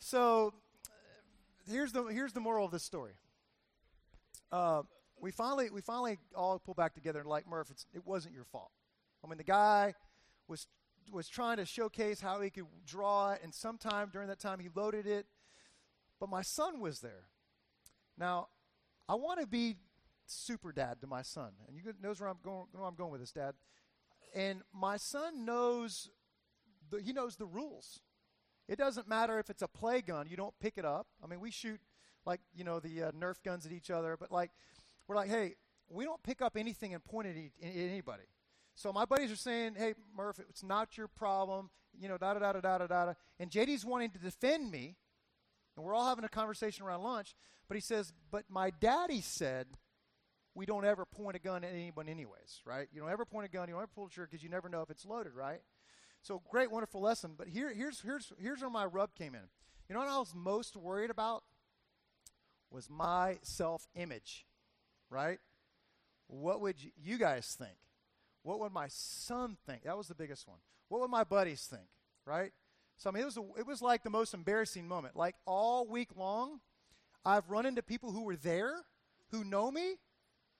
So 0.00 0.54
here's 1.70 1.92
the 1.92 2.02
here's 2.06 2.32
the 2.32 2.40
moral 2.40 2.64
of 2.64 2.72
this 2.72 2.82
story. 2.82 3.12
Uh, 4.50 4.82
we 5.20 5.30
finally 5.30 5.70
we 5.70 5.82
finally 5.82 6.18
all 6.34 6.58
pull 6.58 6.74
back 6.74 6.94
together 6.94 7.20
and 7.20 7.28
like 7.28 7.48
Murph, 7.48 7.70
it 7.94 8.04
wasn't 8.04 8.34
your 8.34 8.46
fault. 8.46 8.72
I 9.24 9.28
mean, 9.28 9.38
the 9.38 9.44
guy 9.44 9.94
was 10.48 10.66
was 11.12 11.28
trying 11.28 11.58
to 11.58 11.64
showcase 11.64 12.20
how 12.20 12.40
he 12.40 12.50
could 12.50 12.66
draw 12.84 13.34
it, 13.34 13.40
and 13.44 13.54
sometime 13.54 14.10
during 14.12 14.26
that 14.26 14.40
time 14.40 14.58
he 14.58 14.68
loaded 14.74 15.06
it. 15.06 15.26
But 16.18 16.28
my 16.28 16.42
son 16.42 16.80
was 16.80 16.98
there. 16.98 17.28
Now, 18.18 18.48
I 19.08 19.14
want 19.14 19.40
to 19.40 19.46
be 19.46 19.76
super 20.30 20.72
dad 20.72 21.00
to 21.00 21.06
my 21.06 21.22
son, 21.22 21.52
and 21.66 21.76
you 21.76 21.82
knows 22.02 22.20
where 22.20 22.28
I'm 22.28 22.38
going. 22.42 22.66
Where 22.72 22.84
I'm 22.84 22.94
going 22.94 23.10
with 23.10 23.20
this, 23.20 23.32
Dad. 23.32 23.54
And 24.34 24.62
my 24.72 24.96
son 24.96 25.44
knows, 25.44 26.10
the, 26.90 27.00
he 27.00 27.12
knows 27.12 27.36
the 27.36 27.46
rules. 27.46 28.00
It 28.68 28.76
doesn't 28.76 29.08
matter 29.08 29.38
if 29.38 29.48
it's 29.48 29.62
a 29.62 29.68
play 29.68 30.02
gun; 30.02 30.26
you 30.28 30.36
don't 30.36 30.54
pick 30.60 30.78
it 30.78 30.84
up. 30.84 31.06
I 31.22 31.26
mean, 31.26 31.40
we 31.40 31.50
shoot 31.50 31.80
like 32.26 32.40
you 32.54 32.64
know 32.64 32.80
the 32.80 33.04
uh, 33.04 33.10
Nerf 33.12 33.36
guns 33.44 33.66
at 33.66 33.72
each 33.72 33.90
other, 33.90 34.16
but 34.18 34.30
like 34.30 34.50
we're 35.06 35.16
like, 35.16 35.30
hey, 35.30 35.54
we 35.88 36.04
don't 36.04 36.22
pick 36.22 36.42
up 36.42 36.56
anything 36.56 36.94
and 36.94 37.04
point 37.04 37.28
it 37.28 37.52
at 37.62 37.74
anybody. 37.74 38.24
So 38.74 38.92
my 38.92 39.06
buddies 39.06 39.32
are 39.32 39.36
saying, 39.36 39.74
hey, 39.76 39.94
Murph, 40.16 40.38
it's 40.38 40.62
not 40.62 40.96
your 40.96 41.08
problem, 41.08 41.70
you 41.98 42.08
know, 42.08 42.16
da 42.16 42.34
da 42.34 42.38
da 42.38 42.52
da 42.52 42.60
da 42.60 42.86
da 42.86 43.06
da. 43.06 43.12
And 43.40 43.50
JD's 43.50 43.84
wanting 43.84 44.10
to 44.10 44.18
defend 44.18 44.70
me, 44.70 44.96
and 45.76 45.84
we're 45.84 45.94
all 45.94 46.06
having 46.06 46.24
a 46.24 46.28
conversation 46.28 46.84
around 46.84 47.02
lunch. 47.02 47.34
But 47.68 47.76
he 47.76 47.80
says, 47.80 48.12
but 48.30 48.44
my 48.48 48.70
daddy 48.70 49.20
said 49.20 49.66
we 50.58 50.66
don't 50.66 50.84
ever 50.84 51.04
point 51.06 51.36
a 51.36 51.38
gun 51.38 51.62
at 51.62 51.72
anyone, 51.72 52.08
anyways, 52.08 52.62
right? 52.64 52.88
You 52.92 53.00
don't 53.00 53.10
ever 53.10 53.24
point 53.24 53.46
a 53.46 53.48
gun, 53.48 53.68
you 53.68 53.74
don't 53.74 53.82
ever 53.82 53.90
pull 53.94 54.06
the 54.06 54.10
trigger 54.10 54.28
because 54.28 54.42
you 54.42 54.50
never 54.50 54.68
know 54.68 54.82
if 54.82 54.90
it's 54.90 55.06
loaded, 55.06 55.34
right? 55.36 55.60
So 56.20 56.42
great, 56.50 56.68
wonderful 56.68 57.00
lesson. 57.00 57.34
But 57.38 57.46
here, 57.46 57.72
here's 57.72 58.00
here's 58.00 58.32
here's 58.40 58.60
where 58.60 58.68
my 58.68 58.84
rub 58.84 59.14
came 59.14 59.36
in. 59.36 59.42
You 59.88 59.94
know 59.94 60.00
what 60.00 60.08
I 60.08 60.18
was 60.18 60.34
most 60.34 60.76
worried 60.76 61.10
about 61.10 61.44
was 62.72 62.90
my 62.90 63.38
self-image, 63.42 64.46
right? 65.08 65.38
What 66.26 66.60
would 66.60 66.76
you 67.00 67.18
guys 67.18 67.56
think? 67.56 67.78
What 68.42 68.58
would 68.58 68.72
my 68.72 68.88
son 68.88 69.56
think? 69.64 69.84
That 69.84 69.96
was 69.96 70.08
the 70.08 70.14
biggest 70.16 70.48
one. 70.48 70.58
What 70.88 71.00
would 71.00 71.10
my 71.10 71.22
buddies 71.22 71.66
think? 71.66 71.86
Right? 72.26 72.50
So 72.96 73.10
I 73.10 73.12
mean, 73.12 73.22
it 73.22 73.26
was 73.26 73.36
a, 73.36 73.44
it 73.60 73.66
was 73.66 73.80
like 73.80 74.02
the 74.02 74.10
most 74.10 74.34
embarrassing 74.34 74.88
moment. 74.88 75.14
Like 75.14 75.36
all 75.46 75.86
week 75.86 76.16
long, 76.16 76.58
I've 77.24 77.48
run 77.48 77.64
into 77.64 77.80
people 77.80 78.10
who 78.10 78.24
were 78.24 78.36
there, 78.36 78.74
who 79.30 79.44
know 79.44 79.70
me, 79.70 79.94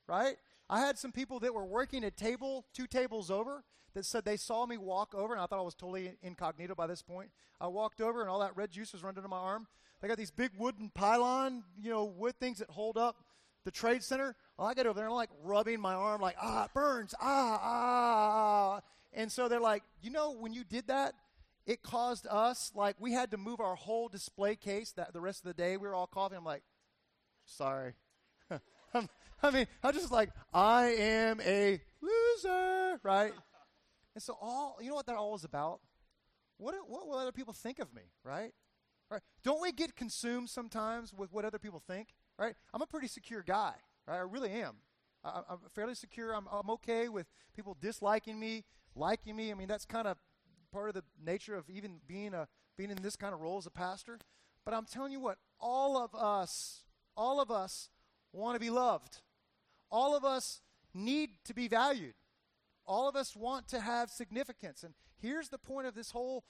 right? 0.09 0.37
I 0.71 0.81
had 0.81 0.99
some 0.99 1.12
people 1.12 1.40
that 1.40 1.55
were 1.55 1.64
working 1.64 2.05
a 2.05 2.11
table, 2.11 2.66
two 2.75 2.87
tables 2.87 3.31
over, 3.31 3.64
that 3.94 4.05
said 4.05 4.25
they 4.25 4.37
saw 4.37 4.66
me 4.66 4.77
walk 4.77 5.14
over, 5.14 5.33
and 5.33 5.42
I 5.42 5.47
thought 5.47 5.59
I 5.59 5.62
was 5.62 5.75
totally 5.75 6.12
incognito 6.23 6.75
by 6.75 6.87
this 6.87 7.03
point. 7.03 7.31
I 7.61 7.68
walked 7.68 8.01
over, 8.01 8.21
and 8.21 8.29
all 8.29 8.40
that 8.40 8.57
red 8.57 8.71
juice 8.71 8.92
was 8.92 9.03
running 9.03 9.18
into 9.18 9.29
my 9.29 9.38
arm. 9.38 9.66
They 10.01 10.09
got 10.09 10.18
these 10.18 10.31
big 10.31 10.53
wooden 10.59 10.90
pylon, 10.94 11.64
you 11.81 11.90
know, 11.90 12.05
wood 12.05 12.35
things 12.38 12.59
that 12.59 12.71
hold 12.71 12.97
up 12.97 13.16
the 13.64 13.71
trade 13.71 14.03
center. 14.03 14.37
Well, 14.57 14.68
I 14.68 14.75
get 14.75 14.87
over 14.87 14.94
there 14.94 15.07
and 15.07 15.12
I'm 15.12 15.16
like 15.16 15.31
rubbing 15.42 15.81
my 15.81 15.94
arm, 15.94 16.21
like, 16.21 16.37
ah, 16.40 16.66
it 16.66 16.75
burns, 16.75 17.14
ah, 17.21 17.61
ah. 17.62 18.81
And 19.12 19.33
so 19.33 19.49
they're 19.49 19.61
like, 19.61 19.83
you 20.01 20.11
know, 20.11 20.33
when 20.33 20.53
you 20.53 20.62
did 20.64 20.87
that, 20.88 21.14
it 21.66 21.83
caused 21.83 22.27
us, 22.31 22.73
like, 22.75 22.97
we 22.99 23.12
had 23.12 23.31
to 23.33 23.37
move 23.37 23.61
our 23.61 23.75
whole 23.75 24.09
display 24.09 24.55
case 24.57 24.92
that 24.92 25.12
the 25.12 25.21
rest 25.21 25.40
of 25.40 25.49
the 25.49 25.55
day. 25.55 25.77
We 25.77 25.88
were 25.88 25.94
all 25.94 26.07
coughing. 26.07 26.38
I'm 26.38 26.44
like, 26.44 26.62
sorry. 27.44 27.94
I 29.42 29.51
mean, 29.51 29.66
I'm 29.83 29.92
just 29.94 30.11
like, 30.11 30.31
I 30.53 30.87
am 30.87 31.40
a 31.40 31.81
loser, 32.01 33.01
right? 33.03 33.33
And 34.14 34.22
so 34.22 34.37
all, 34.40 34.79
you 34.81 34.88
know 34.88 34.96
what 34.96 35.07
that 35.07 35.16
all 35.16 35.35
is 35.37 35.44
about? 35.44 35.81
What, 36.57 36.74
what 36.88 37.07
will 37.07 37.18
other 37.18 37.33
people 37.33 37.53
think 37.53 37.79
of 37.79 37.94
me, 37.94 38.03
right? 38.24 38.53
Right? 39.11 39.22
Don't 39.44 39.62
we 39.62 39.70
get 39.70 39.94
consumed 39.94 40.51
sometimes 40.51 41.14
with 41.14 41.33
what 41.33 41.44
other 41.44 41.59
people 41.59 41.81
think? 41.87 42.09
Right? 42.37 42.55
I'm 42.74 42.83
a 42.83 42.87
pretty 42.87 43.07
secure 43.07 43.42
guy. 43.42 43.74
Right? 44.07 44.16
I 44.16 44.20
really 44.20 44.51
am. 44.51 44.77
I, 45.24 45.42
am 45.51 45.59
fairly 45.72 45.94
secure. 45.94 46.35
I'm, 46.35 46.46
I'm 46.51 46.68
okay 46.70 47.09
with 47.09 47.27
people 47.55 47.77
disliking 47.81 48.38
me, 48.40 48.64
liking 48.96 49.37
me. 49.37 49.53
I 49.53 49.55
mean, 49.55 49.68
that's 49.68 49.85
kind 49.85 50.09
of 50.09 50.18
part 50.72 50.88
of 50.88 50.94
the 50.94 51.05
nature 51.24 51.55
of 51.55 51.70
even 51.70 52.01
being 52.07 52.35
a 52.35 52.48
being 52.77 52.90
in 52.90 52.98
this 53.03 53.16
kind 53.16 53.35
of 53.35 53.40
role 53.40 53.59
as 53.59 53.66
a 53.66 53.70
pastor. 53.70 54.18
But 54.64 54.74
I'm 54.74 54.85
telling 54.85 55.12
you 55.12 55.20
what, 55.20 55.38
all 55.61 55.96
of 55.96 56.14
us, 56.14 56.85
all 57.16 57.40
of 57.40 57.51
us 57.51 57.88
want 58.33 58.55
to 58.55 58.61
be 58.61 58.70
loved. 58.70 59.20
All 59.90 60.16
of 60.16 60.24
us 60.24 60.61
need 60.94 61.31
to 61.44 61.55
be 61.55 61.68
valued. 61.68 62.14
All 62.87 63.09
of 63.09 63.16
us 63.16 63.37
want 63.37 63.68
to 63.68 63.81
have 63.81 64.11
significance. 64.11 64.83
And 64.83 64.94
here's 65.20 65.48
the 65.48 65.59
point 65.59 65.87
of 65.87 65.94
this 65.94 66.11
whole 66.11 66.44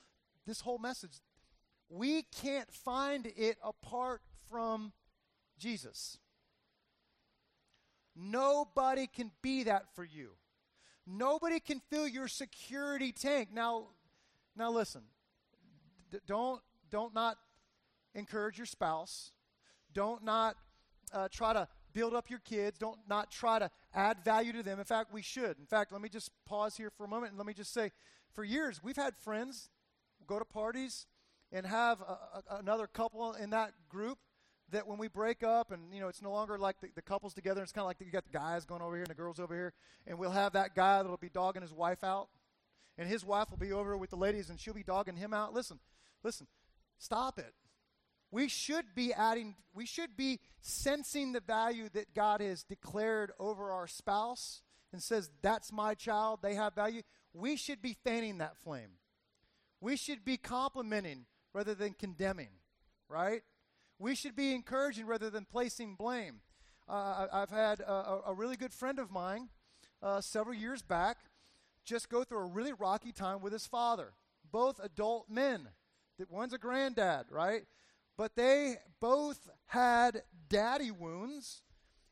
this 0.46 0.60
whole 0.60 0.78
message. 0.78 1.20
We 1.90 2.22
can't 2.22 2.72
find 2.72 3.26
it 3.36 3.58
apart 3.62 4.22
from 4.48 4.92
Jesus. 5.58 6.18
Nobody 8.16 9.06
can 9.06 9.30
be 9.42 9.64
that 9.64 9.94
for 9.94 10.04
you. 10.04 10.30
Nobody 11.06 11.60
can 11.60 11.80
fill 11.90 12.08
your 12.08 12.28
security 12.28 13.12
tank. 13.12 13.50
Now, 13.52 13.88
now 14.56 14.70
listen. 14.70 15.02
D- 16.10 16.18
don't 16.26 16.60
don't 16.90 17.14
not 17.14 17.38
encourage 18.14 18.58
your 18.58 18.66
spouse. 18.66 19.32
Don't 19.92 20.24
not 20.24 20.56
uh, 21.12 21.28
try 21.30 21.52
to 21.52 21.68
build 21.98 22.14
up 22.14 22.30
your 22.30 22.38
kids. 22.38 22.78
Don't 22.78 23.00
not 23.08 23.28
try 23.28 23.58
to 23.58 23.68
add 23.92 24.18
value 24.24 24.52
to 24.52 24.62
them. 24.62 24.78
In 24.78 24.84
fact, 24.84 25.12
we 25.12 25.20
should. 25.20 25.58
In 25.58 25.66
fact, 25.66 25.90
let 25.90 26.00
me 26.00 26.08
just 26.08 26.30
pause 26.46 26.76
here 26.76 26.90
for 26.96 27.04
a 27.04 27.08
moment 27.08 27.32
and 27.32 27.38
let 27.38 27.46
me 27.46 27.52
just 27.52 27.74
say, 27.74 27.90
for 28.32 28.44
years 28.44 28.80
we've 28.84 28.96
had 28.96 29.16
friends 29.16 29.68
go 30.28 30.38
to 30.38 30.44
parties 30.44 31.06
and 31.50 31.66
have 31.66 32.00
a, 32.00 32.04
a, 32.04 32.58
another 32.58 32.86
couple 32.86 33.32
in 33.32 33.50
that 33.50 33.72
group 33.88 34.18
that 34.70 34.86
when 34.86 34.96
we 34.96 35.08
break 35.08 35.42
up 35.42 35.72
and 35.72 35.92
you 35.92 35.98
know 35.98 36.06
it's 36.06 36.22
no 36.22 36.30
longer 36.30 36.56
like 36.56 36.80
the, 36.80 36.88
the 36.94 37.02
couples 37.02 37.32
together 37.32 37.62
it's 37.62 37.72
kind 37.72 37.82
of 37.82 37.86
like 37.86 37.98
the, 37.98 38.04
you 38.04 38.12
got 38.12 38.24
the 38.24 38.38
guys 38.38 38.66
going 38.66 38.82
over 38.82 38.94
here 38.94 39.02
and 39.02 39.10
the 39.10 39.14
girls 39.14 39.40
over 39.40 39.54
here 39.54 39.72
and 40.06 40.18
we'll 40.18 40.30
have 40.30 40.52
that 40.52 40.74
guy 40.76 41.02
that'll 41.02 41.16
be 41.16 41.30
dogging 41.30 41.62
his 41.62 41.72
wife 41.72 42.04
out 42.04 42.28
and 42.98 43.08
his 43.08 43.24
wife 43.24 43.50
will 43.50 43.56
be 43.56 43.72
over 43.72 43.96
with 43.96 44.10
the 44.10 44.16
ladies 44.16 44.50
and 44.50 44.60
she'll 44.60 44.74
be 44.74 44.82
dogging 44.82 45.16
him 45.16 45.32
out 45.32 45.54
listen 45.54 45.78
listen 46.22 46.46
stop 46.98 47.38
it 47.38 47.54
we 48.30 48.48
should 48.48 48.94
be 48.94 49.12
adding 49.12 49.54
we 49.74 49.86
should 49.86 50.16
be 50.16 50.40
sensing 50.60 51.32
the 51.32 51.40
value 51.40 51.88
that 51.92 52.14
god 52.14 52.40
has 52.40 52.62
declared 52.62 53.32
over 53.38 53.70
our 53.70 53.86
spouse 53.86 54.62
and 54.92 55.02
says 55.02 55.30
that's 55.42 55.72
my 55.72 55.94
child 55.94 56.40
they 56.42 56.54
have 56.54 56.74
value 56.74 57.02
we 57.32 57.56
should 57.56 57.80
be 57.80 57.96
fanning 58.04 58.38
that 58.38 58.56
flame 58.56 58.90
we 59.80 59.96
should 59.96 60.24
be 60.24 60.36
complimenting 60.36 61.26
rather 61.52 61.74
than 61.74 61.92
condemning, 61.92 62.50
right? 63.08 63.42
We 63.98 64.14
should 64.14 64.36
be 64.36 64.54
encouraging 64.54 65.06
rather 65.06 65.30
than 65.30 65.44
placing 65.44 65.94
blame. 65.94 66.40
Uh, 66.88 67.26
I've 67.32 67.50
had 67.50 67.80
a, 67.80 68.20
a, 68.28 68.34
really 68.34 68.56
good 68.56 68.72
friend 68.72 68.98
of 68.98 69.10
mine 69.10 69.50
uh, 70.02 70.22
several 70.22 70.54
years 70.54 70.80
back 70.80 71.18
just 71.84 72.08
go 72.08 72.24
through 72.24 72.38
a 72.38 72.46
really 72.46 72.72
rocky 72.72 73.12
time 73.12 73.40
with 73.42 73.52
his 73.52 73.66
father. 73.66 74.14
Both 74.50 74.80
adult 74.82 75.28
men. 75.28 75.68
One's 76.30 76.54
a 76.54 76.58
granddad, 76.58 77.26
right? 77.30 77.64
But 78.18 78.34
they 78.36 78.76
both 79.00 79.48
had 79.66 80.22
daddy 80.50 80.90
wounds 80.90 81.62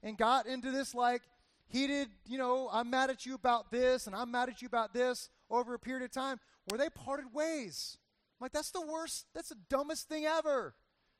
and 0.02 0.16
got 0.16 0.46
into 0.46 0.70
this 0.70 0.94
like 0.94 1.20
heated, 1.66 2.08
you 2.24 2.38
know, 2.38 2.70
I'm 2.72 2.88
mad 2.88 3.10
at 3.10 3.26
you 3.26 3.34
about 3.34 3.72
this 3.72 4.06
and 4.06 4.14
I'm 4.14 4.30
mad 4.30 4.48
at 4.48 4.62
you 4.62 4.66
about 4.66 4.94
this 4.94 5.28
over 5.50 5.74
a 5.74 5.78
period 5.78 6.04
of 6.04 6.12
time 6.12 6.38
where 6.66 6.78
they 6.78 6.88
parted 6.88 7.34
ways. 7.34 7.98
I'm 8.38 8.44
like, 8.44 8.52
that's 8.52 8.70
the 8.70 8.80
worst, 8.80 9.26
that's 9.34 9.48
the 9.48 9.56
dumbest 9.68 10.08
thing 10.08 10.24
ever. 10.24 10.74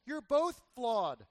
You're 0.06 0.20
both 0.20 0.60
flawed. 0.76 1.24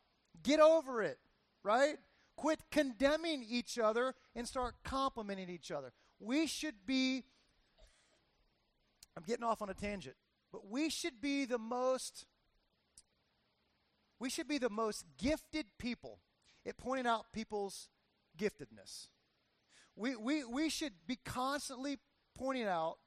Get 0.43 0.59
over 0.59 1.01
it, 1.01 1.17
right? 1.63 1.95
Quit 2.35 2.59
condemning 2.71 3.45
each 3.49 3.79
other 3.79 4.15
and 4.35 4.45
start 4.45 4.75
complimenting 4.83 5.49
each 5.49 5.71
other. 5.71 5.93
We 6.19 6.45
should 6.45 6.75
be, 6.85 7.23
I'm 9.15 9.23
getting 9.25 9.45
off 9.45 9.61
on 9.61 9.69
a 9.69 9.73
tangent, 9.73 10.17
but 10.51 10.69
we 10.69 10.89
should 10.89 11.21
be 11.21 11.45
the 11.45 11.57
most, 11.57 12.25
we 14.19 14.29
should 14.29 14.47
be 14.47 14.57
the 14.57 14.69
most 14.69 15.05
gifted 15.17 15.65
people 15.77 16.19
at 16.65 16.77
pointing 16.77 17.07
out 17.07 17.25
people's 17.33 17.89
giftedness. 18.37 19.07
We, 19.95 20.15
we, 20.15 20.43
we 20.43 20.69
should 20.69 20.93
be 21.07 21.17
constantly 21.23 21.97
pointing 22.37 22.65
out 22.65 22.97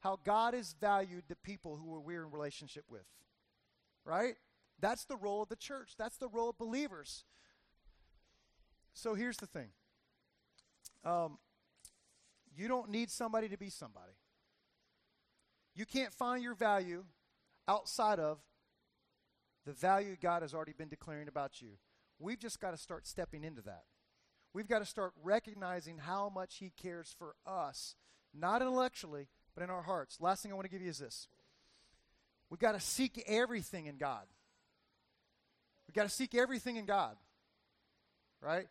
how 0.00 0.18
God 0.24 0.54
has 0.54 0.74
valued 0.80 1.24
the 1.28 1.36
people 1.36 1.76
who 1.76 2.00
we're 2.00 2.24
in 2.24 2.30
relationship 2.30 2.84
with. 2.88 3.04
Right? 4.04 4.34
That's 4.80 5.04
the 5.04 5.16
role 5.16 5.42
of 5.42 5.48
the 5.48 5.56
church. 5.56 5.94
That's 5.98 6.16
the 6.16 6.28
role 6.28 6.50
of 6.50 6.58
believers. 6.58 7.24
So 8.94 9.14
here's 9.14 9.36
the 9.36 9.46
thing 9.46 9.68
um, 11.04 11.38
you 12.56 12.68
don't 12.68 12.90
need 12.90 13.10
somebody 13.10 13.48
to 13.48 13.56
be 13.56 13.70
somebody. 13.70 14.12
You 15.74 15.86
can't 15.86 16.12
find 16.12 16.42
your 16.42 16.54
value 16.54 17.04
outside 17.68 18.18
of 18.18 18.38
the 19.68 19.74
value 19.74 20.16
God 20.18 20.40
has 20.40 20.54
already 20.54 20.72
been 20.72 20.88
declaring 20.88 21.28
about 21.28 21.60
you. 21.60 21.72
We've 22.18 22.38
just 22.38 22.58
got 22.58 22.70
to 22.70 22.78
start 22.78 23.06
stepping 23.06 23.44
into 23.44 23.60
that. 23.62 23.82
we've 24.54 24.66
got 24.66 24.78
to 24.78 24.86
start 24.86 25.12
recognizing 25.22 25.98
how 25.98 26.30
much 26.30 26.56
He 26.56 26.72
cares 26.80 27.14
for 27.18 27.34
us, 27.46 27.94
not 28.32 28.62
intellectually, 28.62 29.28
but 29.54 29.62
in 29.62 29.68
our 29.68 29.82
hearts. 29.82 30.22
Last 30.22 30.42
thing 30.42 30.52
I 30.52 30.54
want 30.54 30.64
to 30.64 30.70
give 30.70 30.80
you 30.80 30.88
is 30.88 30.98
this 30.98 31.28
we've 32.48 32.58
got 32.58 32.72
to 32.72 32.80
seek 32.80 33.22
everything 33.26 33.84
in 33.84 33.98
God. 33.98 34.24
We've 35.86 35.94
got 35.94 36.04
to 36.04 36.08
seek 36.08 36.34
everything 36.34 36.76
in 36.76 36.86
God, 36.86 37.16
right? 38.40 38.68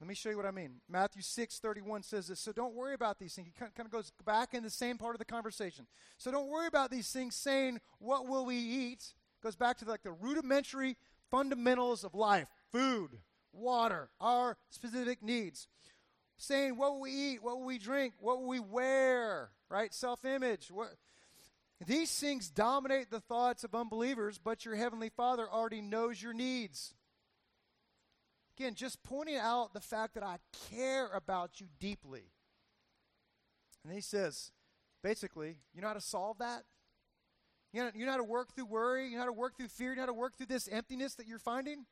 Let 0.00 0.08
me 0.08 0.14
show 0.14 0.30
you 0.30 0.36
what 0.36 0.46
I 0.46 0.52
mean. 0.52 0.76
Matthew 0.88 1.22
6 1.22 1.58
31 1.58 2.04
says 2.04 2.28
this. 2.28 2.38
So 2.38 2.52
don't 2.52 2.74
worry 2.74 2.94
about 2.94 3.18
these 3.18 3.34
things. 3.34 3.48
He 3.48 3.52
kind 3.52 3.72
of 3.78 3.90
goes 3.90 4.12
back 4.24 4.54
in 4.54 4.62
the 4.62 4.70
same 4.70 4.96
part 4.96 5.16
of 5.16 5.18
the 5.18 5.24
conversation. 5.24 5.88
So 6.18 6.30
don't 6.30 6.46
worry 6.46 6.68
about 6.68 6.92
these 6.92 7.10
things 7.10 7.34
saying, 7.34 7.80
What 7.98 8.28
will 8.28 8.46
we 8.46 8.58
eat? 8.58 9.12
Goes 9.44 9.56
back 9.56 9.76
to 9.78 9.84
like 9.84 10.02
the 10.02 10.10
rudimentary 10.10 10.96
fundamentals 11.30 12.02
of 12.02 12.14
life 12.14 12.48
food, 12.72 13.10
water, 13.52 14.08
our 14.18 14.56
specific 14.70 15.22
needs. 15.22 15.68
Saying, 16.38 16.78
What 16.78 16.92
will 16.92 17.02
we 17.02 17.10
eat? 17.10 17.42
What 17.42 17.58
will 17.58 17.66
we 17.66 17.76
drink? 17.76 18.14
What 18.20 18.40
will 18.40 18.48
we 18.48 18.58
wear? 18.58 19.50
Right? 19.68 19.92
Self 19.92 20.24
image. 20.24 20.70
These 21.86 22.18
things 22.18 22.48
dominate 22.48 23.10
the 23.10 23.20
thoughts 23.20 23.64
of 23.64 23.74
unbelievers, 23.74 24.40
but 24.42 24.64
your 24.64 24.76
heavenly 24.76 25.10
Father 25.10 25.46
already 25.46 25.82
knows 25.82 26.22
your 26.22 26.32
needs. 26.32 26.94
Again, 28.56 28.74
just 28.74 29.02
pointing 29.02 29.36
out 29.36 29.74
the 29.74 29.80
fact 29.80 30.14
that 30.14 30.22
I 30.22 30.38
care 30.70 31.08
about 31.08 31.60
you 31.60 31.66
deeply. 31.78 32.30
And 33.84 33.92
he 33.92 34.00
says, 34.00 34.52
basically, 35.02 35.58
you 35.74 35.82
know 35.82 35.88
how 35.88 35.94
to 35.94 36.00
solve 36.00 36.38
that? 36.38 36.62
You 37.74 37.82
know, 37.82 37.90
you 37.92 38.06
know 38.06 38.12
how 38.12 38.18
to 38.18 38.24
work 38.24 38.54
through 38.54 38.66
worry? 38.66 39.08
You 39.08 39.14
know 39.14 39.22
how 39.22 39.26
to 39.26 39.32
work 39.32 39.56
through 39.56 39.66
fear? 39.66 39.90
You 39.90 39.96
know 39.96 40.02
how 40.02 40.06
to 40.06 40.12
work 40.12 40.36
through 40.36 40.46
this 40.46 40.68
emptiness 40.68 41.16
that 41.16 41.26
you're 41.26 41.40
finding? 41.40 41.84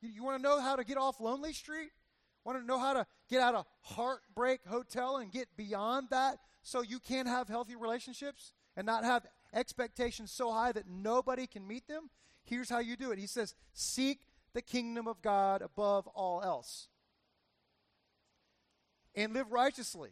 You, 0.00 0.08
you 0.08 0.24
want 0.24 0.38
to 0.38 0.42
know 0.42 0.60
how 0.60 0.74
to 0.74 0.82
get 0.82 0.96
off 0.98 1.20
Lonely 1.20 1.52
Street? 1.52 1.90
Want 2.44 2.58
to 2.58 2.66
know 2.66 2.80
how 2.80 2.92
to 2.92 3.06
get 3.30 3.40
out 3.40 3.54
of 3.54 3.66
Heartbreak 3.82 4.66
Hotel 4.66 5.18
and 5.18 5.30
get 5.30 5.46
beyond 5.56 6.08
that 6.10 6.38
so 6.62 6.82
you 6.82 6.98
can 6.98 7.26
have 7.26 7.46
healthy 7.46 7.76
relationships 7.76 8.52
and 8.76 8.84
not 8.84 9.04
have 9.04 9.24
expectations 9.54 10.32
so 10.32 10.50
high 10.50 10.72
that 10.72 10.88
nobody 10.88 11.46
can 11.46 11.68
meet 11.68 11.86
them? 11.86 12.10
Here's 12.42 12.68
how 12.68 12.80
you 12.80 12.96
do 12.96 13.12
it. 13.12 13.18
He 13.20 13.28
says, 13.28 13.54
Seek 13.72 14.26
the 14.54 14.62
kingdom 14.62 15.06
of 15.06 15.22
God 15.22 15.62
above 15.62 16.08
all 16.08 16.42
else. 16.42 16.88
And 19.14 19.34
live 19.34 19.52
righteously. 19.52 20.10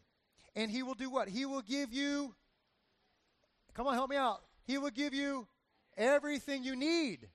And 0.55 0.71
he 0.71 0.85
will 0.85 0.95
do 0.95 1.11
what? 1.11 1.29
He 1.29 1.47
will 1.47 1.63
give 1.63 1.93
you, 1.93 2.33
come 3.75 3.89
on, 3.89 3.95
help 3.95 4.11
me 4.11 4.17
out. 4.17 4.43
He 4.71 4.79
will 4.79 4.91
give 4.91 5.13
you 5.13 5.49
everything 5.97 6.63
you 6.63 6.77
need. 6.77 7.27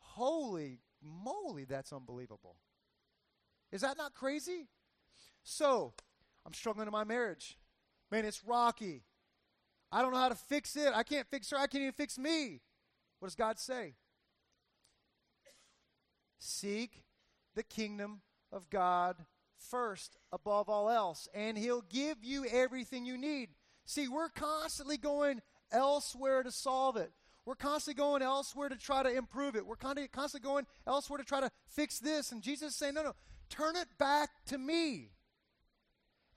Holy 0.00 0.80
moly, 1.00 1.64
that's 1.64 1.92
unbelievable. 1.92 2.56
Is 3.70 3.82
that 3.82 3.96
not 3.96 4.14
crazy? 4.14 4.66
So, 5.44 5.92
I'm 6.44 6.52
struggling 6.52 6.88
in 6.88 6.92
my 6.92 7.04
marriage. 7.04 7.56
Man, 8.10 8.24
it's 8.24 8.44
rocky. 8.44 9.04
I 9.92 10.02
don't 10.02 10.12
know 10.12 10.18
how 10.18 10.28
to 10.28 10.34
fix 10.34 10.74
it. 10.74 10.92
I 10.92 11.04
can't 11.04 11.28
fix 11.28 11.50
her. 11.50 11.56
I 11.56 11.68
can't 11.68 11.82
even 11.82 11.92
fix 11.92 12.18
me. 12.18 12.62
What 13.20 13.28
does 13.28 13.36
God 13.36 13.60
say? 13.60 13.94
Seek 16.40 17.04
the 17.54 17.62
kingdom 17.62 18.22
of 18.50 18.68
God 18.70 19.24
first 19.70 20.16
above 20.32 20.68
all 20.68 20.90
else, 20.90 21.28
and 21.32 21.56
He'll 21.56 21.84
give 21.88 22.24
you 22.24 22.44
everything 22.50 23.06
you 23.06 23.16
need. 23.16 23.50
See, 23.84 24.08
we're 24.08 24.30
constantly 24.30 24.96
going 24.96 25.42
elsewhere 25.72 26.42
to 26.42 26.50
solve 26.50 26.96
it. 26.96 27.12
We're 27.44 27.54
constantly 27.54 28.02
going 28.02 28.22
elsewhere 28.22 28.68
to 28.68 28.76
try 28.76 29.02
to 29.02 29.10
improve 29.10 29.56
it. 29.56 29.66
We're 29.66 29.76
constantly 29.76 30.40
going 30.40 30.66
elsewhere 30.86 31.18
to 31.18 31.24
try 31.24 31.40
to 31.40 31.50
fix 31.68 31.98
this. 31.98 32.30
And 32.32 32.42
Jesus 32.42 32.72
is 32.72 32.76
saying, 32.76 32.94
no, 32.94 33.02
no, 33.02 33.14
turn 33.48 33.76
it 33.76 33.88
back 33.98 34.28
to 34.46 34.58
me. 34.58 35.10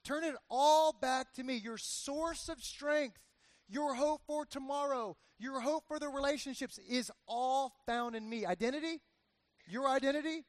Turn 0.03 0.23
it 0.23 0.35
all 0.49 0.93
back 0.93 1.33
to 1.33 1.43
me. 1.43 1.55
Your 1.55 1.77
source 1.77 2.49
of 2.49 2.63
strength, 2.63 3.19
your 3.67 3.93
hope 3.93 4.21
for 4.25 4.45
tomorrow, 4.45 5.17
your 5.37 5.59
hope 5.59 5.83
for 5.87 5.99
the 5.99 6.07
relationships 6.07 6.79
is 6.89 7.11
all 7.27 7.73
found 7.85 8.15
in 8.15 8.29
me. 8.29 8.45
Identity? 8.45 9.01
your 9.67 9.87
identity, 9.87 10.43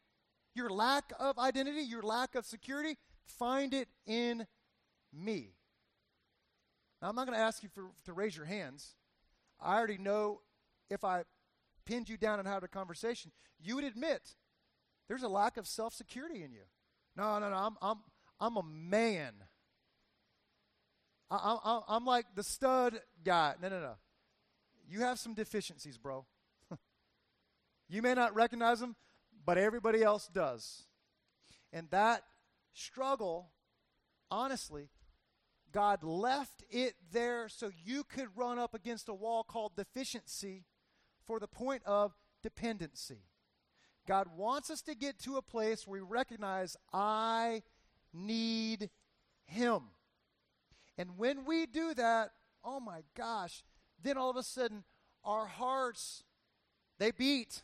your 0.55 0.71
lack 0.71 1.13
of 1.19 1.39
identity, 1.39 1.83
your 1.83 2.03
lack 2.03 2.35
of 2.35 2.45
security, 2.45 2.97
find 3.25 3.73
it 3.73 3.89
in 4.07 4.47
me. 5.13 5.55
Now, 7.03 7.09
I'm 7.09 7.17
not 7.17 7.27
going 7.27 7.37
to 7.37 7.45
ask 7.45 7.65
you 7.65 7.69
for, 7.69 7.91
to 8.05 8.13
raise 8.13 8.37
your 8.37 8.47
hands. 8.47 8.95
I 9.61 9.77
already 9.77 9.99
know 9.99 10.41
if 10.89 11.03
I 11.03 11.25
pinned 11.85 12.09
you 12.09 12.17
down 12.17 12.39
and 12.39 12.47
had 12.47 12.63
a 12.63 12.69
conversation, 12.69 13.33
you 13.61 13.75
would 13.75 13.85
admit 13.85 14.37
there's 15.09 15.25
a 15.25 15.29
lack 15.29 15.57
of 15.57 15.67
self 15.67 15.93
security 15.93 16.45
in 16.45 16.53
you. 16.53 16.63
No, 17.17 17.41
no, 17.41 17.51
no, 17.51 17.57
I'm, 17.57 17.77
I'm, 17.83 17.97
I'm 18.41 18.57
a 18.57 18.63
man. 18.63 19.33
I, 21.29 21.59
I, 21.65 21.81
I'm 21.89 22.05
like 22.05 22.27
the 22.37 22.45
stud 22.45 23.01
guy. 23.25 23.55
No, 23.61 23.69
no, 23.69 23.81
no. 23.81 23.95
You 24.89 25.01
have 25.01 25.19
some 25.19 25.35
deficiencies, 25.35 25.99
bro. 25.99 26.25
you 27.89 28.01
may 28.01 28.15
not 28.15 28.35
recognize 28.35 28.79
them, 28.79 28.95
but 29.45 29.59
everybody 29.59 30.03
else 30.03 30.29
does. 30.33 30.85
And 31.73 31.89
that 31.91 32.23
struggle, 32.75 33.49
honestly, 34.31 34.89
God 35.73 36.05
left 36.05 36.63
it 36.71 36.95
there 37.13 37.49
so 37.49 37.71
you 37.85 38.05
could 38.05 38.29
run 38.37 38.59
up 38.59 38.75
against 38.75 39.09
a 39.09 39.15
wall 39.15 39.43
called 39.43 39.75
deficiency 39.77 40.65
for 41.27 41.41
the 41.41 41.49
point 41.49 41.83
of 41.87 42.15
dependency. 42.43 43.23
God 44.07 44.29
wants 44.37 44.71
us 44.71 44.83
to 44.83 44.95
get 44.95 45.19
to 45.21 45.37
a 45.37 45.43
place 45.43 45.87
where 45.87 46.01
we 46.01 46.07
recognize, 46.07 46.77
I 46.93 47.63
need 48.13 48.91
Him. 49.45 49.83
And 50.99 51.17
when 51.17 51.45
we 51.45 51.67
do 51.67 51.95
that, 51.95 52.31
oh 52.65 52.81
my 52.81 53.03
gosh, 53.17 53.63
then 54.03 54.19
all 54.19 54.31
of 54.31 54.37
a 54.37 54.43
sudden 54.43 54.85
our 55.25 55.47
hearts, 55.47 56.25
they 56.99 57.13
beat 57.13 57.63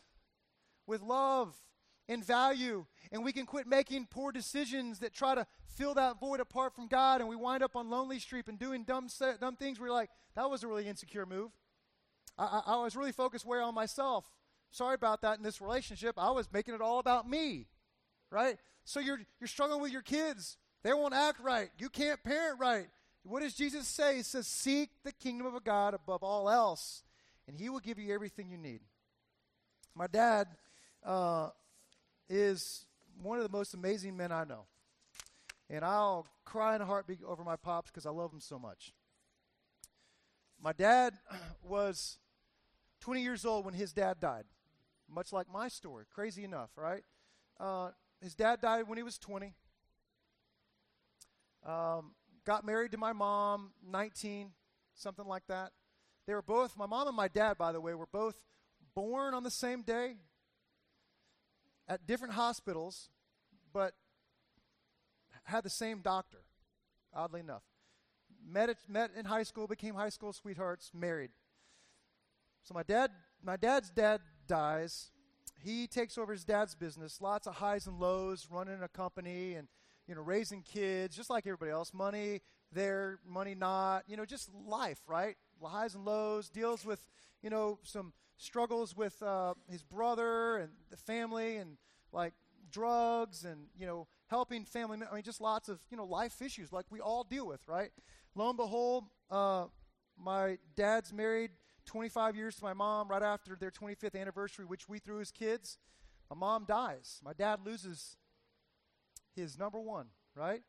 with 0.87 1.01
love 1.01 1.55
and 2.07 2.25
value. 2.25 2.85
And 3.11 3.23
we 3.23 3.31
can 3.31 3.45
quit 3.45 3.65
making 3.65 4.07
poor 4.11 4.31
decisions 4.31 4.99
that 4.99 5.13
try 5.13 5.33
to 5.33 5.47
fill 5.75 5.95
that 5.95 6.19
void 6.19 6.39
apart 6.39 6.75
from 6.75 6.87
God. 6.87 7.21
And 7.21 7.29
we 7.29 7.35
wind 7.35 7.63
up 7.63 7.75
on 7.75 7.89
Lonely 7.89 8.19
Street 8.19 8.47
and 8.47 8.59
doing 8.59 8.83
dumb, 8.83 9.07
dumb 9.39 9.55
things 9.55 9.79
you're 9.79 9.91
like, 9.91 10.11
that 10.35 10.49
was 10.49 10.63
a 10.63 10.67
really 10.67 10.87
insecure 10.87 11.25
move. 11.25 11.49
I, 12.37 12.61
I, 12.67 12.73
I 12.73 12.83
was 12.83 12.95
really 12.95 13.11
focused 13.11 13.45
where 13.45 13.61
on 13.61 13.73
myself. 13.73 14.25
Sorry 14.71 14.93
about 14.93 15.21
that 15.21 15.37
in 15.37 15.43
this 15.43 15.59
relationship. 15.59 16.15
I 16.17 16.29
was 16.29 16.47
making 16.53 16.75
it 16.75 16.81
all 16.81 16.99
about 16.99 17.27
me, 17.27 17.65
right? 18.29 18.57
So 18.85 18.99
you're, 18.99 19.19
you're 19.39 19.47
struggling 19.47 19.81
with 19.81 19.91
your 19.91 20.03
kids. 20.03 20.57
They 20.83 20.93
won't 20.93 21.15
act 21.15 21.39
right. 21.41 21.69
You 21.79 21.89
can't 21.89 22.23
parent 22.23 22.59
right. 22.59 22.87
What 23.23 23.41
does 23.41 23.55
Jesus 23.55 23.87
say? 23.87 24.17
He 24.17 24.23
says, 24.23 24.45
Seek 24.45 24.89
the 25.03 25.11
kingdom 25.11 25.47
of 25.47 25.63
God 25.63 25.95
above 25.95 26.23
all 26.23 26.49
else, 26.49 27.03
and 27.47 27.57
He 27.59 27.69
will 27.69 27.79
give 27.79 27.97
you 27.97 28.13
everything 28.13 28.49
you 28.49 28.57
need. 28.57 28.81
My 29.95 30.07
dad, 30.07 30.47
uh, 31.03 31.49
is 32.29 32.85
one 33.21 33.37
of 33.37 33.43
the 33.43 33.55
most 33.55 33.73
amazing 33.73 34.15
men 34.17 34.31
I 34.31 34.43
know. 34.43 34.65
And 35.69 35.85
I'll 35.85 36.25
cry 36.45 36.75
in 36.75 36.81
a 36.81 36.85
heartbeat 36.85 37.19
over 37.25 37.43
my 37.43 37.55
pops 37.55 37.91
because 37.91 38.05
I 38.05 38.09
love 38.09 38.33
him 38.33 38.39
so 38.39 38.57
much. 38.57 38.93
My 40.61 40.73
dad 40.73 41.13
was 41.63 42.17
20 43.01 43.21
years 43.21 43.45
old 43.45 43.65
when 43.65 43.73
his 43.73 43.93
dad 43.93 44.19
died, 44.19 44.45
much 45.07 45.31
like 45.31 45.47
my 45.51 45.67
story. 45.67 46.05
Crazy 46.13 46.43
enough, 46.43 46.71
right? 46.75 47.03
Uh, 47.59 47.89
his 48.21 48.35
dad 48.35 48.61
died 48.61 48.87
when 48.87 48.97
he 48.97 49.03
was 49.03 49.17
20. 49.17 49.53
Um, 51.65 52.11
got 52.45 52.65
married 52.65 52.91
to 52.91 52.97
my 52.97 53.13
mom, 53.13 53.71
19, 53.87 54.51
something 54.95 55.25
like 55.25 55.43
that. 55.47 55.71
They 56.25 56.33
were 56.33 56.41
both, 56.41 56.77
my 56.77 56.85
mom 56.85 57.07
and 57.07 57.15
my 57.15 57.27
dad, 57.27 57.57
by 57.57 57.71
the 57.71 57.81
way, 57.81 57.93
were 57.93 58.07
both 58.11 58.35
born 58.95 59.33
on 59.33 59.43
the 59.43 59.51
same 59.51 59.81
day, 59.81 60.15
at 61.89 62.05
different 62.05 62.35
hospitals, 62.35 63.09
but 63.73 63.93
had 65.43 65.63
the 65.63 65.69
same 65.69 66.01
doctor, 66.01 66.43
oddly 67.13 67.39
enough. 67.39 67.63
Met, 68.47 68.69
met 68.87 69.11
in 69.17 69.25
high 69.25 69.43
school, 69.43 69.67
became 69.67 69.95
high 69.95 70.09
school 70.09 70.31
sweethearts, 70.31 70.91
married. 70.93 71.31
So 72.63 72.73
my 72.73 72.83
dad, 72.83 73.11
my 73.43 73.57
dad's 73.57 73.89
dad 73.89 74.21
dies. 74.47 75.11
He 75.61 75.87
takes 75.87 76.17
over 76.17 76.31
his 76.31 76.45
dad's 76.45 76.75
business. 76.75 77.19
Lots 77.19 77.47
of 77.47 77.55
highs 77.55 77.87
and 77.87 77.99
lows, 77.99 78.47
running 78.49 78.81
a 78.81 78.87
company 78.87 79.55
and 79.55 79.67
you 80.07 80.15
know 80.15 80.21
raising 80.21 80.61
kids, 80.61 81.15
just 81.15 81.29
like 81.29 81.45
everybody 81.45 81.71
else. 81.71 81.93
Money 81.93 82.41
there, 82.71 83.19
money 83.27 83.55
not. 83.55 84.03
You 84.07 84.17
know, 84.17 84.25
just 84.25 84.49
life, 84.67 84.99
right? 85.07 85.35
Highs 85.67 85.95
and 85.95 86.05
lows. 86.05 86.49
Deals 86.49 86.85
with 86.85 86.99
you 87.41 87.49
know 87.49 87.79
some 87.83 88.13
struggles 88.37 88.95
with 88.95 89.21
uh, 89.21 89.53
his 89.69 89.83
brother 89.83 90.57
and 90.57 90.71
the 90.89 90.97
family 90.97 91.57
and 91.57 91.77
like 92.11 92.33
drugs 92.71 93.43
and 93.45 93.67
you 93.77 93.85
know 93.85 94.07
helping 94.27 94.63
family 94.63 94.99
i 95.11 95.15
mean 95.15 95.23
just 95.23 95.41
lots 95.41 95.69
of 95.69 95.79
you 95.89 95.97
know 95.97 96.05
life 96.05 96.39
issues 96.39 96.71
like 96.71 96.85
we 96.91 96.99
all 96.99 97.23
deal 97.23 97.47
with 97.47 97.59
right 97.67 97.89
lo 98.35 98.47
and 98.47 98.57
behold 98.57 99.05
uh, 99.31 99.65
my 100.23 100.55
dad's 100.75 101.11
married 101.11 101.49
25 101.87 102.35
years 102.35 102.55
to 102.55 102.63
my 102.63 102.73
mom 102.73 103.07
right 103.07 103.23
after 103.23 103.57
their 103.59 103.71
25th 103.71 104.15
anniversary 104.15 104.65
which 104.65 104.87
we 104.87 104.99
threw 104.99 105.19
as 105.19 105.31
kids 105.31 105.79
my 106.29 106.35
mom 106.35 106.63
dies 106.63 107.19
my 107.25 107.33
dad 107.33 107.59
loses 107.65 108.17
his 109.35 109.57
number 109.57 109.79
one, 109.79 110.07
right? 110.35 110.61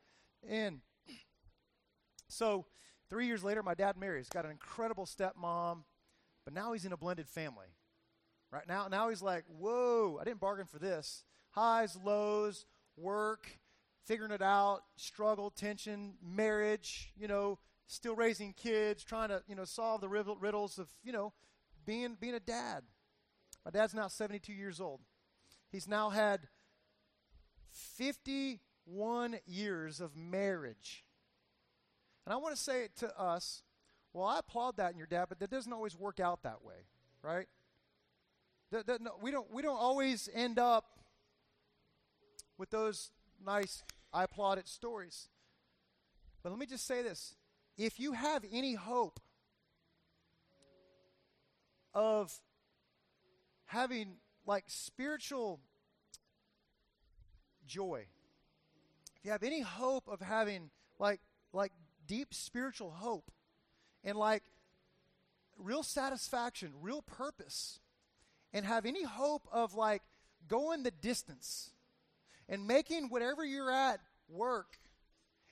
And 0.48 0.80
so 2.28 2.66
three 3.10 3.26
years 3.26 3.44
later, 3.44 3.62
my 3.62 3.74
dad 3.74 3.96
marries, 3.96 4.28
got 4.28 4.44
an 4.44 4.50
incredible 4.50 5.04
stepmom, 5.04 5.82
but 6.44 6.54
now 6.54 6.72
he's 6.72 6.84
in 6.84 6.92
a 6.92 6.96
blended 6.96 7.28
family. 7.28 7.66
Right 8.50 8.66
now, 8.66 8.88
now 8.88 9.10
he's 9.10 9.22
like, 9.22 9.44
whoa, 9.46 10.18
I 10.20 10.24
didn't 10.24 10.40
bargain 10.40 10.66
for 10.66 10.78
this. 10.78 11.24
Highs, 11.50 11.98
lows, 12.02 12.64
work, 12.96 13.58
figuring 14.06 14.32
it 14.32 14.42
out, 14.42 14.80
struggle, 14.96 15.50
tension, 15.50 16.14
marriage, 16.22 17.12
you 17.16 17.28
know, 17.28 17.58
still 17.86 18.14
raising 18.14 18.52
kids, 18.52 19.04
trying 19.04 19.28
to, 19.28 19.42
you 19.48 19.54
know, 19.54 19.64
solve 19.64 20.00
the 20.00 20.08
riddles 20.08 20.78
of, 20.78 20.88
you 21.02 21.12
know, 21.12 21.32
being 21.84 22.16
being 22.20 22.34
a 22.34 22.40
dad. 22.40 22.82
My 23.64 23.70
dad's 23.70 23.94
now 23.94 24.08
72 24.08 24.52
years 24.52 24.80
old. 24.80 25.00
He's 25.70 25.86
now 25.86 26.10
had 26.10 26.40
51 27.70 29.36
years 29.46 30.00
of 30.00 30.16
marriage. 30.16 31.04
And 32.30 32.36
I 32.36 32.38
want 32.40 32.54
to 32.54 32.62
say 32.62 32.84
it 32.84 32.94
to 32.98 33.20
us, 33.20 33.64
well, 34.12 34.24
I 34.24 34.38
applaud 34.38 34.76
that 34.76 34.92
in 34.92 34.98
your 34.98 35.08
dad, 35.08 35.26
but 35.28 35.40
that 35.40 35.50
doesn't 35.50 35.72
always 35.72 35.98
work 35.98 36.20
out 36.20 36.44
that 36.44 36.64
way, 36.64 36.86
right? 37.24 37.48
That, 38.70 38.86
that, 38.86 39.00
no, 39.00 39.14
we, 39.20 39.32
don't, 39.32 39.52
we 39.52 39.62
don't 39.62 39.76
always 39.76 40.28
end 40.32 40.56
up 40.56 40.84
with 42.56 42.70
those 42.70 43.10
nice, 43.44 43.82
I 44.12 44.22
applaud 44.22 44.58
it 44.58 44.68
stories. 44.68 45.26
But 46.44 46.50
let 46.50 46.60
me 46.60 46.66
just 46.66 46.86
say 46.86 47.02
this 47.02 47.34
if 47.76 47.98
you 47.98 48.12
have 48.12 48.44
any 48.52 48.74
hope 48.74 49.18
of 51.92 52.32
having 53.64 54.18
like 54.46 54.66
spiritual 54.68 55.58
joy, 57.66 58.04
if 59.16 59.24
you 59.24 59.32
have 59.32 59.42
any 59.42 59.62
hope 59.62 60.06
of 60.06 60.20
having 60.20 60.70
like 61.00 61.18
like 61.52 61.72
deep 62.10 62.34
spiritual 62.34 62.90
hope 62.90 63.30
and 64.02 64.18
like 64.18 64.42
real 65.56 65.84
satisfaction, 65.84 66.72
real 66.80 67.02
purpose, 67.02 67.78
and 68.52 68.66
have 68.66 68.84
any 68.84 69.04
hope 69.04 69.46
of 69.52 69.74
like 69.74 70.02
going 70.48 70.82
the 70.82 70.90
distance 70.90 71.70
and 72.48 72.66
making 72.66 73.10
whatever 73.10 73.44
you're 73.44 73.70
at 73.70 74.00
work 74.28 74.76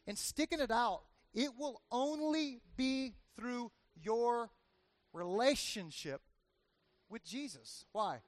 and 0.05 0.19
sticking 0.19 0.59
it 0.59 0.73
out, 0.73 1.03
it 1.33 1.51
will 1.57 1.81
only 1.93 2.61
be 2.77 3.15
through 3.37 3.71
your 3.95 4.51
relationship 5.13 6.23
with 7.09 7.25
Jesus. 7.25 7.85
Why? 7.93 8.19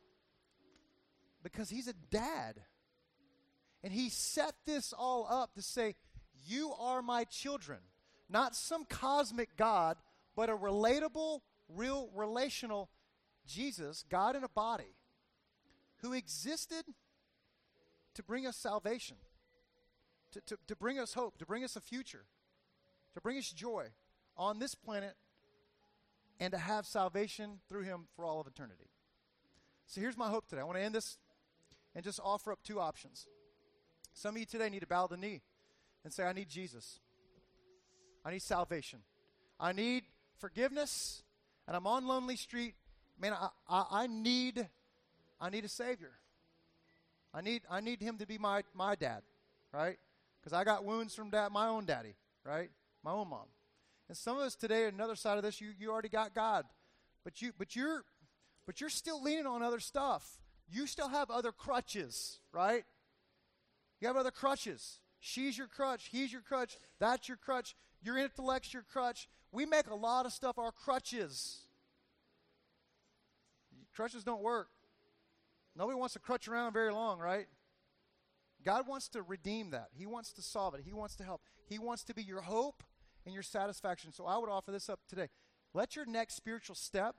Because 1.42 1.68
he's 1.68 1.88
a 1.88 1.94
dad. 2.12 2.60
And 3.82 3.92
he 3.92 4.08
set 4.08 4.54
this 4.66 4.92
all 4.92 5.26
up 5.28 5.54
to 5.54 5.62
say, 5.62 5.96
You 6.46 6.72
are 6.78 7.02
my 7.02 7.24
children. 7.24 7.78
Not 8.30 8.54
some 8.54 8.84
cosmic 8.84 9.56
God, 9.56 9.96
but 10.36 10.48
a 10.48 10.56
relatable, 10.56 11.40
real, 11.68 12.08
relational 12.14 12.88
Jesus, 13.46 14.04
God 14.08 14.36
in 14.36 14.44
a 14.44 14.48
body, 14.48 14.94
who 15.98 16.12
existed 16.12 16.84
to 18.14 18.22
bring 18.22 18.46
us 18.46 18.56
salvation, 18.56 19.16
to, 20.32 20.40
to, 20.42 20.56
to 20.68 20.76
bring 20.76 20.98
us 20.98 21.14
hope, 21.14 21.38
to 21.38 21.46
bring 21.46 21.64
us 21.64 21.74
a 21.74 21.80
future, 21.80 22.24
to 23.14 23.20
bring 23.20 23.36
us 23.36 23.50
joy 23.50 23.86
on 24.36 24.60
this 24.60 24.74
planet, 24.74 25.16
and 26.38 26.52
to 26.52 26.58
have 26.58 26.86
salvation 26.86 27.58
through 27.68 27.82
him 27.82 28.06
for 28.14 28.24
all 28.24 28.40
of 28.40 28.46
eternity. 28.46 28.88
So 29.86 30.00
here's 30.00 30.16
my 30.16 30.28
hope 30.28 30.46
today. 30.46 30.60
I 30.60 30.64
want 30.64 30.78
to 30.78 30.84
end 30.84 30.94
this 30.94 31.18
and 31.94 32.04
just 32.04 32.20
offer 32.22 32.52
up 32.52 32.60
two 32.62 32.78
options. 32.78 33.26
Some 34.14 34.36
of 34.36 34.40
you 34.40 34.46
today 34.46 34.70
need 34.70 34.80
to 34.80 34.86
bow 34.86 35.08
the 35.08 35.16
knee 35.16 35.42
and 36.04 36.12
say, 36.12 36.24
I 36.24 36.32
need 36.32 36.48
Jesus. 36.48 37.00
I 38.24 38.32
need 38.32 38.42
salvation. 38.42 39.00
I 39.58 39.72
need 39.72 40.04
forgiveness. 40.38 41.22
And 41.66 41.76
I'm 41.76 41.86
on 41.86 42.06
Lonely 42.06 42.36
Street. 42.36 42.74
Man, 43.20 43.32
I, 43.32 43.48
I, 43.68 43.84
I 43.90 44.06
need 44.06 44.68
I 45.40 45.50
need 45.50 45.64
a 45.64 45.68
Savior. 45.68 46.12
I 47.32 47.40
need 47.40 47.62
I 47.70 47.80
need 47.80 48.00
him 48.00 48.18
to 48.18 48.26
be 48.26 48.38
my, 48.38 48.62
my 48.74 48.94
dad, 48.94 49.22
right? 49.72 49.98
Because 50.40 50.52
I 50.52 50.64
got 50.64 50.84
wounds 50.84 51.14
from 51.14 51.30
dad, 51.30 51.52
my 51.52 51.68
own 51.68 51.84
daddy, 51.84 52.14
right? 52.44 52.70
My 53.04 53.12
own 53.12 53.28
mom. 53.28 53.46
And 54.08 54.16
some 54.16 54.36
of 54.36 54.42
us 54.42 54.56
today, 54.56 54.86
another 54.86 55.14
side 55.14 55.36
of 55.36 55.44
this, 55.44 55.60
you, 55.60 55.68
you 55.78 55.90
already 55.90 56.08
got 56.08 56.34
God. 56.34 56.64
But 57.24 57.40
you 57.40 57.52
but 57.56 57.76
you're 57.76 58.04
but 58.66 58.80
you're 58.80 58.90
still 58.90 59.22
leaning 59.22 59.46
on 59.46 59.62
other 59.62 59.80
stuff. 59.80 60.38
You 60.68 60.86
still 60.86 61.08
have 61.08 61.30
other 61.30 61.52
crutches, 61.52 62.38
right? 62.52 62.84
You 64.00 64.08
have 64.08 64.16
other 64.16 64.30
crutches. 64.30 64.98
She's 65.20 65.58
your 65.58 65.66
crutch. 65.66 66.08
He's 66.10 66.32
your 66.32 66.40
crutch. 66.40 66.78
That's 66.98 67.28
your 67.28 67.36
crutch. 67.36 67.76
Your 68.02 68.18
intellect's 68.18 68.72
your 68.72 68.82
crutch. 68.82 69.28
We 69.52 69.66
make 69.66 69.88
a 69.88 69.94
lot 69.94 70.26
of 70.26 70.32
stuff 70.32 70.58
our 70.58 70.72
crutches. 70.72 71.58
Crutches 73.94 74.24
don't 74.24 74.42
work. 74.42 74.68
Nobody 75.76 75.98
wants 75.98 76.14
to 76.14 76.20
crutch 76.20 76.48
around 76.48 76.72
very 76.72 76.92
long, 76.92 77.18
right? 77.18 77.46
God 78.64 78.86
wants 78.86 79.08
to 79.10 79.22
redeem 79.22 79.70
that. 79.70 79.88
He 79.96 80.06
wants 80.06 80.32
to 80.34 80.42
solve 80.42 80.74
it. 80.74 80.82
He 80.84 80.92
wants 80.92 81.16
to 81.16 81.24
help. 81.24 81.42
He 81.66 81.78
wants 81.78 82.04
to 82.04 82.14
be 82.14 82.22
your 82.22 82.42
hope 82.42 82.82
and 83.24 83.34
your 83.34 83.42
satisfaction. 83.42 84.12
So 84.12 84.26
I 84.26 84.38
would 84.38 84.50
offer 84.50 84.70
this 84.70 84.88
up 84.88 85.00
today. 85.08 85.28
Let 85.72 85.96
your 85.96 86.04
next 86.06 86.34
spiritual 86.34 86.74
step 86.74 87.16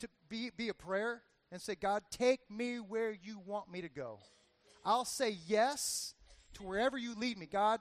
to 0.00 0.08
be, 0.28 0.50
be 0.56 0.68
a 0.68 0.74
prayer 0.74 1.22
and 1.50 1.60
say, 1.60 1.74
God, 1.74 2.02
take 2.10 2.50
me 2.50 2.76
where 2.76 3.12
you 3.12 3.40
want 3.44 3.70
me 3.70 3.80
to 3.80 3.88
go. 3.88 4.18
I'll 4.84 5.04
say 5.04 5.36
yes 5.46 6.14
to 6.54 6.62
wherever 6.62 6.98
you 6.98 7.14
lead 7.14 7.38
me. 7.38 7.46
God, 7.46 7.80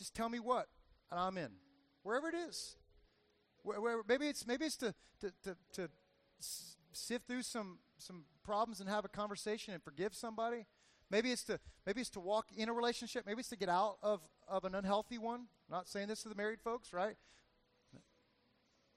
just 0.00 0.14
tell 0.14 0.30
me 0.30 0.40
what, 0.40 0.66
and 1.10 1.20
I'm 1.20 1.36
in. 1.36 1.50
Wherever 2.02 2.28
it 2.28 2.34
is. 2.34 2.76
Maybe 4.08 4.26
it's 4.26 4.46
maybe 4.46 4.64
it's 4.64 4.78
to, 4.78 4.94
to, 5.20 5.32
to, 5.44 5.56
to 5.74 5.88
sift 6.92 7.28
through 7.28 7.42
some 7.42 7.78
some 7.98 8.24
problems 8.42 8.80
and 8.80 8.88
have 8.88 9.04
a 9.04 9.08
conversation 9.08 9.74
and 9.74 9.82
forgive 9.82 10.14
somebody. 10.14 10.64
Maybe 11.10 11.30
it's 11.30 11.44
to 11.44 11.60
maybe 11.84 12.00
it's 12.00 12.10
to 12.10 12.20
walk 12.20 12.46
in 12.56 12.70
a 12.70 12.72
relationship. 12.72 13.26
Maybe 13.26 13.40
it's 13.40 13.50
to 13.50 13.56
get 13.56 13.68
out 13.68 13.98
of, 14.02 14.20
of 14.48 14.64
an 14.64 14.74
unhealthy 14.74 15.18
one. 15.18 15.40
I'm 15.40 15.76
not 15.76 15.88
saying 15.88 16.08
this 16.08 16.22
to 16.22 16.30
the 16.30 16.34
married 16.34 16.62
folks, 16.62 16.94
right? 16.94 17.16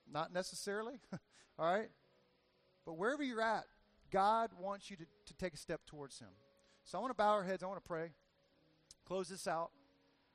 Not 0.09 0.31
necessarily. 0.31 1.01
All 1.59 1.73
right? 1.73 1.89
But 2.85 2.93
wherever 2.93 3.23
you're 3.23 3.41
at, 3.41 3.65
God 4.11 4.51
wants 4.57 4.89
you 4.89 4.95
to, 4.95 5.05
to 5.25 5.33
take 5.33 5.53
a 5.53 5.57
step 5.57 5.81
towards 5.85 6.19
Him. 6.19 6.29
So 6.85 6.97
I 6.97 7.01
want 7.01 7.11
to 7.11 7.17
bow 7.17 7.31
our 7.31 7.43
heads. 7.43 7.63
I 7.63 7.67
want 7.67 7.83
to 7.83 7.87
pray. 7.87 8.11
Close 9.05 9.27
this 9.27 9.47
out. 9.47 9.71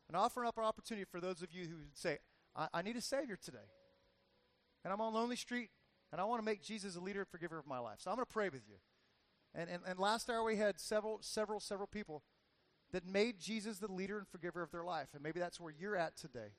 And 0.08 0.16
offering 0.16 0.48
up 0.48 0.56
an 0.56 0.64
opportunity 0.64 1.04
for 1.10 1.20
those 1.20 1.42
of 1.42 1.52
you 1.52 1.64
who 1.64 1.76
say, 1.94 2.18
I, 2.56 2.68
I 2.74 2.82
need 2.82 2.96
a 2.96 3.00
Savior 3.00 3.36
today. 3.36 3.58
And 4.84 4.92
I'm 4.92 5.00
on 5.00 5.12
Lonely 5.12 5.36
Street, 5.36 5.70
and 6.12 6.20
I 6.20 6.24
want 6.24 6.40
to 6.40 6.44
make 6.44 6.62
Jesus 6.62 6.96
a 6.96 7.00
leader 7.00 7.20
and 7.20 7.28
forgiver 7.28 7.58
of 7.58 7.66
my 7.66 7.78
life. 7.78 7.98
So 7.98 8.10
I'm 8.10 8.16
going 8.16 8.26
to 8.26 8.32
pray 8.32 8.48
with 8.48 8.62
you. 8.68 8.76
And, 9.54 9.68
and, 9.68 9.82
and 9.86 9.98
last 9.98 10.30
hour 10.30 10.42
we 10.42 10.56
had 10.56 10.78
several, 10.78 11.18
several, 11.20 11.60
several 11.60 11.86
people 11.86 12.22
that 12.92 13.06
made 13.06 13.38
Jesus 13.38 13.78
the 13.78 13.90
leader 13.90 14.18
and 14.18 14.26
forgiver 14.26 14.62
of 14.62 14.70
their 14.70 14.84
life. 14.84 15.08
And 15.12 15.22
maybe 15.22 15.40
that's 15.40 15.60
where 15.60 15.74
you're 15.78 15.96
at 15.96 16.16
today. 16.16 16.52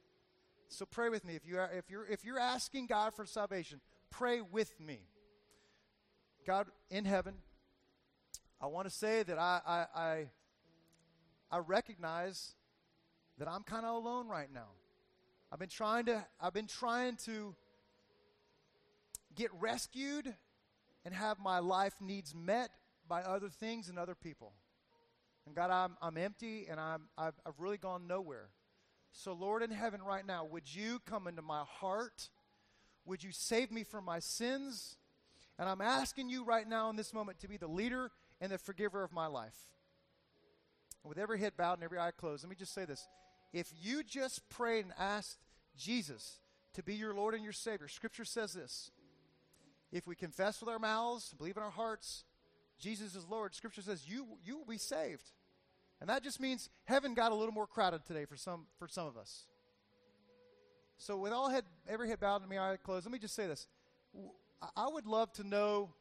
So 0.68 0.86
pray 0.86 1.10
with 1.10 1.26
me. 1.26 1.36
If, 1.36 1.46
you 1.46 1.58
are, 1.58 1.70
if, 1.76 1.90
you're, 1.90 2.06
if 2.06 2.24
you're 2.24 2.40
asking 2.40 2.86
God 2.86 3.14
for 3.16 3.26
salvation, 3.26 3.82
pray 4.12 4.42
with 4.42 4.80
me. 4.80 5.00
God 6.46 6.68
in 6.92 7.06
heaven, 7.06 7.36
I 8.62 8.68
want 8.68 8.88
to 8.88 8.94
say 8.94 9.24
that 9.24 9.40
I, 9.40 9.62
I, 9.66 10.00
I, 10.00 10.26
I 11.52 11.58
recognize 11.60 12.54
that 13.40 13.48
I'm 13.48 13.64
kind 13.64 13.86
of 13.86 13.96
alone 13.96 14.28
right 14.28 14.50
now. 14.54 14.68
I've 15.52 15.60
been 15.60 15.70
trying 15.70 16.06
to 16.06 16.26
I've 16.40 16.54
been 16.54 16.68
trying 16.68 17.16
to 17.26 17.56
get 19.36 19.50
rescued 19.60 20.34
and 21.06 21.14
have 21.14 21.40
my 21.40 21.60
life 21.60 21.96
needs 22.02 22.36
met 22.36 22.70
by 23.08 23.24
other 23.24 23.50
things 23.50 23.90
and 23.90 23.98
other 23.98 24.16
people. 24.16 24.54
And 25.46 25.56
God, 25.56 25.72
I'm, 25.72 25.98
I'm 26.02 26.18
empty 26.18 26.68
and 26.70 26.80
I'm, 26.80 27.04
I've, 27.18 27.34
I've 27.46 27.60
really 27.60 27.78
gone 27.78 28.06
nowhere. 28.06 28.50
So, 29.12 29.34
Lord 29.34 29.64
in 29.64 29.72
heaven, 29.72 30.02
right 30.02 30.26
now, 30.26 30.46
would 30.46 30.74
you 30.74 31.00
come 31.06 31.26
into 31.26 31.42
my 31.42 31.64
heart? 31.64 32.30
Would 33.06 33.24
you 33.24 33.32
save 33.32 33.72
me 33.72 33.84
from 33.84 34.06
my 34.06 34.20
sins? 34.20 34.98
And 35.58 35.68
I'm 35.68 35.82
asking 35.82 36.30
you 36.30 36.44
right 36.44 36.68
now 36.68 36.90
in 36.90 36.96
this 36.96 37.14
moment 37.14 37.40
to 37.40 37.48
be 37.48 37.58
the 37.58 37.68
leader 37.68 38.12
and 38.40 38.52
the 38.52 38.60
forgiver 38.60 39.04
of 39.04 39.12
my 39.12 39.26
life. 39.26 39.56
with 41.04 41.18
every 41.18 41.40
head 41.40 41.54
bowed 41.58 41.74
and 41.74 41.84
every 41.84 41.98
eye 41.98 42.12
closed, 42.12 42.44
let 42.44 42.50
me 42.50 42.56
just 42.56 42.74
say 42.74 42.86
this 42.86 43.08
if 43.54 43.72
you 43.82 44.04
just 44.04 44.48
prayed 44.50 44.86
and 44.86 44.94
asked 44.98 45.40
Jesus 45.78 46.40
to 46.74 46.84
be 46.84 46.96
your 46.96 47.14
Lord 47.14 47.34
and 47.34 47.44
your 47.44 47.54
Savior, 47.54 47.88
Scripture 47.88 48.26
says 48.26 48.54
this. 48.54 48.92
If 49.92 50.06
we 50.06 50.16
confess 50.16 50.60
with 50.60 50.70
our 50.70 50.78
mouths, 50.78 51.34
believe 51.38 51.58
in 51.58 51.64
our 51.64 51.72
hearts, 51.72 52.24
Jesus 52.78 53.16
is 53.16 53.26
Lord, 53.28 53.56
Scripture 53.56 53.82
says 53.82 54.08
you, 54.08 54.26
you 54.44 54.58
will 54.58 54.66
be 54.66 54.78
saved. 54.78 55.32
And 56.00 56.10
that 56.10 56.24
just 56.24 56.40
means 56.40 56.70
heaven 56.86 57.14
got 57.14 57.32
a 57.32 57.36
little 57.36 57.54
more 57.54 57.68
crowded 57.68 58.06
today 58.06 58.26
for 58.26 58.38
some, 58.38 58.68
for 58.78 58.88
some 58.88 59.08
of 59.08 59.18
us. 59.18 59.46
So, 60.98 61.18
with 61.18 61.32
all 61.32 61.50
head, 61.50 61.64
every 61.88 62.10
head 62.10 62.20
bowed 62.20 62.42
and 62.42 62.50
my 62.50 62.60
eye 62.60 62.78
closed, 62.78 63.06
let 63.06 63.12
me 63.12 63.20
just 63.20 63.34
say 63.34 63.48
this. 63.48 63.68
I 64.76 64.88
would 64.90 65.08
love 65.08 65.32
to 65.34 65.44
know 65.46 65.92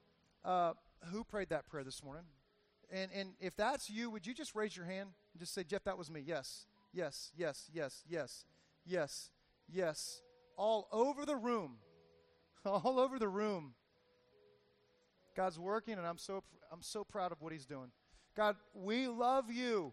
uh, 0.45 0.73
who 1.13 1.25
prayed 1.25 1.51
that 1.51 1.69
prayer 1.69 1.85
this 1.85 2.03
morning. 2.03 2.25
And, 2.91 3.11
and 3.15 3.31
if 3.41 3.55
that's 3.57 3.89
you, 3.89 4.11
would 4.11 4.27
you 4.27 4.35
just 4.35 4.55
raise 4.55 4.77
your 4.77 4.87
hand 4.87 5.11
and 5.33 5.41
just 5.41 5.55
say, 5.55 5.63
Jeff, 5.63 5.85
that 5.85 5.97
was 5.97 6.11
me? 6.11 6.23
Yes, 6.25 6.67
yes, 6.93 7.33
yes, 7.37 7.69
yes, 7.73 8.05
yes, 8.09 8.45
yes, 8.85 9.31
yes. 9.73 10.21
All 10.57 10.89
over 10.93 11.25
the 11.25 11.37
room. 11.37 11.77
All 12.65 12.99
over 12.99 13.19
the 13.19 13.29
room. 13.29 13.75
God's 15.37 15.59
working, 15.59 15.95
and 15.95 16.07
I'm 16.07 16.19
so, 16.19 16.43
I'm 16.73 16.83
so 16.83 17.05
proud 17.05 17.31
of 17.31 17.41
what 17.41 17.53
He's 17.53 17.67
doing. 17.67 17.91
God, 18.37 18.57
we 18.75 19.07
love 19.09 19.51
you. 19.51 19.93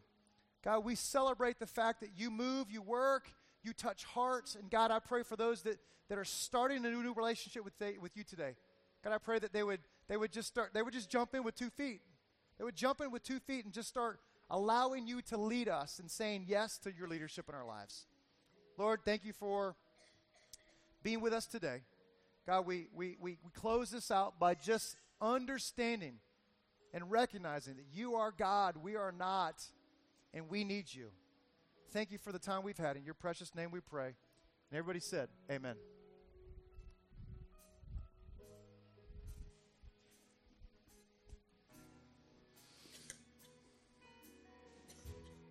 God, 0.64 0.84
we 0.84 0.96
celebrate 0.96 1.60
the 1.60 1.68
fact 1.68 2.02
that 2.02 2.10
you 2.18 2.32
move, 2.32 2.72
you 2.72 2.82
work, 2.82 3.32
you 3.64 3.72
touch 3.74 4.04
hearts. 4.04 4.56
And 4.56 4.70
God, 4.70 4.90
I 4.90 5.00
pray 5.00 5.22
for 5.22 5.36
those 5.36 5.62
that, 5.62 5.78
that 6.10 6.18
are 6.18 6.26
starting 6.26 6.84
a 6.86 6.90
new, 6.90 7.04
new 7.04 7.14
relationship 7.14 7.64
with, 7.64 7.78
they, 7.78 7.98
with 8.00 8.18
you 8.18 8.24
today. 8.24 8.56
God, 9.04 9.14
I 9.14 9.20
pray 9.20 9.38
that 9.38 9.54
they 9.54 9.62
would, 9.62 9.82
they 10.08 10.18
would 10.18 10.32
just 10.32 10.48
start, 10.48 10.74
they 10.74 10.82
would 10.82 10.94
just 10.94 11.10
jump 11.10 11.36
in 11.36 11.44
with 11.44 11.56
two 11.56 11.70
feet. 11.70 12.02
They 12.58 12.64
would 12.64 12.76
jump 12.76 13.02
in 13.02 13.12
with 13.12 13.22
two 13.22 13.40
feet 13.40 13.66
and 13.66 13.74
just 13.74 13.88
start 13.90 14.20
allowing 14.50 15.08
you 15.08 15.22
to 15.24 15.38
lead 15.38 15.68
us 15.68 16.00
and 16.00 16.10
saying 16.10 16.46
yes 16.48 16.78
to 16.80 16.92
your 16.94 17.08
leadership 17.08 17.46
in 17.50 17.56
our 17.56 17.66
lives. 17.66 18.06
Lord, 18.78 19.02
thank 19.06 19.24
you 19.24 19.34
for 19.34 19.76
being 21.04 21.22
with 21.22 21.34
us 21.34 21.46
today. 21.46 21.82
God, 22.46 22.66
we, 22.66 22.88
we, 22.94 23.18
we, 23.20 23.38
we 23.44 23.52
close 23.54 23.90
this 23.90 24.12
out 24.12 24.40
by 24.40 24.54
just 24.54 24.96
understanding 25.22 26.20
and 26.94 27.10
recognizing 27.10 27.76
that 27.76 27.86
you 27.94 28.16
are 28.16 28.32
God, 28.32 28.78
we 28.78 28.96
are 28.96 29.12
not, 29.12 29.64
and 30.34 30.50
we 30.50 30.64
need 30.64 30.86
you. 30.94 31.08
Thank 31.92 32.12
you 32.12 32.18
for 32.18 32.32
the 32.32 32.40
time 32.40 32.64
we've 32.64 32.78
had. 32.78 32.98
In 32.98 33.04
your 33.04 33.14
precious 33.14 33.56
name 33.56 33.72
we 33.72 33.80
pray. 33.80 34.08
And 34.70 34.78
everybody 34.78 35.00
said, 35.00 35.30
Amen. 35.50 35.76